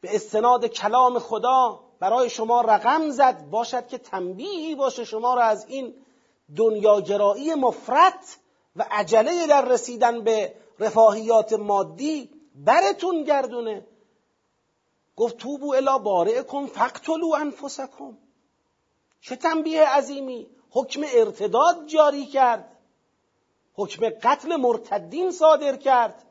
[0.00, 3.50] به استناد کلام خدا برای شما رقم زد.
[3.50, 5.94] باشد که تنبیهی باشه شما را از این
[6.56, 8.38] دنیاگرایی مفرت
[8.76, 13.86] و عجله در رسیدن به رفاهیات مادی برتون گردونه.
[15.16, 18.18] گفت توبو الا بارئکم فقتلوا انفسکم.
[19.20, 20.50] چه تنبیه عظیمی.
[20.70, 22.76] حکم ارتداد جاری کرد.
[23.80, 26.22] حکم قتل مرتدین صادر کرد.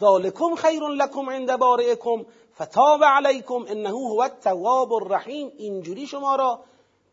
[0.00, 2.26] ذالکم خیر لکم عند بارئکم
[2.60, 5.52] فتاب علیکم انه هو التواب الرحیم.
[5.56, 6.60] اینجوری شما را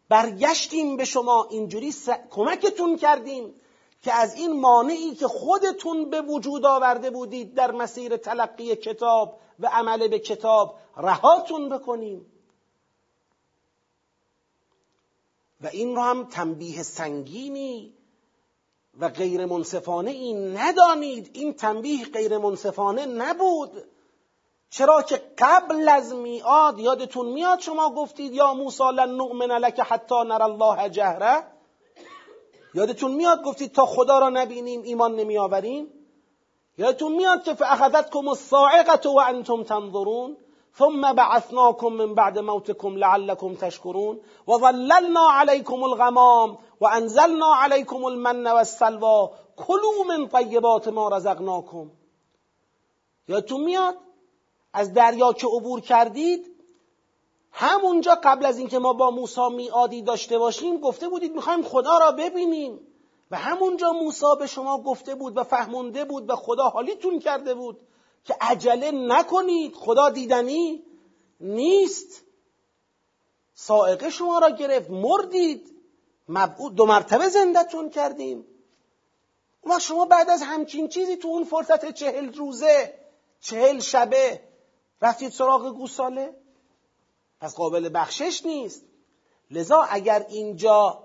[0.09, 1.47] برگشتیم به شما.
[1.49, 1.93] اینجوری
[2.31, 3.53] کمکتون کردیم
[4.01, 9.67] که از این مانعی که خودتون به وجود آورده بودید در مسیر تلقی کتاب و
[9.67, 12.25] عمل به کتاب رهاتون بکنیم.
[15.61, 17.93] و این را هم تنبیه سنگینی
[18.99, 21.29] و غیر منصفانه این ندانید.
[21.33, 23.71] این تنبیه غیر منصفانه نبود.
[24.69, 30.15] چرا که قبل از میاد یادتون میاد شما گفتید یا موسی لن نؤمن لك حتی
[30.15, 31.43] نر الله جهره؟
[32.73, 35.87] یادتون میاد گفتید تا خدا را نبینیم ایمان نمی آوریم
[36.77, 40.37] یادتون میاد که فاخذتكم الصاعقه وانتم تنظرون؟
[40.78, 50.05] ثم بعثناكم من بعد موتكم لعلكم تشكرون وظللنا عليكم الغمام وانزلنا عليكم المن والسلوى كلوا
[50.07, 51.91] من طيبات ما رزقناكم.
[53.28, 53.95] یادتون میاد؟
[54.74, 56.53] از دریا که عبور کردید
[57.51, 62.11] همونجا قبل از اینکه ما با موسی میادی داشته باشیم گفته بودید می‌خوایم خدا را
[62.11, 62.80] ببینیم.
[63.32, 67.80] و همونجا موسی به شما گفته بود و فهمونده بود و خدا حالیتون کرده بود.
[68.26, 70.84] که عجله نکنید خدا دیدنی
[71.39, 72.24] نیست.
[73.53, 75.74] سائقه شما را گرفت مردید.
[76.30, 78.45] مبعود دو مرتبه زندتون کردیم.
[79.63, 82.93] و شما بعد از همچین چیزی تو اون فرصت چهل روزه
[83.39, 84.41] چهل شبه
[85.01, 86.36] رفتید سراغ گوساله؟
[87.41, 88.86] پس قابل بخشش نیست.
[89.51, 91.03] لذا اگر اینجا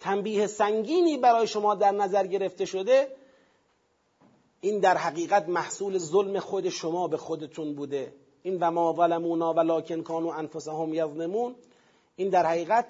[0.00, 3.16] تنبیه سنگینی برای شما در نظر گرفته شده
[4.64, 8.14] این در حقیقت محصول ظلم خود شما به خودتون بوده.
[8.42, 11.54] این و ما ظلمونا ولکن کانوا انفسهم یظلمون.
[12.16, 12.86] این در حقیقت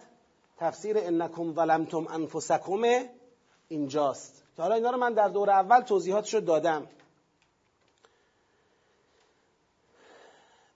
[0.59, 2.83] تفسیر انکم ظلمتم انفسکم
[3.69, 4.45] اینجاست.
[4.57, 6.87] که حالا اینا رو من در دور اول توضیحاتشو دادم.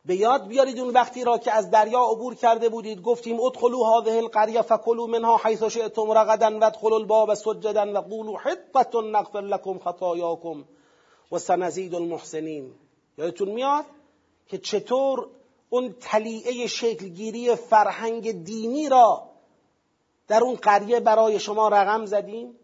[0.07, 4.17] به یاد بیارید اون وقتی را که از دریا عبور کرده بودید گفتیم ادخلوا هذه
[4.17, 10.65] القريه فكلوا منها حيث شئتم رغدا وادخلوا الباب سجدا وقولوا حطه نغفر لكم خطاياكم.
[11.33, 12.73] و سنزید المحسنین.
[13.19, 13.85] یادتون میاد
[14.47, 15.29] که چطور
[15.71, 19.23] اون تلیعه شکلگیری فرهنگ دینی را
[20.29, 22.57] در اون قریه برای شما رقم زدیم؟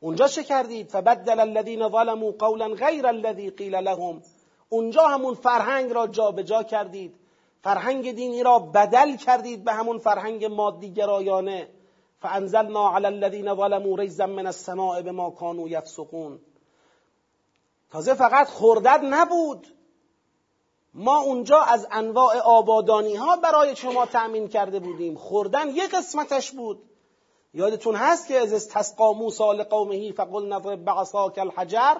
[0.00, 4.22] اونجا چه کردید؟ فبدل الذین ظلموا قولا غیر الذی قیل لهم.
[4.68, 7.14] اونجا همون فرهنگ را جابجا جا کردید.
[7.62, 11.68] فرهنگ دینی را بدل کردید به همون فرهنگ مادی گرایانه
[12.20, 16.40] فانزلنا علی الذین ظلموا رجزا من السماء بما كانوا یفسقون.
[17.92, 19.66] تازه فقط خوردت نبود.
[20.94, 25.14] ما اونجا از انواع آبادانی ها برای شما تأمین کرده بودیم.
[25.14, 26.82] خوردن یک قسمتش بود.
[27.54, 31.96] یادتون هست که از استسقا موسی لقومه فقل نضرب بعصاک الحجر؟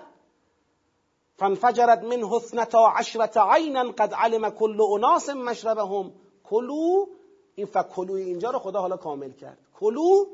[1.37, 6.13] فانفجرت منه اثنتا عشرة عینا قد علم كل اناس مشربهم.
[6.45, 7.07] کلو
[7.55, 9.59] این فکلو اینجا رو خدا حالا کامل کرد.
[9.81, 10.27] کلو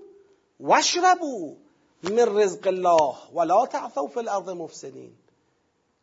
[0.60, 1.54] واشربو
[2.02, 5.27] من رزق الله ولا تعثوا في الارض مفسدین.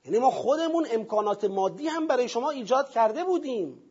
[0.05, 3.81] یعنی ما خودمون امکانات مادی هم برای شما ایجاد کرده بودیم.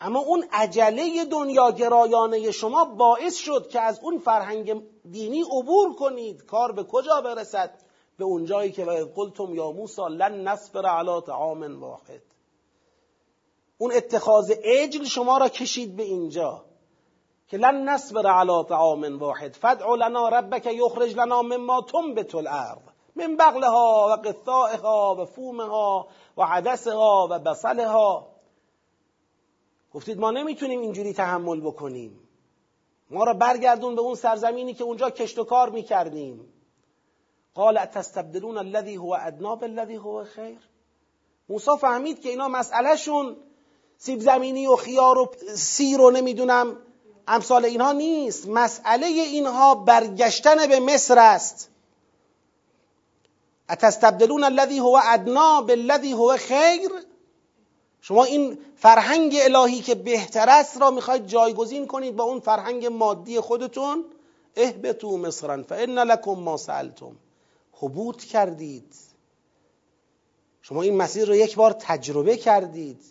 [0.00, 6.44] اما اون عجله دنیاگرایانه شما باعث شد که از اون فرهنگ دینی عبور کنید.
[6.44, 7.78] کار به کجا برسد؟
[8.18, 12.22] به اونجایی که قلتم یا موسی لن نصبر علی طعام واحد.
[13.78, 16.64] اون اتخاذ عجل شما را کشید به اینجا
[17.48, 19.52] که لن نصبر علی طعام واحد.
[19.52, 22.95] فدع لنا ربک یخرج لنا مما تنبت الارض.
[23.16, 28.26] من بغلها و قثائها و فومها و عدسها و بصلها.
[29.94, 32.20] گفتید ما نمی‌تونیم اینجوری تحمل بکنیم.
[33.10, 36.52] ما را برگردون به اون سرزمینی که اونجا کشت و کار می‌کردیم.
[37.54, 40.58] قال اتستبدلون الذي هو ادنا بالذي هو خیر.
[41.48, 43.36] موسی فهمید که اینا مسئلهشون
[43.98, 46.76] سیب زمینی و خیار و سیر و نمی‌دونم
[47.28, 48.48] امثال اینها نیست.
[48.48, 51.70] مسئله اینها برگشتن به مصر است.
[53.70, 56.90] اتستبدلون الذي هو ادنا بالذي هو خیر؟
[58.00, 63.40] شما این فرهنگ الهی که بهتر است را می‌خواید جایگزین کنید با اون فرهنگ مادی
[63.40, 64.04] خودتون؟
[64.56, 67.16] اهبتو مصرا فان لکم ما سألتم.
[67.72, 68.94] حبوط کردید.
[70.62, 73.04] شما این مسیر رو یک بار تجربه کردید.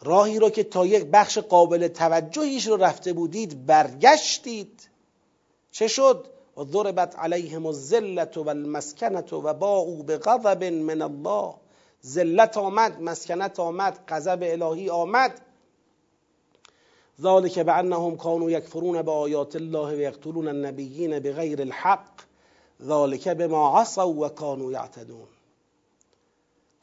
[0.00, 4.88] راهی رو که تا یک بخش قابل توجهیش رو رفته بودید برگشتید.
[5.70, 6.26] چه شد؟
[6.58, 11.54] و ضربت علیهم الذلت و المسکنت و باعوا بغضب من الله.
[12.06, 15.40] ذلت آمد مسکنت آمد غضب الهی آمد.
[17.20, 22.20] ذلك بانهم كانوا یکفرون بآیات الله و یقتلون النبیین بغیر الحق.
[22.82, 25.28] ذلك بما عصوا و كانوا یعتدون.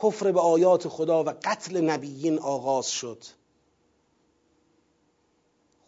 [0.04, 3.24] کفر به آیات خدا و قتل نبیین آغاز شد.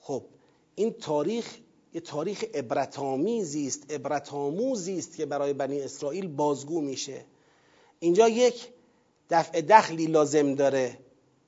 [0.02, 0.24] خب
[0.76, 1.58] این تاریخ
[1.98, 7.26] یه تاریخ عبرتآمیزی است عبرتآموزی است که برای بنی اسرائیل بازگو میشه.
[8.00, 8.68] اینجا یک
[9.30, 11.00] دفع دخلی لازم داره.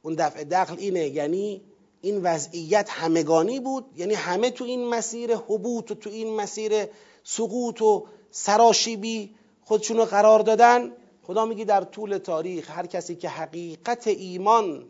[0.02, 1.62] اون دفع دخل اینه یعنی
[2.02, 6.86] این وضعیت همگانی بود یعنی همه تو این مسیر حبوط و تو این مسیر
[7.24, 10.92] سقوط و سراشیبی خودشونو قرار دادن.
[11.24, 14.86] خدا میگی در طول تاریخ هر کسی که حقیقت ایمان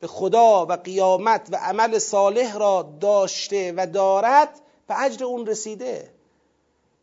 [0.00, 6.10] به خدا و قیامت و عمل صالح را داشته و دارد به اجر اون رسیده.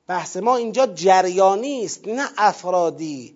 [0.07, 3.35] بحث ما اینجا جریانی است نه افرادی.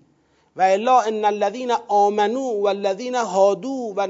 [0.56, 4.08] و الا ان الذين آمنو و الذين هادو و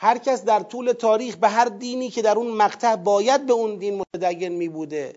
[0.00, 3.76] هر کس در طول تاریخ به هر دینی که در اون مقطع باید به اون
[3.76, 5.12] دین متدین می بوده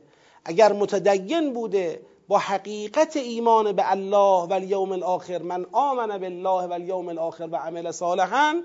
[0.46, 2.02] اگر متدین بوده
[2.32, 7.56] با حقیقت ایمان به الله و الیوم الاخر من آمن بالله و الیوم الاخر و
[7.56, 8.64] عمل صالحا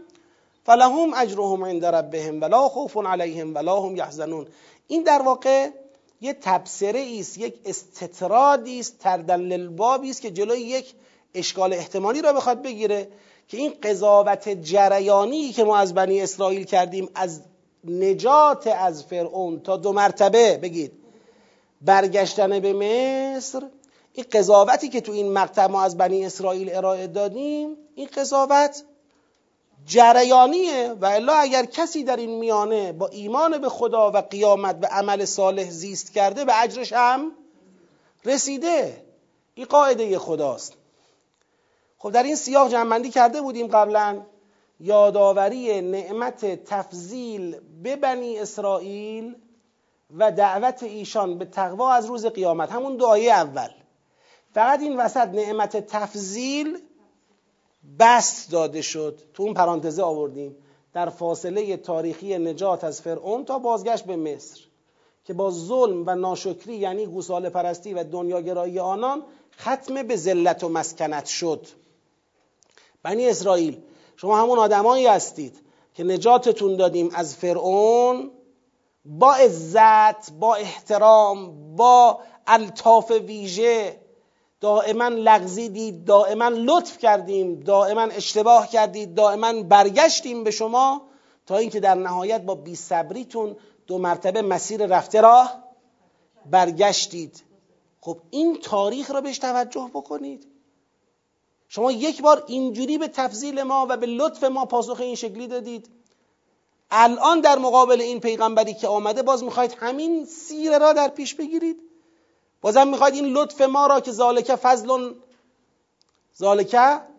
[0.65, 4.47] فلهم اجرهم عند ربهم ولا خوف علیهم ولا هم یحزنون.
[4.87, 5.69] این در واقع
[6.21, 9.79] یه تبصره است یک استطرادی است تردن
[10.11, 10.95] است که جلوی یک
[11.35, 13.09] اشکال احتمالی را بخواد بگیره
[13.49, 17.41] که این قضاوت جریانی که ما از بنی اسرائیل کردیم از
[17.85, 21.06] نجات از فرعون تا دو مرتبه بگید.
[21.87, 23.63] برگشتن به مصر
[24.13, 28.83] این قضاوتی که تو این مقطع ما از بنی اسرائیل ارائه دادیم این قضاوت
[29.87, 34.87] جریانیه و الا اگر کسی در این میانه با ایمان به خدا و قیامت و
[34.87, 37.33] عمل صالح زیست کرده به اجرش هم
[38.25, 39.03] رسیده.
[39.55, 40.73] این قاعده خداست.
[41.99, 44.23] خب در این سیاق جمعندی کرده بودیم قبلا
[44.81, 49.37] یادآوری نعمت تفضیل به بنی اسرائیل
[50.15, 53.69] و دعوت ایشان به تقوا از روز قیامت همون دعای اول.
[54.55, 56.79] فقط این وسط نعمت تفضیل
[57.99, 59.21] بست داده شد.
[59.35, 60.57] تو اون پرانتزه آوردیم.
[60.93, 64.61] در فاصله تاریخی نجات از فرعون تا بازگشت به مصر.
[65.25, 69.23] که با ظلم و ناشکری یعنی گوساله پرستی و دنیاگرایی آنان
[69.61, 71.67] ختم به ذلت و مسکنت شد.
[73.03, 73.83] بنی اسرائیل
[74.17, 75.61] شما همون آدمایی هستید
[75.95, 78.31] که نجاتتون دادیم از فرعون
[79.07, 84.01] با عزت با احترام با الطاف ویژه
[84.61, 91.03] دائما لغزیدید دائما لطف کردیم دائما اشتباه کردید دائما برگشتیم به شما
[91.47, 95.65] تا اینکه در نهایت با بی صبریتون دو مرتبه مسیر رفته راه
[96.51, 97.45] برگشتید.
[98.01, 100.47] خب این تاریخ را بهش توجه بکنید.
[101.69, 105.96] شما یک بار اینجوری به تفضیل ما و به لطف ما پاسخ این شکلی دادید.
[106.91, 111.77] الان در مقابل این پیغمبری که آمده باز می‌خواید همین سیره را در پیش بگیرید؟
[112.61, 115.15] بازم می‌خواید این لطف ما را که ذالک فضل
[116.39, 116.77] ذالک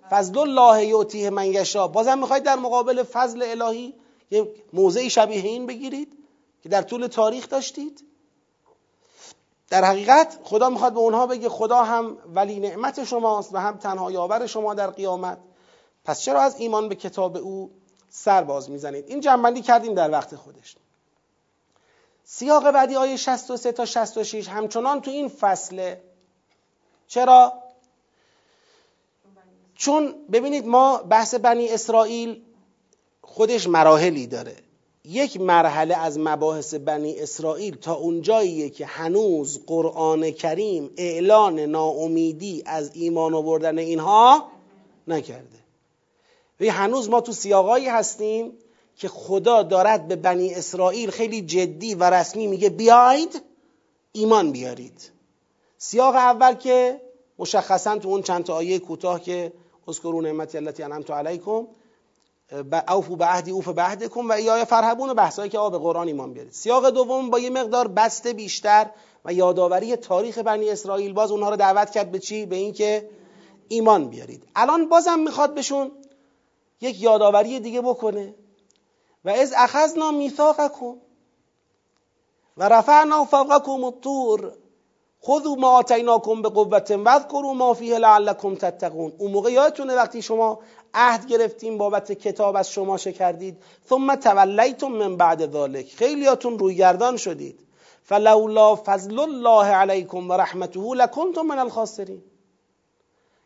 [0.09, 3.93] فضل الله یعطیه من یشا بازم می‌خواید در مقابل فضل الهی
[4.32, 6.18] یه موضعی شبیه این بگیرید
[6.63, 8.03] که در طول تاریخ داشتید؟
[9.70, 14.11] در حقیقت خدا می‌خواد به اونها بگه خدا هم ولی نعمت شماست و هم تنها
[14.11, 15.38] یاور شما در قیامت.
[16.05, 17.72] پس چرا از ایمان به کتاب او
[18.18, 19.05] سر باز می‌زنید.
[19.07, 20.76] این جنبندی کردیم در وقت خودش.
[22.24, 26.01] سیاق بعدی آیه 63 تا 66 همچنان تو این فصله.
[27.07, 27.53] چرا؟
[29.76, 32.41] چون ببینید ما بحث بنی اسرائیل
[33.22, 34.55] خودش مراحلی داره.
[35.03, 42.91] یک مرحله از مباحث بنی اسرائیل تا اونجاییه که هنوز قرآن کریم اعلان ناامیدی از
[42.93, 44.47] ایمان آوردن اینها
[45.07, 45.66] نکرده.
[46.62, 48.53] و هنوز ما تو سیاقایی هستیم
[48.95, 53.41] که خدا دارد به بنی اسرائیل خیلی جدی و رسمی میگه بیاید
[54.12, 55.12] ایمان بیارید.
[55.78, 57.01] سیاق اول که
[57.39, 59.53] مشخصا تو اون چند تا آیه کوتاه که
[59.88, 61.68] اذکروا نعمتی التي انعمت علیکم
[62.89, 66.34] اوفو به عهدی اوف به عهدکم و ایای فرهبون و بحثایی که به قرآن ایمان
[66.34, 66.53] بیارید.
[66.53, 68.89] سیاق دوم با یه مقدار بسته بیشتر
[69.26, 73.10] و یادآوری تاریخ بنی اسرائیل باز اونها رو دعوت کرد به چی؟ به اینکه
[73.68, 74.43] ایمان بیارید.
[74.55, 75.91] الان بازم می‌خواد بهشون
[76.82, 78.36] یک یادآوری دیگه بکنه.
[79.26, 80.96] و از اخذنا میثاقکم.
[82.58, 84.54] و رفعنا فوقکم الطور.
[85.26, 89.14] خذوا ما آتیناکم به قوت واذکروا ما فیه لعلکم تتقون.
[89.18, 90.60] اون موقع یادتونه وقتی شما
[90.94, 95.94] عهد گرفتیم بابت کتاب از شما چه کردید ثم تولیتم من بعد ذلک.
[95.96, 97.60] خیلیاتون رویگردان شدید.
[98.04, 102.24] فلولا فضل الله علیکم و رحمته لکنتم من الخاسرین.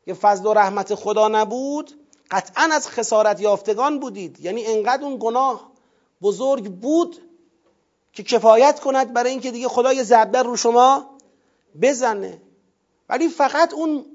[0.05, 2.00] که فضل و رحمت خدا نبود.
[2.31, 4.39] قطعا از خسارت یافتگان بودید.
[4.39, 5.71] یعنی انقدر اون گناه
[6.21, 7.17] بزرگ بود
[8.13, 11.05] که کفایت کند برای اینکه دیگه خدای یه رو شما
[11.81, 12.41] بزنه.
[13.09, 14.05] ولی فقط اون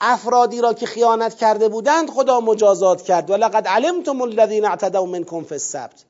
[0.00, 3.30] افرادی را که خیانت کرده بودند خدا مجازات کرد.
[3.30, 6.04] ولقد علمتم الذین اعتدوا منکم فی السبت.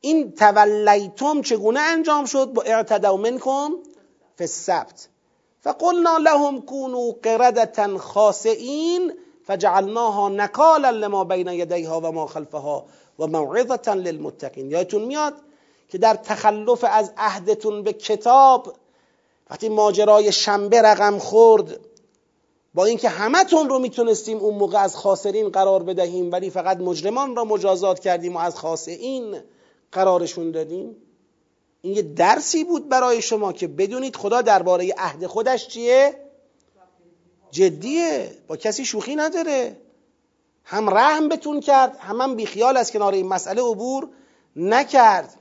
[0.00, 3.70] این تولیتم چگونه انجام شد؟ با اعتدوا منکم
[4.36, 5.08] فی السبت.
[5.60, 9.12] فقلنا لهم كونوا قردة خاسئین.
[9.48, 12.84] فجعلناها نکالا لما بین یدیها و ما خلفها
[13.18, 14.70] و موعظة للمتقین.
[14.70, 15.34] یادتون میاد
[15.88, 18.76] که در تخلف از عهدتون به کتاب
[19.50, 21.80] وقتی ماجرای شنبه رقم خورد
[22.74, 27.44] با اینکه همتون رو می‌تونستیم اون موقع از خاسرین قرار بدهیم ولی فقط مجرمان را
[27.44, 29.40] مجازات کردیم و از خاسئین
[29.92, 30.96] قرارشون دادیم.
[31.82, 36.27] این یه درسی بود برای شما که بدونید خدا درباره عهد خودش چیه؟
[37.50, 39.76] جدیه با کسی شوخی نداره.
[40.64, 43.62] هم رحم بتون کرد هم, هم بیخیال از کنار این مسئله.
[43.62, 44.08] عبور
[44.56, 45.34] نکرد.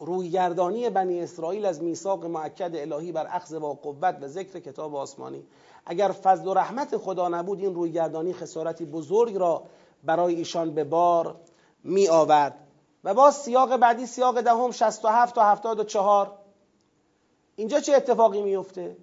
[0.00, 5.42] رویگردانی بنی اسرائیل از میثاق معکد الهی بر اخذ با قوت و ذکر کتاب آسمانی.
[5.86, 9.62] اگر فضل و رحمت خدا نبود این رویگردانی خسارتی بزرگ را
[10.04, 11.36] برای ایشان به بار
[11.84, 12.58] می آورد
[13.04, 16.38] و باز سیاق بعدی سیاق دهم 67 تا 74
[17.56, 18.96] اینجا چه اتفاقی میفته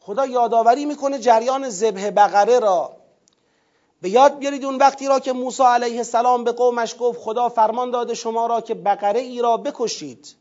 [0.00, 2.92] خدا یادآوری می‌کنه جریان ذبح بقره را.
[4.02, 7.90] به یاد بیارید اون وقتی را که موسی علیه السلام به قومش گفت خدا فرمان
[7.90, 10.34] داده شما را که بقره ای را بکشید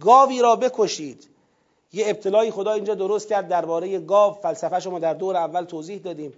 [0.00, 1.28] گاوی را بکشید.
[1.92, 6.32] یه ابتلایی خدا اینجا درست کرد درباره گاو فلسفه شما در دور اول توضیح دادیم.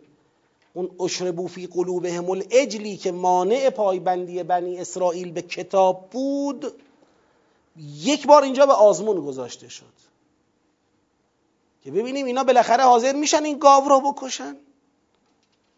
[0.75, 6.73] اون اشربو فی قلوبهم الاجلی که مانع پایبندی بنی اسرائیل به کتاب بود
[8.03, 10.06] یک بار اینجا به آزمون گذاشته شد.
[11.87, 14.57] که ببینیم اینا بالاخره حاضر میشن این گاو را بکشن؟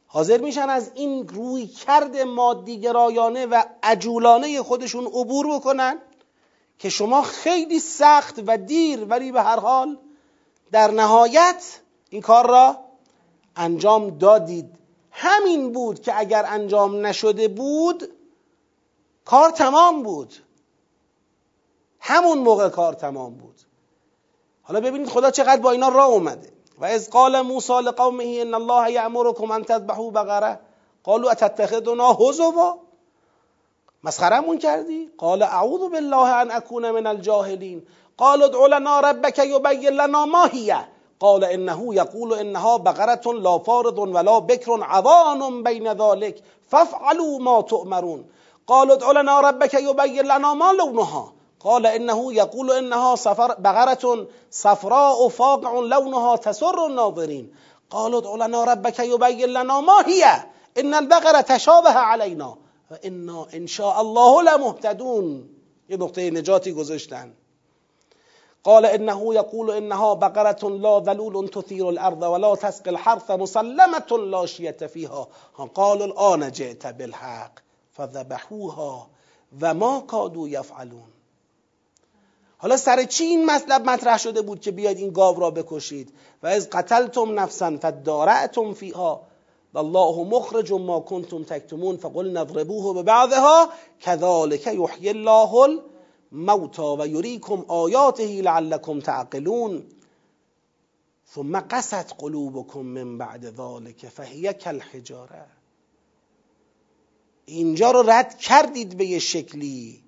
[0.07, 5.99] حاضر میشن از این روی کرد مادیگرایانه و عجولانه خودشون عبور بکنن
[6.79, 9.99] که شما خیلی سخت و دیر ولی به هر حال
[10.73, 11.81] در نهایت
[12.11, 12.79] این کار را
[13.57, 14.79] انجام دادید.
[15.11, 18.09] همین بود که اگر انجام نشده بود
[19.25, 20.35] کار تمام بود.
[22.01, 23.68] همون موقع کار تمام بود.
[24.69, 26.53] حالا ببینید خدا چقدر با اینا راه اومده.
[26.79, 30.61] و از قال موسی لقومه ان الله یامرکم ان تذبحوا بقره.
[31.05, 32.75] قالوا اتتخذنا هزوا؟
[34.05, 37.83] مسخرمون کردی؟ قال اعوذ بالله ان اكون من الجاهلین.
[38.19, 40.85] قال ادع لنا ربك يبين لنا ما هي
[41.21, 48.25] قال انه يقول انها بقره لا فارض ولا بكر عوان بين ذلك فافعلوا ما تؤمرون.
[48.67, 51.33] قال ادع لنا ربك يبين لنا ما لونها.
[51.61, 57.55] قال انه يقول انها صفر بقره صفراء فاقع لونها تسر الناظرين
[57.91, 60.25] قال ادع لنا ربك يبين لنا ما هي
[60.79, 62.57] ان البقره تشابه علينا
[62.91, 65.49] و انا ان شاء الله لمهتدون.
[65.89, 67.35] یه نقطه نجاتی گذاشتن.
[68.65, 74.71] قال انه يقول انها بقره لا ذلول تثير الارض ولا تسقي الحرث مسلمه لا شية
[74.71, 75.29] فيها
[75.75, 77.53] قالوا الان جئت بالحق
[77.93, 79.09] فذبحوها
[79.63, 81.18] و ما کادو یفعلون.
[82.61, 86.13] حالا سر چی این مطلب مطرح شده بود که بیاید این گاو را بکشید؟
[86.43, 89.27] و از قتلتم نفسا فدارعتم فیها.
[89.75, 93.69] والله مخرج ما کنتم تکتمون فقل نضربوه به بعضها
[94.01, 95.55] كذلك یحیی الله
[96.33, 99.83] الموتى و یریکم آیاته لعلکم تعقلون.
[101.35, 105.47] ثم قست قلوبكم من بعد ذلك فهی کالحجاره
[107.47, 110.08] اینجا رو رد کردید به یه شکلی.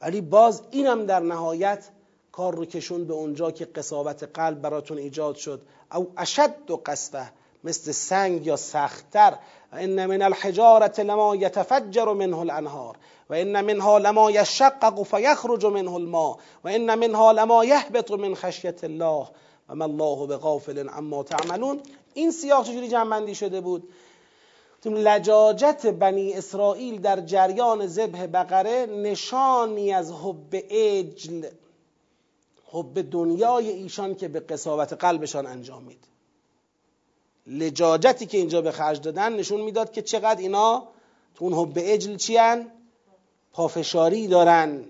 [0.00, 1.88] ولی باز اینم در نهایت
[2.32, 5.62] کار رو کشون به اونجا که قصاوت قلب براتون ایجاد شد.
[5.94, 7.32] او اشد و قصفه
[7.64, 9.34] مثل سنگ یا سختتر.
[9.72, 12.96] و ان من الحجارة لما يتفجر منه الانهار.
[13.30, 16.36] و ان منها لما يشقق فيخرج منه الماء.
[16.64, 19.28] و ان منها لما يهبط من خشیت الله.
[19.68, 21.80] و ما الله بغافل عما تعملون.
[22.14, 23.88] این سیاق چجوری جمع شده بود؟
[24.94, 31.46] لجاجت بنی اسرائیل در جریان ذبح بقره نشانی از حب اجل
[32.66, 36.04] حب دنیای ایشان که به قصاوت قلبشان انجامید
[37.46, 40.88] لجاجتی که اینجا به خرج دادن نشون می‌داد که چقدر اینا
[41.34, 42.70] تو اون حب اجل چیان
[43.52, 44.84] پافشاری دارن.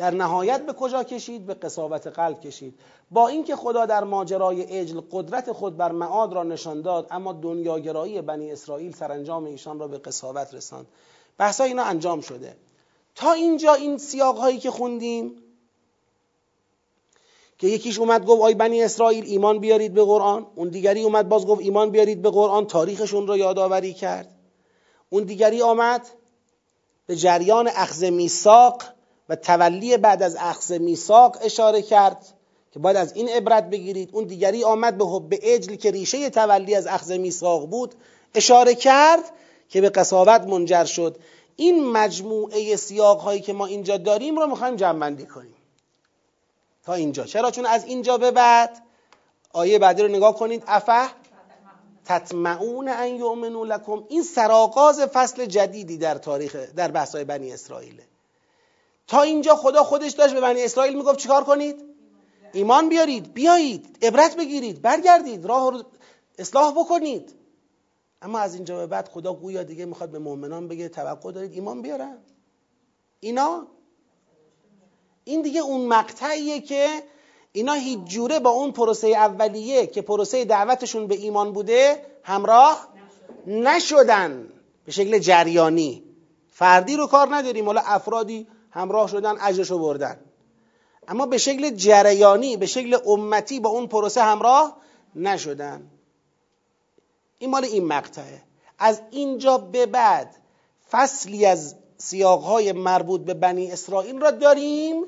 [0.00, 2.74] در نهایت به کجا کشید؟ به قصاوت قلب کشید.
[3.10, 8.22] با اینکه خدا در ماجرای اجل قدرت خود بر معاد را نشان داد اما دنیاگرایی
[8.22, 10.86] بنی اسرائیل سرانجام ایشان را به قصاوت رساند.
[11.38, 12.56] بحثا اینا انجام شده.
[13.14, 15.42] تا اینجا این سیاق هایی که خوندیم
[17.58, 20.46] که یکیش اومد گفت آی بنی اسرائیل ایمان بیارید به قرآن.
[20.54, 22.66] اون دیگری اومد باز گفت ایمان بیارید به قرآن.
[22.66, 24.34] تاریخشون رو یادآوری کرد.
[25.10, 26.06] اون دیگری آمد
[27.06, 28.82] به جریان اخذ میثاق.
[29.30, 32.26] و تولی بعد از اخذ میثاق اشاره کرد
[32.72, 34.10] که باید از این عبرت بگیرید.
[34.12, 37.94] اون دیگری آمد به حب اجل که ریشه تولی از اخذ میثاق بود.
[38.34, 39.24] اشاره کرد
[39.68, 41.16] که به قصاوت منجر شد.
[41.56, 45.54] این مجموعه سیاق هایی که ما اینجا داریم رو می‌خوایم جمع کنیم.
[46.84, 47.24] تا اینجا.
[47.24, 48.82] چرا؟ چون از اینجا به بعد
[49.52, 50.62] آیه بعدی رو نگاه کنید.
[50.66, 51.08] افه؟
[52.04, 54.04] تطمعون ان یؤمنوا لکم.
[54.08, 58.02] این سرآغاز فصل جدیدی در تاریخ در بحث‌های بنی اسرائیل.
[59.10, 61.84] تا اینجا خدا خودش داشت به بنی اسرائیل می‌گفت چیکار کنید؟
[62.52, 65.82] ایمان بیارید بیایید عبرت بگیرید برگردید راه رو
[66.38, 67.34] اصلاح بکنید.
[68.22, 71.82] اما از اینجا به بعد خدا گویا دیگه می‌خواد به مؤمنان بگه توقع دارید ایمان
[71.82, 72.18] بیارن.
[73.20, 73.66] اینا؟
[75.24, 77.02] این دیگه اون مقطعیه که
[77.52, 82.88] اینا هیچ جوره با اون پروسه اولیه که پروسه دعوتشون به ایمان بوده همراه
[83.46, 84.48] نشدن.
[84.84, 86.04] به شکل جریانی.
[86.48, 87.66] فردی رو کار نداریم.
[87.66, 90.20] حالا افرادی همراه شدن اجرشو بردن.
[91.08, 94.76] اما به شکل جریانی به شکل امتی با اون پروسه همراه
[95.14, 95.90] نشدن.
[97.38, 98.42] این مال این مقطعه.
[98.78, 100.36] از اینجا به بعد
[100.90, 105.04] فصلی از سیاقهای مربوط به بنی اسرائیل را داریم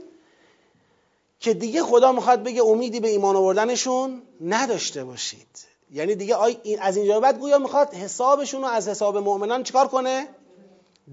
[1.40, 5.59] که دیگه خدا می‌خواد بگه امیدی به ایمان آوردنشون نداشته باشید.
[5.90, 6.36] یعنی دیگه
[6.80, 10.28] از اینجا بعد گویا می‌خواد حسابشون رو از حساب مؤمنان چیکار کنه؟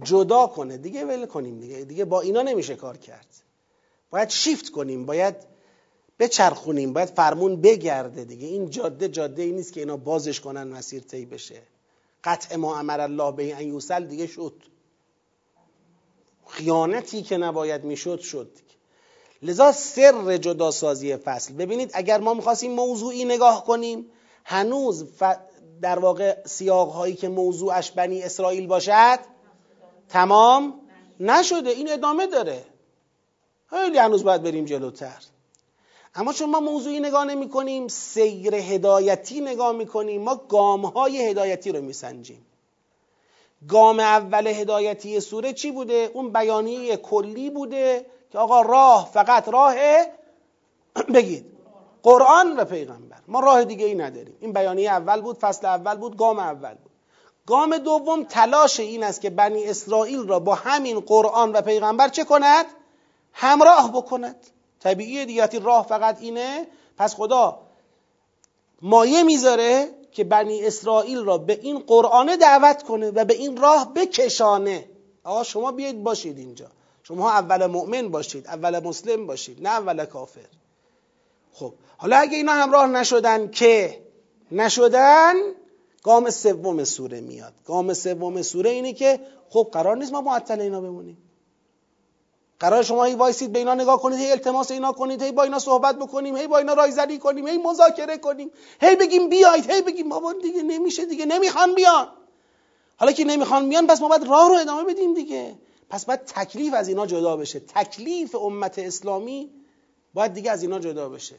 [0.04, 0.78] جدا کنه.
[0.78, 1.86] دیگه ول کنیم دیگه.
[1.86, 3.28] دیگه با اینا نمیشه کار کرد.
[4.10, 5.36] باید شیفت کنیم باید
[6.20, 8.48] بچرخونیم باید فرمون بگرده دیگه.
[8.48, 11.62] این جاده جاده ای نیست که اینا بازش کنن مسیر طی بشه.
[12.24, 14.54] قطع ما امر الله به این یوسل دیگه شد.
[16.48, 18.52] خیانتی که نباید می‌شد شد.
[19.42, 21.54] لذا سر جداسازی فصل.
[21.54, 24.06] ببینید اگر ما می‌خواستیم موضوعی نگاه کنیم
[24.44, 25.06] هنوز
[25.82, 29.20] در واقع سیاق هایی که موضوعش بنی اسرائیل باشد
[30.10, 30.74] تمام
[31.20, 32.66] نشده این ادامه داره.
[33.70, 35.24] خیلی هنوز باید بریم جلوتر.
[36.16, 41.30] اما چون ما موضوعی نگاه نمی کنیم سیر هدایتی نگاه می کنیم ما گام های
[41.30, 42.46] هدایتی رو میسنجیم.
[43.68, 49.76] گام اول هدایتی سوره چی بوده؟ اون بیانیه کلی بوده که آقا راه فقط راه
[51.16, 51.46] بگید.
[52.04, 53.18] قرآن و پیغمبر.
[53.28, 54.38] ما راه دیگه ای نداریم.
[54.40, 56.89] این بیانیه اول بود فصل اول بود گام اول بود.
[57.50, 62.24] گام دوم تلاش این است که بنی اسرائیل را با همین قرآن و پیغمبر چه
[62.24, 62.66] کند؟
[63.34, 64.36] همراه بکند.
[64.80, 66.68] طبیعی دیگه راه فقط اینه
[66.98, 67.60] پس خدا
[68.82, 73.94] مایه می‌ذاره که بنی اسرائیل را به این قرآن دعوت کنه و به این راه
[73.94, 74.86] بکشانه.
[75.24, 76.68] آقا شما بیاید باشید اینجا.
[77.04, 80.50] شما اول مؤمن باشید اول مسلم باشید نه اول کافر.
[81.54, 84.02] خب حالا اگه اینا همراه نشدن که؟
[84.52, 85.34] نشدن؟
[86.10, 87.54] گام سوم سوره میاد.
[87.66, 89.20] گام سوم سوره اینه که
[89.50, 91.18] خب قرار نیست ما معطل اینا بمونیم.
[92.60, 95.60] قرار شما هی وایسید به اینا نگاه کنید هی التماس اینا کنید هی با اینا
[95.60, 98.52] صحبت بکنیم هی با اینا رایزنی کنیم هی مذاکره کنیم.
[98.82, 102.08] هی بگیم بیاید هی بگیم بابا دیگه نمیشه دیگه نمی‌خوان بیان.
[102.98, 105.56] حالا که نمی‌خوان بیان پس ما باید راه رو ادامه بدیم دیگه.
[105.90, 107.60] پس باید تکلیف از اینا جدا بشه.
[107.60, 109.50] تکلیف امت اسلامی
[110.14, 111.36] باید دیگه از اینا جدا بشه.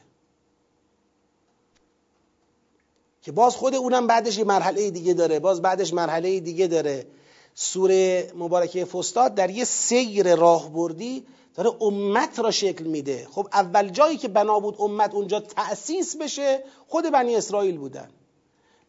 [3.23, 7.07] که باز خود اونم بعدش یه مرحله دیگه داره باز بعدش مرحله دیگه داره.
[7.55, 13.29] سوره مبارکه فستاد در یه سیر راهبردی داره امت را شکل میده.
[13.31, 18.09] خب اول جایی که بنا بود امت اونجا تأسیس بشه خود بنی اسرائیل بودن.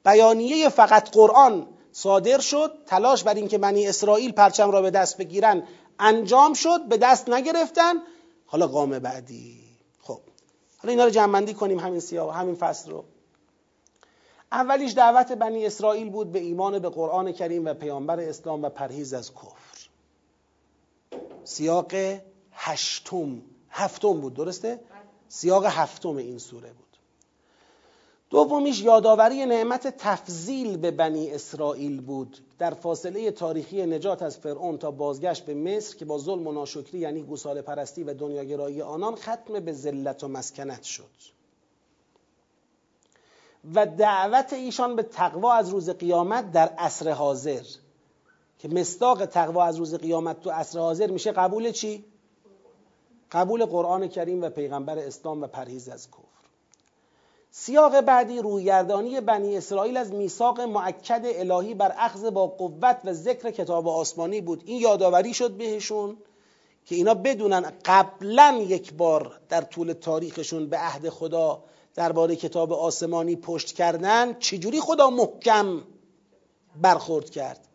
[0.06, 5.64] بیانیه فقط قرآن صادر شد تلاش بر اینکه بنی اسرائیل پرچم را به دست بگیرن
[6.00, 7.94] انجام شد به دست نگرفتن.
[8.46, 9.60] حالا قام بعدی.
[10.02, 10.20] خب
[10.78, 13.04] حالا اینا رو جمعندی کنیم همین سیاه همین فصل رو.
[14.52, 19.14] اولیش دعوت بنی اسرائیل بود به ایمان به قرآن کریم و پیامبر اسلام و پرهیز
[19.14, 19.90] از کفر.
[21.44, 21.94] سیاق
[22.52, 24.80] هشتم هفتم بود درسته؟
[25.28, 26.98] سیاق هفتم این سوره بود.
[28.30, 32.38] دومیش یادآوری نعمت تفضیل به بنی اسرائیل بود.
[32.60, 37.00] در فاصله تاریخی نجات از فرعون تا بازگشت به مصر که با ظلم و ناشکری
[37.00, 41.41] یعنی گوساله پرستی و دنیاگرایی آنان ختم به ذلت و مسکنت شد.
[43.76, 47.62] و دعوت ایشان به تقوا از روز قیامت در عصر حاضر.
[48.60, 52.06] که مصداق تقوا از روز قیامت تو عصر حاضر میشه قبول چی؟
[53.32, 56.22] قبول قرآن کریم و پیغمبر اسلام و پرهیز از کفر.
[57.52, 63.52] سیاق بعدی رویگردانی بنی اسرائیل از میثاق معکد الهی بر اخذ با قوت و ذکر
[63.52, 64.64] کتاب آسمانی بود.
[64.66, 66.18] این یادآوری شد بهشون
[66.86, 71.64] که اینا بدونن قبلا یک بار در طول تاریخشون به عهد خدا
[71.96, 75.82] درباره کتاب آسمانی پشت کردن چجوری خدا محکم
[76.82, 77.68] برخورد کرد؟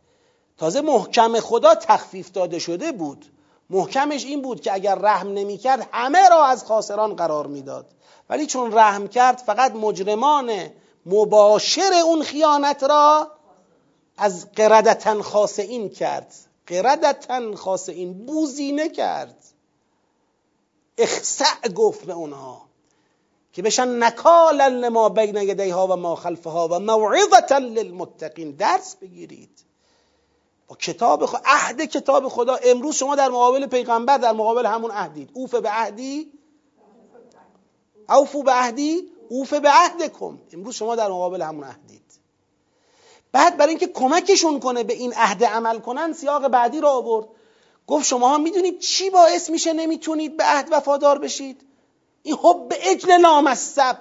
[0.58, 3.26] تازه محکم خدا تخفیف داده شده بود.
[3.70, 7.86] محکمش این بود که اگر رحم نمی‌کرد همه را از خاسران قرار می‌داد.
[8.30, 10.70] ولی چون رحم کرد فقط مجرمان
[11.06, 13.30] مباشر اون خیانت را
[14.16, 16.34] از قردتن خاصین کرد.
[16.66, 19.44] قردتن خاصین بوزینه کرد.
[20.98, 22.65] اخسع گفت به اونها.
[23.56, 28.50] که بشن نکالا لما بین یدیها و ما خلفها و موعظتا للمتقین.
[28.50, 29.64] درس بگیرید.
[30.68, 32.56] با کتاب خدا عهد کتاب خدا.
[32.56, 35.30] امروز شما در مقابل پیغمبر در مقابل همون عهدید.
[35.32, 36.32] اوف به عهدی؟
[38.08, 42.12] اوفو به عهدی؟ اوف به عهدکم امروز شما در مقابل همون عهدید.
[43.32, 47.26] بعد برای اینکه کمکشون کنه به این عهد عمل کنن سیاق بعدی را آورد.
[47.86, 51.65] گفت شما ها می‌دونید چی باعث میشه نمی‌تونید به عهد وفادار بشید؟
[52.26, 53.98] این حب اجل نامصب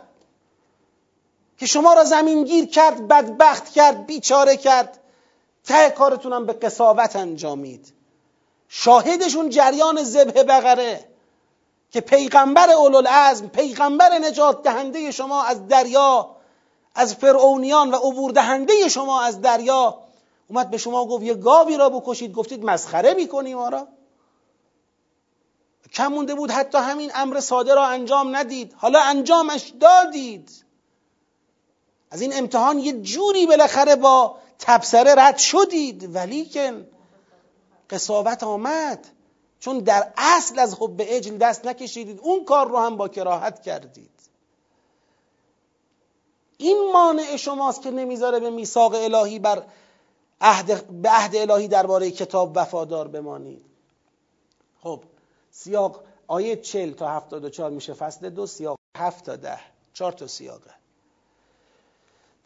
[1.57, 4.99] که شما را زمینگیر کرد بدبخت کرد بیچاره کرد.
[5.63, 7.93] ته کارتونم به قصاوت انجامید.
[8.69, 11.05] شاهدشون جریان زبه بقره
[11.91, 16.35] که پیغمبر اولوالعزم پیغمبر نجات دهنده شما از دریا
[16.95, 19.97] از فرعونیان و عبور دهنده شما از دریا.
[20.47, 22.33] اومد به شما گفت یه گاوی را بکشید.
[22.33, 23.87] گفتید مسخره می‌کنی ما را.
[25.95, 28.73] کم مونده بود حتی همین امر ساده را انجام ندید.
[28.77, 30.49] حالا انجامش دادید.
[32.11, 36.15] از این امتحان یه جوری بالاخره با تبصره رد شدید.
[36.15, 36.87] ولیکن
[37.89, 39.07] قصاوت آمد.
[39.59, 44.09] چون در اصل از حب اجل دست نکشیدید اون کار رو هم با کراهت کردید.
[46.57, 49.63] این مانع شماست که نمی‌ذاره به میثاق الهی بر
[50.41, 53.65] عهد به عهد الهی درباره کتاب وفادار بمانید.
[54.83, 55.03] خب
[55.57, 59.59] سیاق آیه 40 تا 74 میشه فصل دو سیاق 7 تا 10
[59.93, 60.71] چهار تا سیاقه.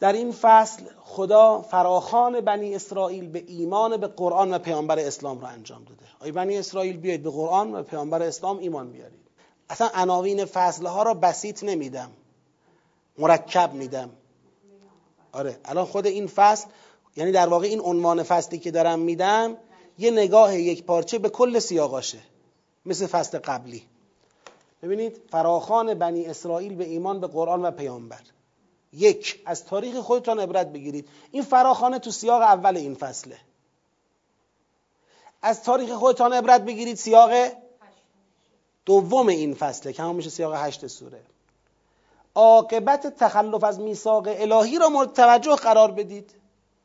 [0.00, 5.48] در این فصل خدا فراخان بنی اسرائیل به ایمان به قرآن و پیامبر اسلام را
[5.48, 6.04] انجام داده.
[6.20, 9.20] آی بنی اسرائیل بیاید به قرآن و پیامبر اسلام ایمان بیارید
[9.70, 12.10] اصلا عناوین فصل ها را بسیط نمیدم.
[13.18, 14.10] مرکب میدم.
[15.32, 16.68] آره الان خود این فصل
[17.16, 19.56] یعنی در واقع این عنوان فصلی که دارم میدم
[19.98, 22.18] یه نگاه یک پارچه به کل سیاقاشه.
[22.86, 23.86] مثل فصل قبلی.
[24.82, 28.20] ببینید فراخان بنی اسرائیل به ایمان به قرآن و پیامبر.
[28.92, 31.08] یک از تاریخ خودتان عبرت بگیرید.
[31.30, 33.38] این فراخانه تو سیاق اول این فصله.
[35.42, 37.30] از تاریخ خودتان عبرت بگیرید سیاق
[38.86, 41.20] دوم این فصله که همون میشه سیاق هشت سوره.
[42.34, 46.34] عاقبت تخلف از میثاق الهی را مورد توجه قرار بدید.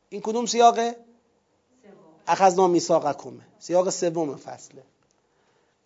[0.08, 0.96] این کدوم سیاقه؟
[2.26, 3.42] اخذنا میثاقکمه.
[3.58, 4.82] سیاق سوم فصله.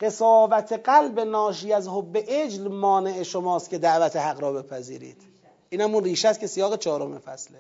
[0.01, 5.23] قصاوت قلب ناشی از حب اجل مانع شماست که دعوت حق را بپذیرید.
[5.71, 7.59] این همون ریشه است که سیاق چهارم فصله.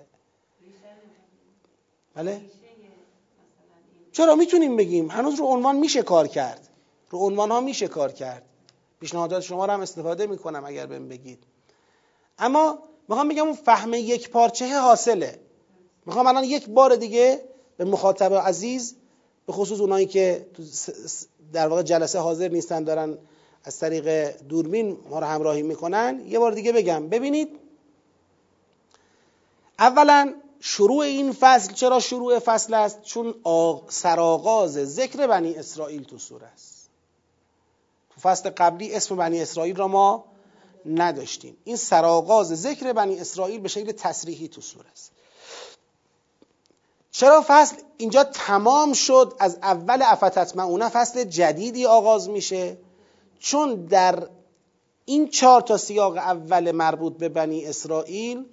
[2.15, 2.41] بله؟
[4.13, 5.11] چرا؟ می‌تونیم بگیم.
[5.11, 6.69] هنوز رو عنوان میشه کار کرد.
[7.11, 8.43] رو عنوان ها میشه کار کرد.
[9.01, 11.45] پیشنهادات شما رو هم استفاده می‌کنم اگر بهم بگید.
[12.39, 15.41] اما می‌خوام بگم اون فهم یک پارچه حاصله.
[16.07, 17.41] می‌خوام الان یک بار دیگه
[17.77, 18.97] به مخاطب عزیز
[19.51, 20.47] به خصوص اونایی که
[21.53, 23.19] در واقع جلسه حاضر نیستن دارن
[23.65, 26.23] از طریق دوربین ما رو همراهی می‌کنن.
[26.27, 27.49] یه بار دیگه بگم ببینید
[29.79, 33.35] اولا شروع این فصل چرا شروع فصل است؟ چون
[33.89, 36.89] سرآغاز ذکر بنی اسرائیل تو سوره است.
[38.15, 40.25] تو فصل قبلی اسم بنی اسرائیل را ما
[40.87, 41.57] نداشتیم.
[41.65, 45.13] این سرآغاز ذکر بنی اسرائیل به شکل تصریحی تو سوره است.
[47.21, 52.77] چرا فصل اینجا تمام شد؟ از اول افتتمعونه فصل جدیدی آغاز میشه.
[53.39, 54.29] چون در
[55.05, 58.45] این چهار تا سیاق اول مربوط به بنی اسرائیل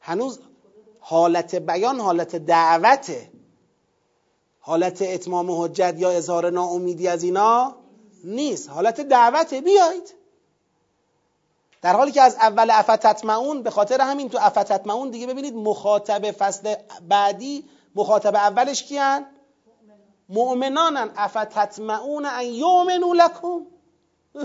[0.00, 0.38] هنوز
[1.00, 3.30] حالت بیان حالت دعوته
[4.60, 7.74] حالت اتمام حجت یا اظهار ناامیدی از اینا
[8.24, 8.70] نیست.
[8.70, 10.14] حالت دعوته بیایید.
[11.82, 16.74] در حالی که از اول افتتمعون به خاطر همین تو افتتمعون دیگه ببینید مخاطب فصل
[17.08, 17.64] بعدی
[17.94, 19.26] مخاطب اولش کیان؟
[20.28, 21.10] مؤمنانن.
[21.16, 23.66] افتتمعون ان یؤمنوا لکم.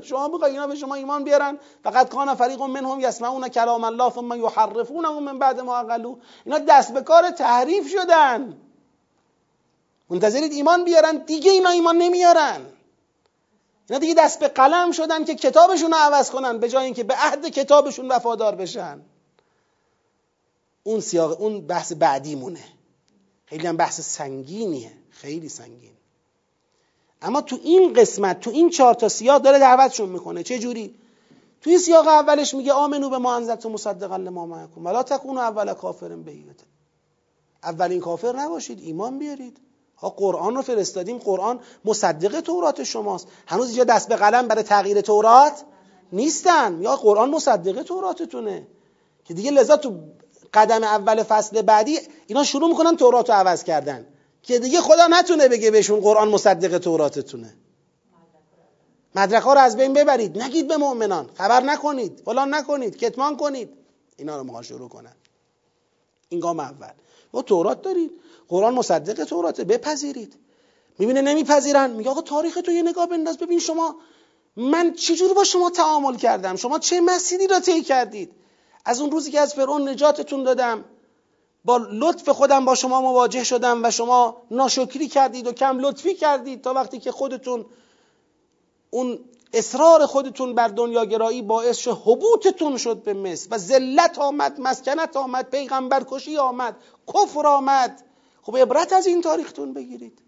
[0.04, 4.34] شما بخواید اینا به شما ایمان بیارن؟ فقط کان فریق منهم یسمعون کلام الله ثم
[4.34, 8.58] یحرفونه من بعد ما اقلو اینا دست به کار تحریف شدن.
[10.10, 12.66] منتظرید ایمان بیارن؟ دیگه اینا ایمان نمیارن.
[13.90, 17.14] اینا دیگه دست به قلم شدن که کتابشون رو عوض کنن به جای اینکه به
[17.14, 19.02] عهد کتابشون وفادار بشن.
[20.84, 22.77] اون سیاق اون بحث بعدی مونه
[23.48, 24.92] خیلی هم بحث سنگینیه.
[25.10, 25.92] خیلی سنگین.
[27.22, 30.44] اما تو این قسمت تو این چهار تا سیاق داره دعوتشون می‌کنه.
[30.44, 30.96] چه جوری؟
[31.62, 34.86] تو این سیاق اولش میگه آمنو به ما انزلت مصدقا لما معکم.
[34.86, 36.56] ولا تکونوا اول کافرن بهیت
[37.64, 39.58] اولین کافر نباشید ایمان بیارید.
[39.98, 41.18] ها قرآن رو فرستادیم.
[41.18, 43.28] قرآن مصدق تورات شماست.
[43.48, 45.64] هنوز اینجا دست به قلم برای تغییر تورات
[46.12, 46.82] نیستن.
[46.82, 48.68] یا قرآن مصدق توراتتونه.
[49.26, 50.00] که دیگه لذا تو
[50.58, 54.08] قدم اول فصل بعدی اینا شروع می‌کنن تورات رو عوض کردن.
[54.44, 57.54] که دیگه خدا نتونه بگه بهشون قرآن مصدق توراتتونه.
[59.16, 60.42] مدرک ها رو از بین ببرید.
[60.42, 61.30] نگید به مؤمنان.
[61.34, 62.22] خبر نکنید.
[62.26, 62.98] فلان نکنید.
[62.98, 63.70] کتمان کنید.
[64.18, 65.16] اینا رو ما شروع کنن.
[66.30, 66.94] این گام اول.
[67.34, 68.12] و تورات دارید
[68.48, 69.64] قرآن مصدق توراته.
[69.64, 70.34] بپذیرید.
[71.00, 71.92] می‌بینه نمیپذیرن.
[71.92, 73.38] میگه آقا تاریخ تو یه نگاه بنداز.
[73.38, 73.96] ببین شما
[74.56, 78.32] من چجور با شما تعامل کردم؟ شما چه مسیری را طی کردید؟
[78.88, 80.86] از اون روزی که از فرعون نجاتتون دادم
[81.66, 86.62] با لطف خودم با شما مواجه شدم و شما ناشکری کردید و کم لطفی کردید
[86.62, 87.66] تا وقتی که خودتون
[88.90, 89.20] اون
[89.54, 95.50] اصرار خودتون بر دنیاگرایی باعث شد حبوطتون شد به مصر و ذلت آمد مسکنت آمد
[95.50, 96.76] پیغمبر کشی آمد
[97.14, 98.04] کفر آمد.
[98.42, 100.20] خب عبرت از این تاریختون بگیرید.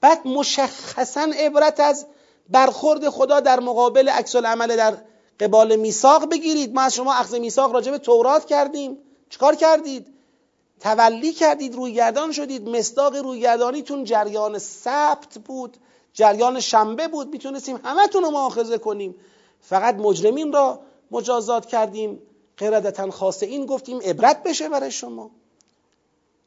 [0.00, 2.06] بعد مشخصا عبرت از
[2.48, 4.96] برخورد خدا در مقابل عکس العمل در
[5.42, 6.74] قبال میثاق بگیرید.
[6.74, 8.98] ما از شما اخذ میثاق راجع به تورات کردیم.
[9.30, 10.06] چیکار کردید؟
[10.80, 12.68] تولی کردید رویگردان شدید.
[12.68, 15.76] مصداق رویگردانیتون جریان سبت بود
[16.12, 17.28] جریان شنبه بود.
[17.28, 19.14] می‌تونستیم همتون رو مؤاخذه کنیم.
[19.60, 22.22] فقط مجرمین را مجازات کردیم.
[22.56, 25.30] قردتا خاصه این گفتیم عبرت بشه برای شما.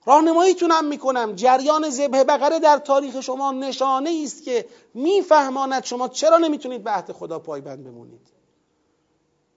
[0.05, 1.35] راهنماییتونم می‌کنم.
[1.35, 7.11] جریان ذبح بقره در تاریخ شما نشانه است که میفهماند شما چرا نمی‌تونید به عهد
[7.11, 8.34] خدا پایبند بمونید.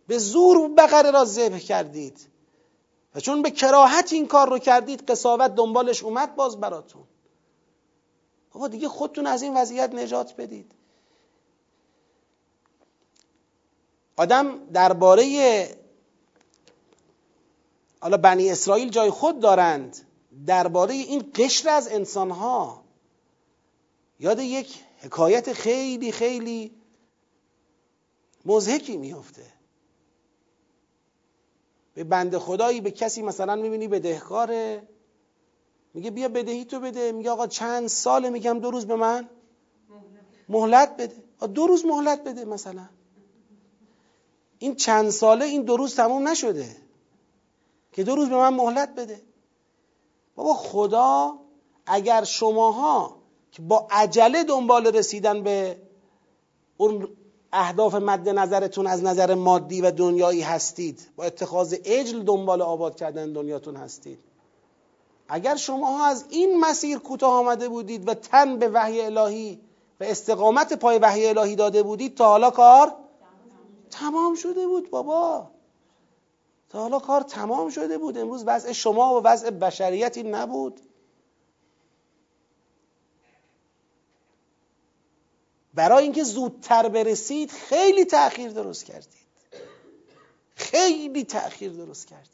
[0.08, 2.28] به زور بقره را ذبح کردید.
[3.14, 7.04] و چون به کراهت این کار رو کردید قصاوت دنبالش اومد باز براتون.
[8.52, 10.72] بابا دیگه خودتون از این وضعیت نجات بدید.
[14.16, 15.78] آدم درباره
[18.00, 20.06] حالا بنی اسرائیل جای خود دارند.
[20.46, 22.84] درباره این قشر از انسانها.
[24.20, 26.74] یاد یک حکایت خیلی خیلی
[28.44, 29.57] مزهکی میافته.
[31.98, 34.88] به بند خدایی به کسی مثلا می‌بینی بدهکاره؟
[35.94, 37.12] میگه بیا بدهی تو بده.
[37.12, 39.28] میگه آقا چند ساله میگم دو روز به من؟
[40.48, 41.14] مهلت بده.
[41.46, 42.88] دو روز مهلت بده مثلا.
[44.58, 46.76] این چند ساله این دو روز تموم نشده
[47.92, 49.22] که دو روز به من مهلت بده.
[50.34, 51.38] بابا خدا
[51.86, 53.22] اگر شماها
[53.52, 55.82] که با عجله دنبال رسیدن به
[56.76, 57.08] اون
[57.52, 61.08] اهداف مد نظرتون از نظر مادی و دنیایی هستید.
[61.16, 64.18] با اتخاذ اجل دنبال آباد کردن دنیاتون هستید.
[65.28, 69.60] اگر شماها از این مسیر کوتاه آمده بودید و تن به وحی الهی
[70.00, 72.96] و استقامت پای وحی الهی داده بودید تا حالا کار
[73.90, 75.50] تمام شده بود بابا.
[76.68, 78.18] تا حالا کار تمام شده بود.
[78.18, 80.80] امروز وضع شما و وضع بشریتی نبود.
[85.78, 89.28] برای اینکه زودتر برسید خیلی تأخیر درست کردید.
[90.54, 92.28] خیلی تأخیر درست کردید.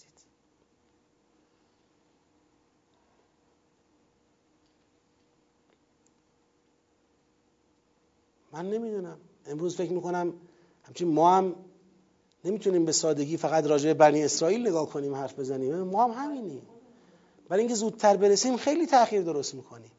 [8.53, 9.19] من نمی‌دونم.
[9.47, 10.35] امروز فکر می‌کنم
[10.83, 11.55] همچنین ما هم
[12.45, 15.81] نمی‌تونیم به سادگی فقط راجع به بنی اسرائیل نگاه کنیم حرف بزنیم.
[15.81, 16.62] ما هم همینیم.
[17.49, 19.91] برای اینکه زودتر برسیم خیلی تاخیر درست می‌کنیم.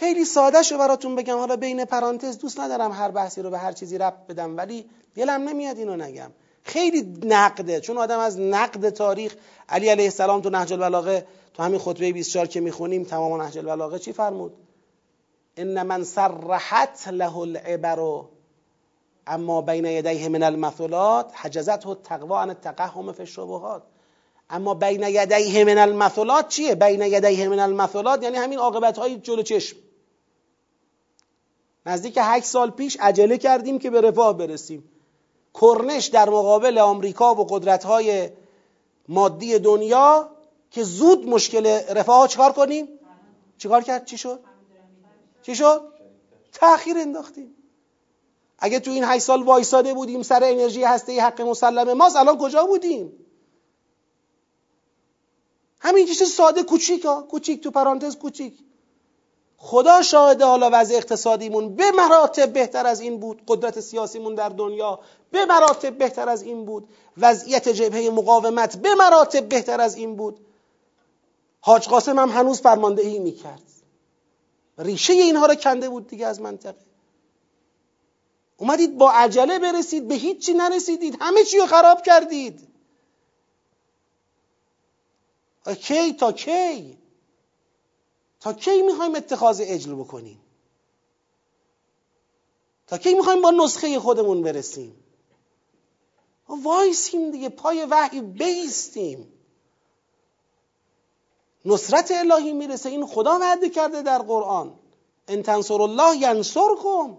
[0.00, 1.38] خیلی ساده شو براتون بگم.
[1.38, 5.48] حالا بین پرانتز دوست ندارم هر بحثی رو به هر چیزی رب بدم ولی دلم
[5.48, 6.30] نمیاد اینو نگم.
[6.62, 9.34] خیلی نقده چون آدم از نقد تاریخ
[9.68, 13.98] علی علیه السلام تو نهج البلاغه تو همین خطبه 24 که می‌خونیم تمام نهج البلاغه
[13.98, 14.52] چی فرمود؟
[15.56, 18.22] ان من سرحت له العبر
[19.26, 23.82] اما بین یدیه من المثلات حجزته التقوا عن التقهم فی الشبهات.
[24.50, 29.42] اما بین یدیه من المثلات چیه؟ بین یدیه من المثلات یعنی همین عاقبت های جلو
[29.42, 29.76] چشم.
[31.86, 34.84] نزدیک هشت سال پیش عجله کردیم که به رفاه برسیم
[35.60, 38.30] کرنش در مقابل آمریکا و قدرت های
[39.08, 40.30] مادی دنیا
[40.70, 42.88] که زود مشکل رفاه ها چکار کنیم؟
[43.58, 44.40] چیکار کرد؟ چی شد؟
[45.42, 45.82] چی شد؟
[46.52, 47.54] تأخیر انداختیم
[48.58, 52.66] اگه تو این هشت سال وایساده بودیم سر انرژی هسته حق مسلم ماست الان کجا
[52.66, 53.12] بودیم؟
[55.80, 58.58] همین چیز ساده کوچیک ها کوچیک تو پرانتز کوچیک
[59.62, 61.74] خدا شاهده حالا وضع اقتصادیمون.
[61.76, 63.42] به مراتب بهتر از این بود.
[63.48, 65.00] قدرت سیاسیمون در دنیا
[65.30, 66.88] به مراتب بهتر از این بود.
[67.18, 70.46] وضعیت جبهه مقاومت به مراتب بهتر از این بود.
[71.60, 73.62] حاج قاسم هم هنوز فرماندهی می‌کرد.
[74.78, 76.80] ریشه اینها رو کنده بود دیگه از منطقه.
[78.56, 81.16] اومدید با عجله برسید به هیچی نرسیدید.
[81.20, 82.68] همه چی رو خراب کردید.
[85.80, 86.99] کی؟ تا کی؟
[88.40, 90.40] تا کی می‌خوایم اتخاذ اجل بکنیم؟
[92.86, 95.04] تا کی می‌خوایم با نسخه خودمون برسیم؟
[96.48, 99.32] وایسیم دیگه پای وحی بیستیم.
[101.64, 104.74] نصرت الهی می‌رسه این خدا وعده کرده در قرآن.
[105.28, 107.18] ان تنصر الله ینصرکم.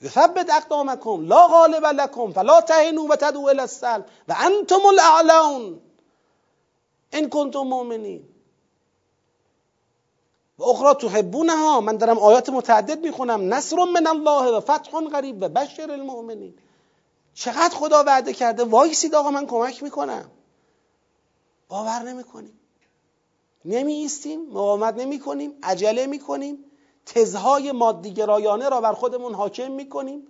[0.00, 4.04] یثبت اقدامکم لا غالب لکم فلا تهنوا و تدعوا الى السلم.
[4.28, 5.80] و انتم الاعلون.
[7.12, 8.31] ان کنتم مؤمنین.
[10.62, 11.80] و اخرى تحبونها.
[11.80, 13.54] من دارم آیات متعدد می‌خونم.
[13.54, 16.54] نصر من الله و فتح غریب و بشر المؤمنین.
[17.34, 20.30] چقدر خدا وعده کرده؟ وایسید آقا من کمک می‌کنم.
[21.68, 22.58] باور نمی‌کنیم.
[23.64, 26.64] نمی ایستیم مقاومت نمی کنیم عجله می کنیم
[27.06, 30.26] تزهای مادیگرایانه را بر خودمون حاکم می کنیم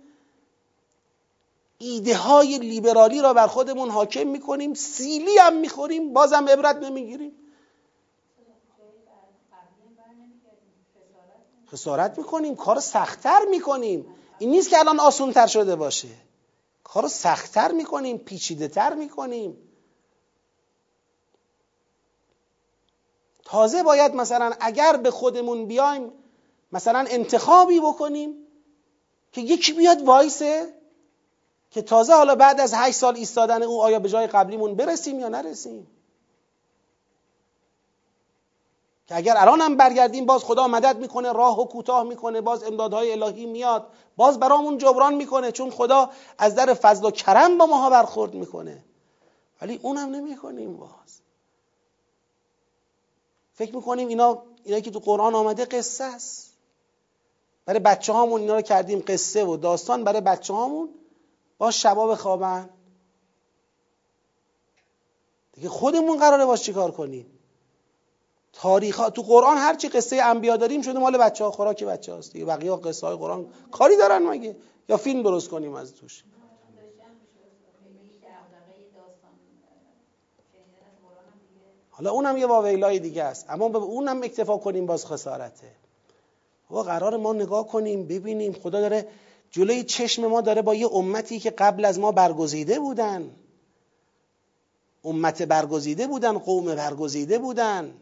[1.77, 6.75] ایده های لیبرالی را بر خودمون حاکم می کنیم سیلی هم می خوریم بازم عبرت
[6.75, 7.31] نمی‌گیریم.
[11.73, 14.05] خسارت می‌کنیم کار سختتر می‌کنیم.
[14.39, 16.07] این نیست که الان آسونتر شده باشه.
[16.83, 19.57] کار سختتر می‌کنیم پیچیده تر می‌کنیم.
[23.45, 26.11] تازه باید مثلا اگر به خودمون بیایم
[26.71, 28.35] مثلا انتخابی بکنیم
[29.31, 30.73] که یکی بیاد وایسه
[31.71, 35.29] که تازه حالا بعد از هشت سال ایستادن او آیا به جای قبلیمون برسیم یا
[35.29, 35.87] نرسیم.
[39.07, 43.11] که اگر الان هم برگردیم باز خدا مدد می‌کنه راه و کوتاه می‌کنه باز امدادهای
[43.11, 47.89] الهی میاد باز برامون جبران می‌کنه چون خدا از در فضل و کرم با ماها
[47.89, 48.83] برخورد می‌کنه.
[49.61, 51.21] ولی اونم نمی‌کنیم باز.
[53.53, 56.53] فکر می‌کنیم اینا اینا که تو قرآن آمده قصه است.
[57.65, 60.89] برای بچه هامون اینا رو کردیم قصه و داستان برای بچه هامون
[61.57, 62.69] با شباب خوابن
[65.53, 67.32] دیگه خودمون قراره باش چیکار کنیم؟
[68.53, 69.09] تاریخ ها...
[69.09, 72.45] تو قرآن هر چی قصه انبیا داریم شده مال بچه ها خوراک بچه هاست دیگه.
[72.45, 74.55] بقیه قصه های قرآن کاری دارن مگه؟
[74.89, 76.23] یا فیلم درست کنیم از توش؟
[81.89, 83.45] حالا اونم یه واویلای دیگه است.
[83.49, 85.71] اما به اونم اکتفا کنیم باز خسارته.
[86.71, 88.53] و قرار ما نگاه کنیم ببینیم.
[88.53, 89.07] خدا داره
[89.51, 93.29] جلوی چشم ما داره با یه امتی که قبل از ما برگزیده بودن.
[95.03, 97.93] امت برگزیده بودن قوم برگزیده بودن.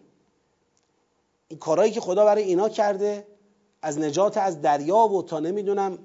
[1.52, 3.28] این کارهایی که خدا برای اینا کرده
[3.82, 6.00] از نجات از دریا و تا نمی‌دونم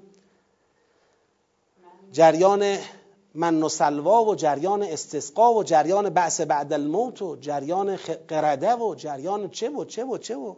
[2.11, 2.77] جریان
[3.33, 7.95] من و سلوا و جریان استسقا و جریان بعث بعد الموت و جریان
[8.27, 10.55] قرده و جریان چه و چه و چه و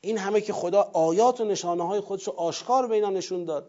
[0.00, 3.68] این همه که خدا آیات و نشانه های خودش رو آشکار به اینا نشون داد.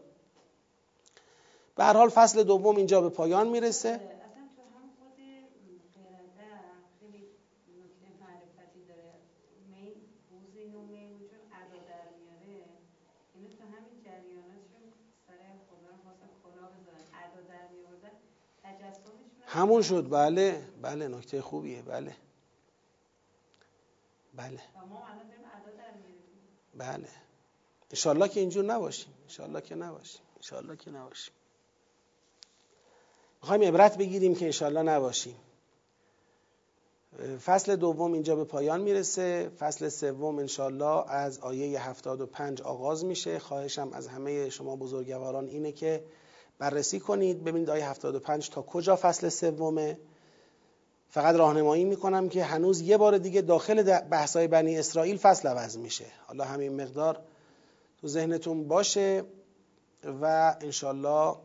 [1.76, 4.00] به هر حال فصل دوم اینجا به پایان می‌رسه.
[19.54, 20.10] همون شد.
[20.10, 21.82] بله بله نکته خوبیه.
[21.82, 22.16] بله.
[24.34, 24.60] بله.
[26.76, 27.08] بله.
[27.92, 29.14] انشالله که اینجور نباشیم.
[29.24, 30.22] انشالله که نباشیم.
[30.36, 31.34] انشالله که نباشیم.
[33.42, 35.36] می‌خوایم عبرت بگیریم که انشالله نباشیم.
[37.46, 39.50] فصل دوم اینجا به پایان می‌رسه.
[39.60, 43.40] فصل سوم انشالله از آیه 75 آغاز میشه.
[43.40, 46.06] خواهشم از همه شما بزرگواران اینه که
[46.60, 47.44] بررسی کنید.
[47.44, 49.98] ببینید آیه 75 تا کجا فصل سومه.
[51.10, 56.06] فقط راهنمایی می‌کنم که هنوز یه بار دیگه داخل بحثای بنی اسرائیل فصل عوض میشه.
[56.28, 57.20] حالا همین مقدار
[58.02, 59.24] تو ذهنتون باشه
[60.22, 61.36] و انشالله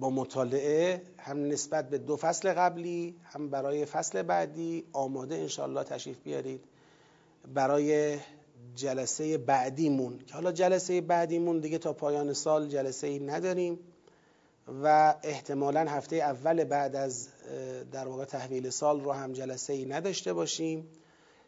[0.00, 6.18] با مطالعه هم نسبت به دو فصل قبلی هم برای فصل بعدی آماده انشالله تشریف
[6.18, 6.64] بیارید.
[7.54, 8.18] برای
[8.74, 13.78] جلسه بعدیمون که حالا جلسه بعدیمون دیگه تا پایان سال جلسه ای نداریم
[14.82, 17.28] و احتمالا هفته اول بعد از
[17.92, 20.88] در واقع تحویل سال رو هم جلسه ای نداشته باشیم.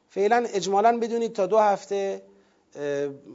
[0.09, 2.22] فعلا اجمالا بدونید تا دو هفته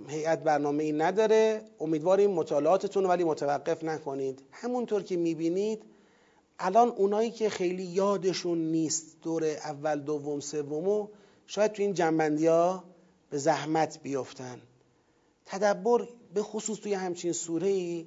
[0.07, 1.61] هیئت برنامه ای نداره.
[1.79, 4.41] امیدواریم مطالعاتتون ولی متوقف نکنید.
[4.51, 5.83] همونطور که می‌بینید
[6.59, 11.07] الان اونایی که خیلی یادشون نیست دور اول دوم سومو
[11.47, 12.83] شاید تو این جمع‌بندی ها
[13.31, 14.61] به زحمت بیفتن
[15.45, 18.05] تدبر به خصوص توی همچین سوره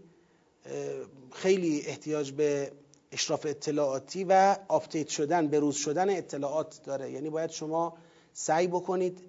[1.32, 2.72] خیلی احتیاج به
[3.12, 7.10] اشراف اطلاعاتی و آپدیت شدن به روز شدن اطلاعات داره.
[7.10, 7.96] یعنی باید شما
[8.32, 9.20] سعی بکنید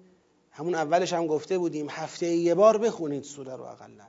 [0.50, 4.06] همون اولش هم گفته بودیم هفته یه بار بخونید سوره رو اقلا.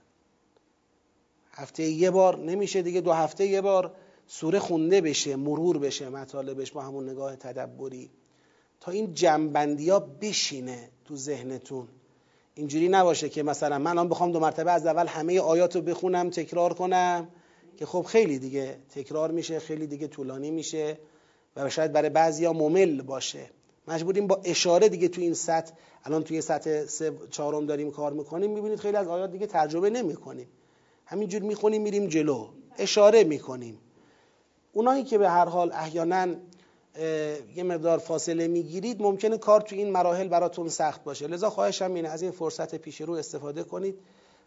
[1.52, 3.96] هفته یه بار نمیشه دیگه دو هفته یه بار
[4.28, 8.12] سوره خونده بشه مرور بشه مطالبش با همون نگاه تدبری.
[8.80, 11.88] تا این جنبندی ها بشینه تو ذهنتون.
[12.56, 16.30] اینجوری نباشه که مثلا من الان بخوام دو مرتبه از اول همه آیات رو بخونم
[16.30, 17.28] تکرار کنم
[17.78, 20.98] که خب خیلی دیگه تکرار میشه خیلی دیگه طولانی میشه
[21.56, 23.50] و شاید برای بعضیا ممل باشه.
[23.88, 25.74] مجبوریم با اشاره دیگه تو این سطح
[26.04, 26.86] الان توی سطح
[27.30, 30.48] چهارم داریم کار می‌کنیم می‌بینید خیلی از آیات دیگه ترجمه نمی‌کنیم.
[31.06, 32.48] همینجور می‌خونیم میریم جلو.
[32.78, 33.78] اشاره می‌کنیم.
[34.74, 36.36] اونایی که به هر حال احیانا
[37.56, 41.28] یه مقدار فاصله می‌گیرید ممکنه کار تو این مراحل براتون سخت باشه.
[41.28, 44.00] لذا خواهشم اینه از این فرصت پیش رو استفاده کنید.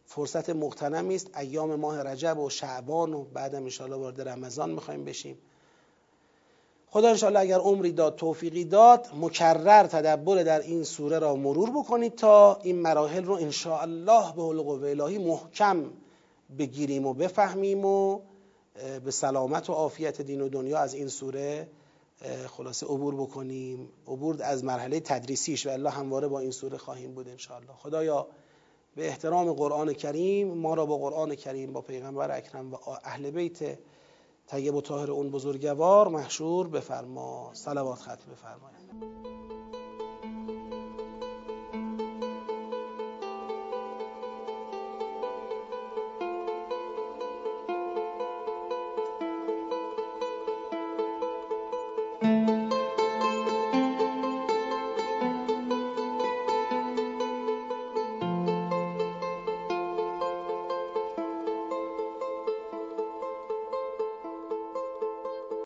[0.06, 5.38] فرصت مغتنمی است ایام ماه رجب و شعبان و بعدم انشاءالله وارد رمضان می‌خوایم بشیم.
[6.92, 12.14] خدا انشاءالله اگر عمری داد توفیقی داد مکرر تدبر در این سوره را مرور بکنید
[12.14, 15.84] تا این مراحل رو انشاءالله به حلق و الهی محکم
[16.58, 18.20] بگیریم و بفهمیم و
[19.04, 21.68] به سلامت و عافیت دین و دنیا از این سوره
[22.46, 23.88] خلاصه عبور بکنیم.
[24.06, 27.72] عبور از مرحله تدریسیش و الله همواره با این سوره خواهیم بود انشاءالله.
[27.72, 28.26] خدایا
[28.96, 33.78] به احترام قرآن کریم ما را با قرآن کریم با پیغمبر اکرم و اهل بیت
[34.46, 37.50] طیب و طاهر اون بزرگوار محشور بفرما.
[37.52, 39.39] صلوات ختم بفرمایید.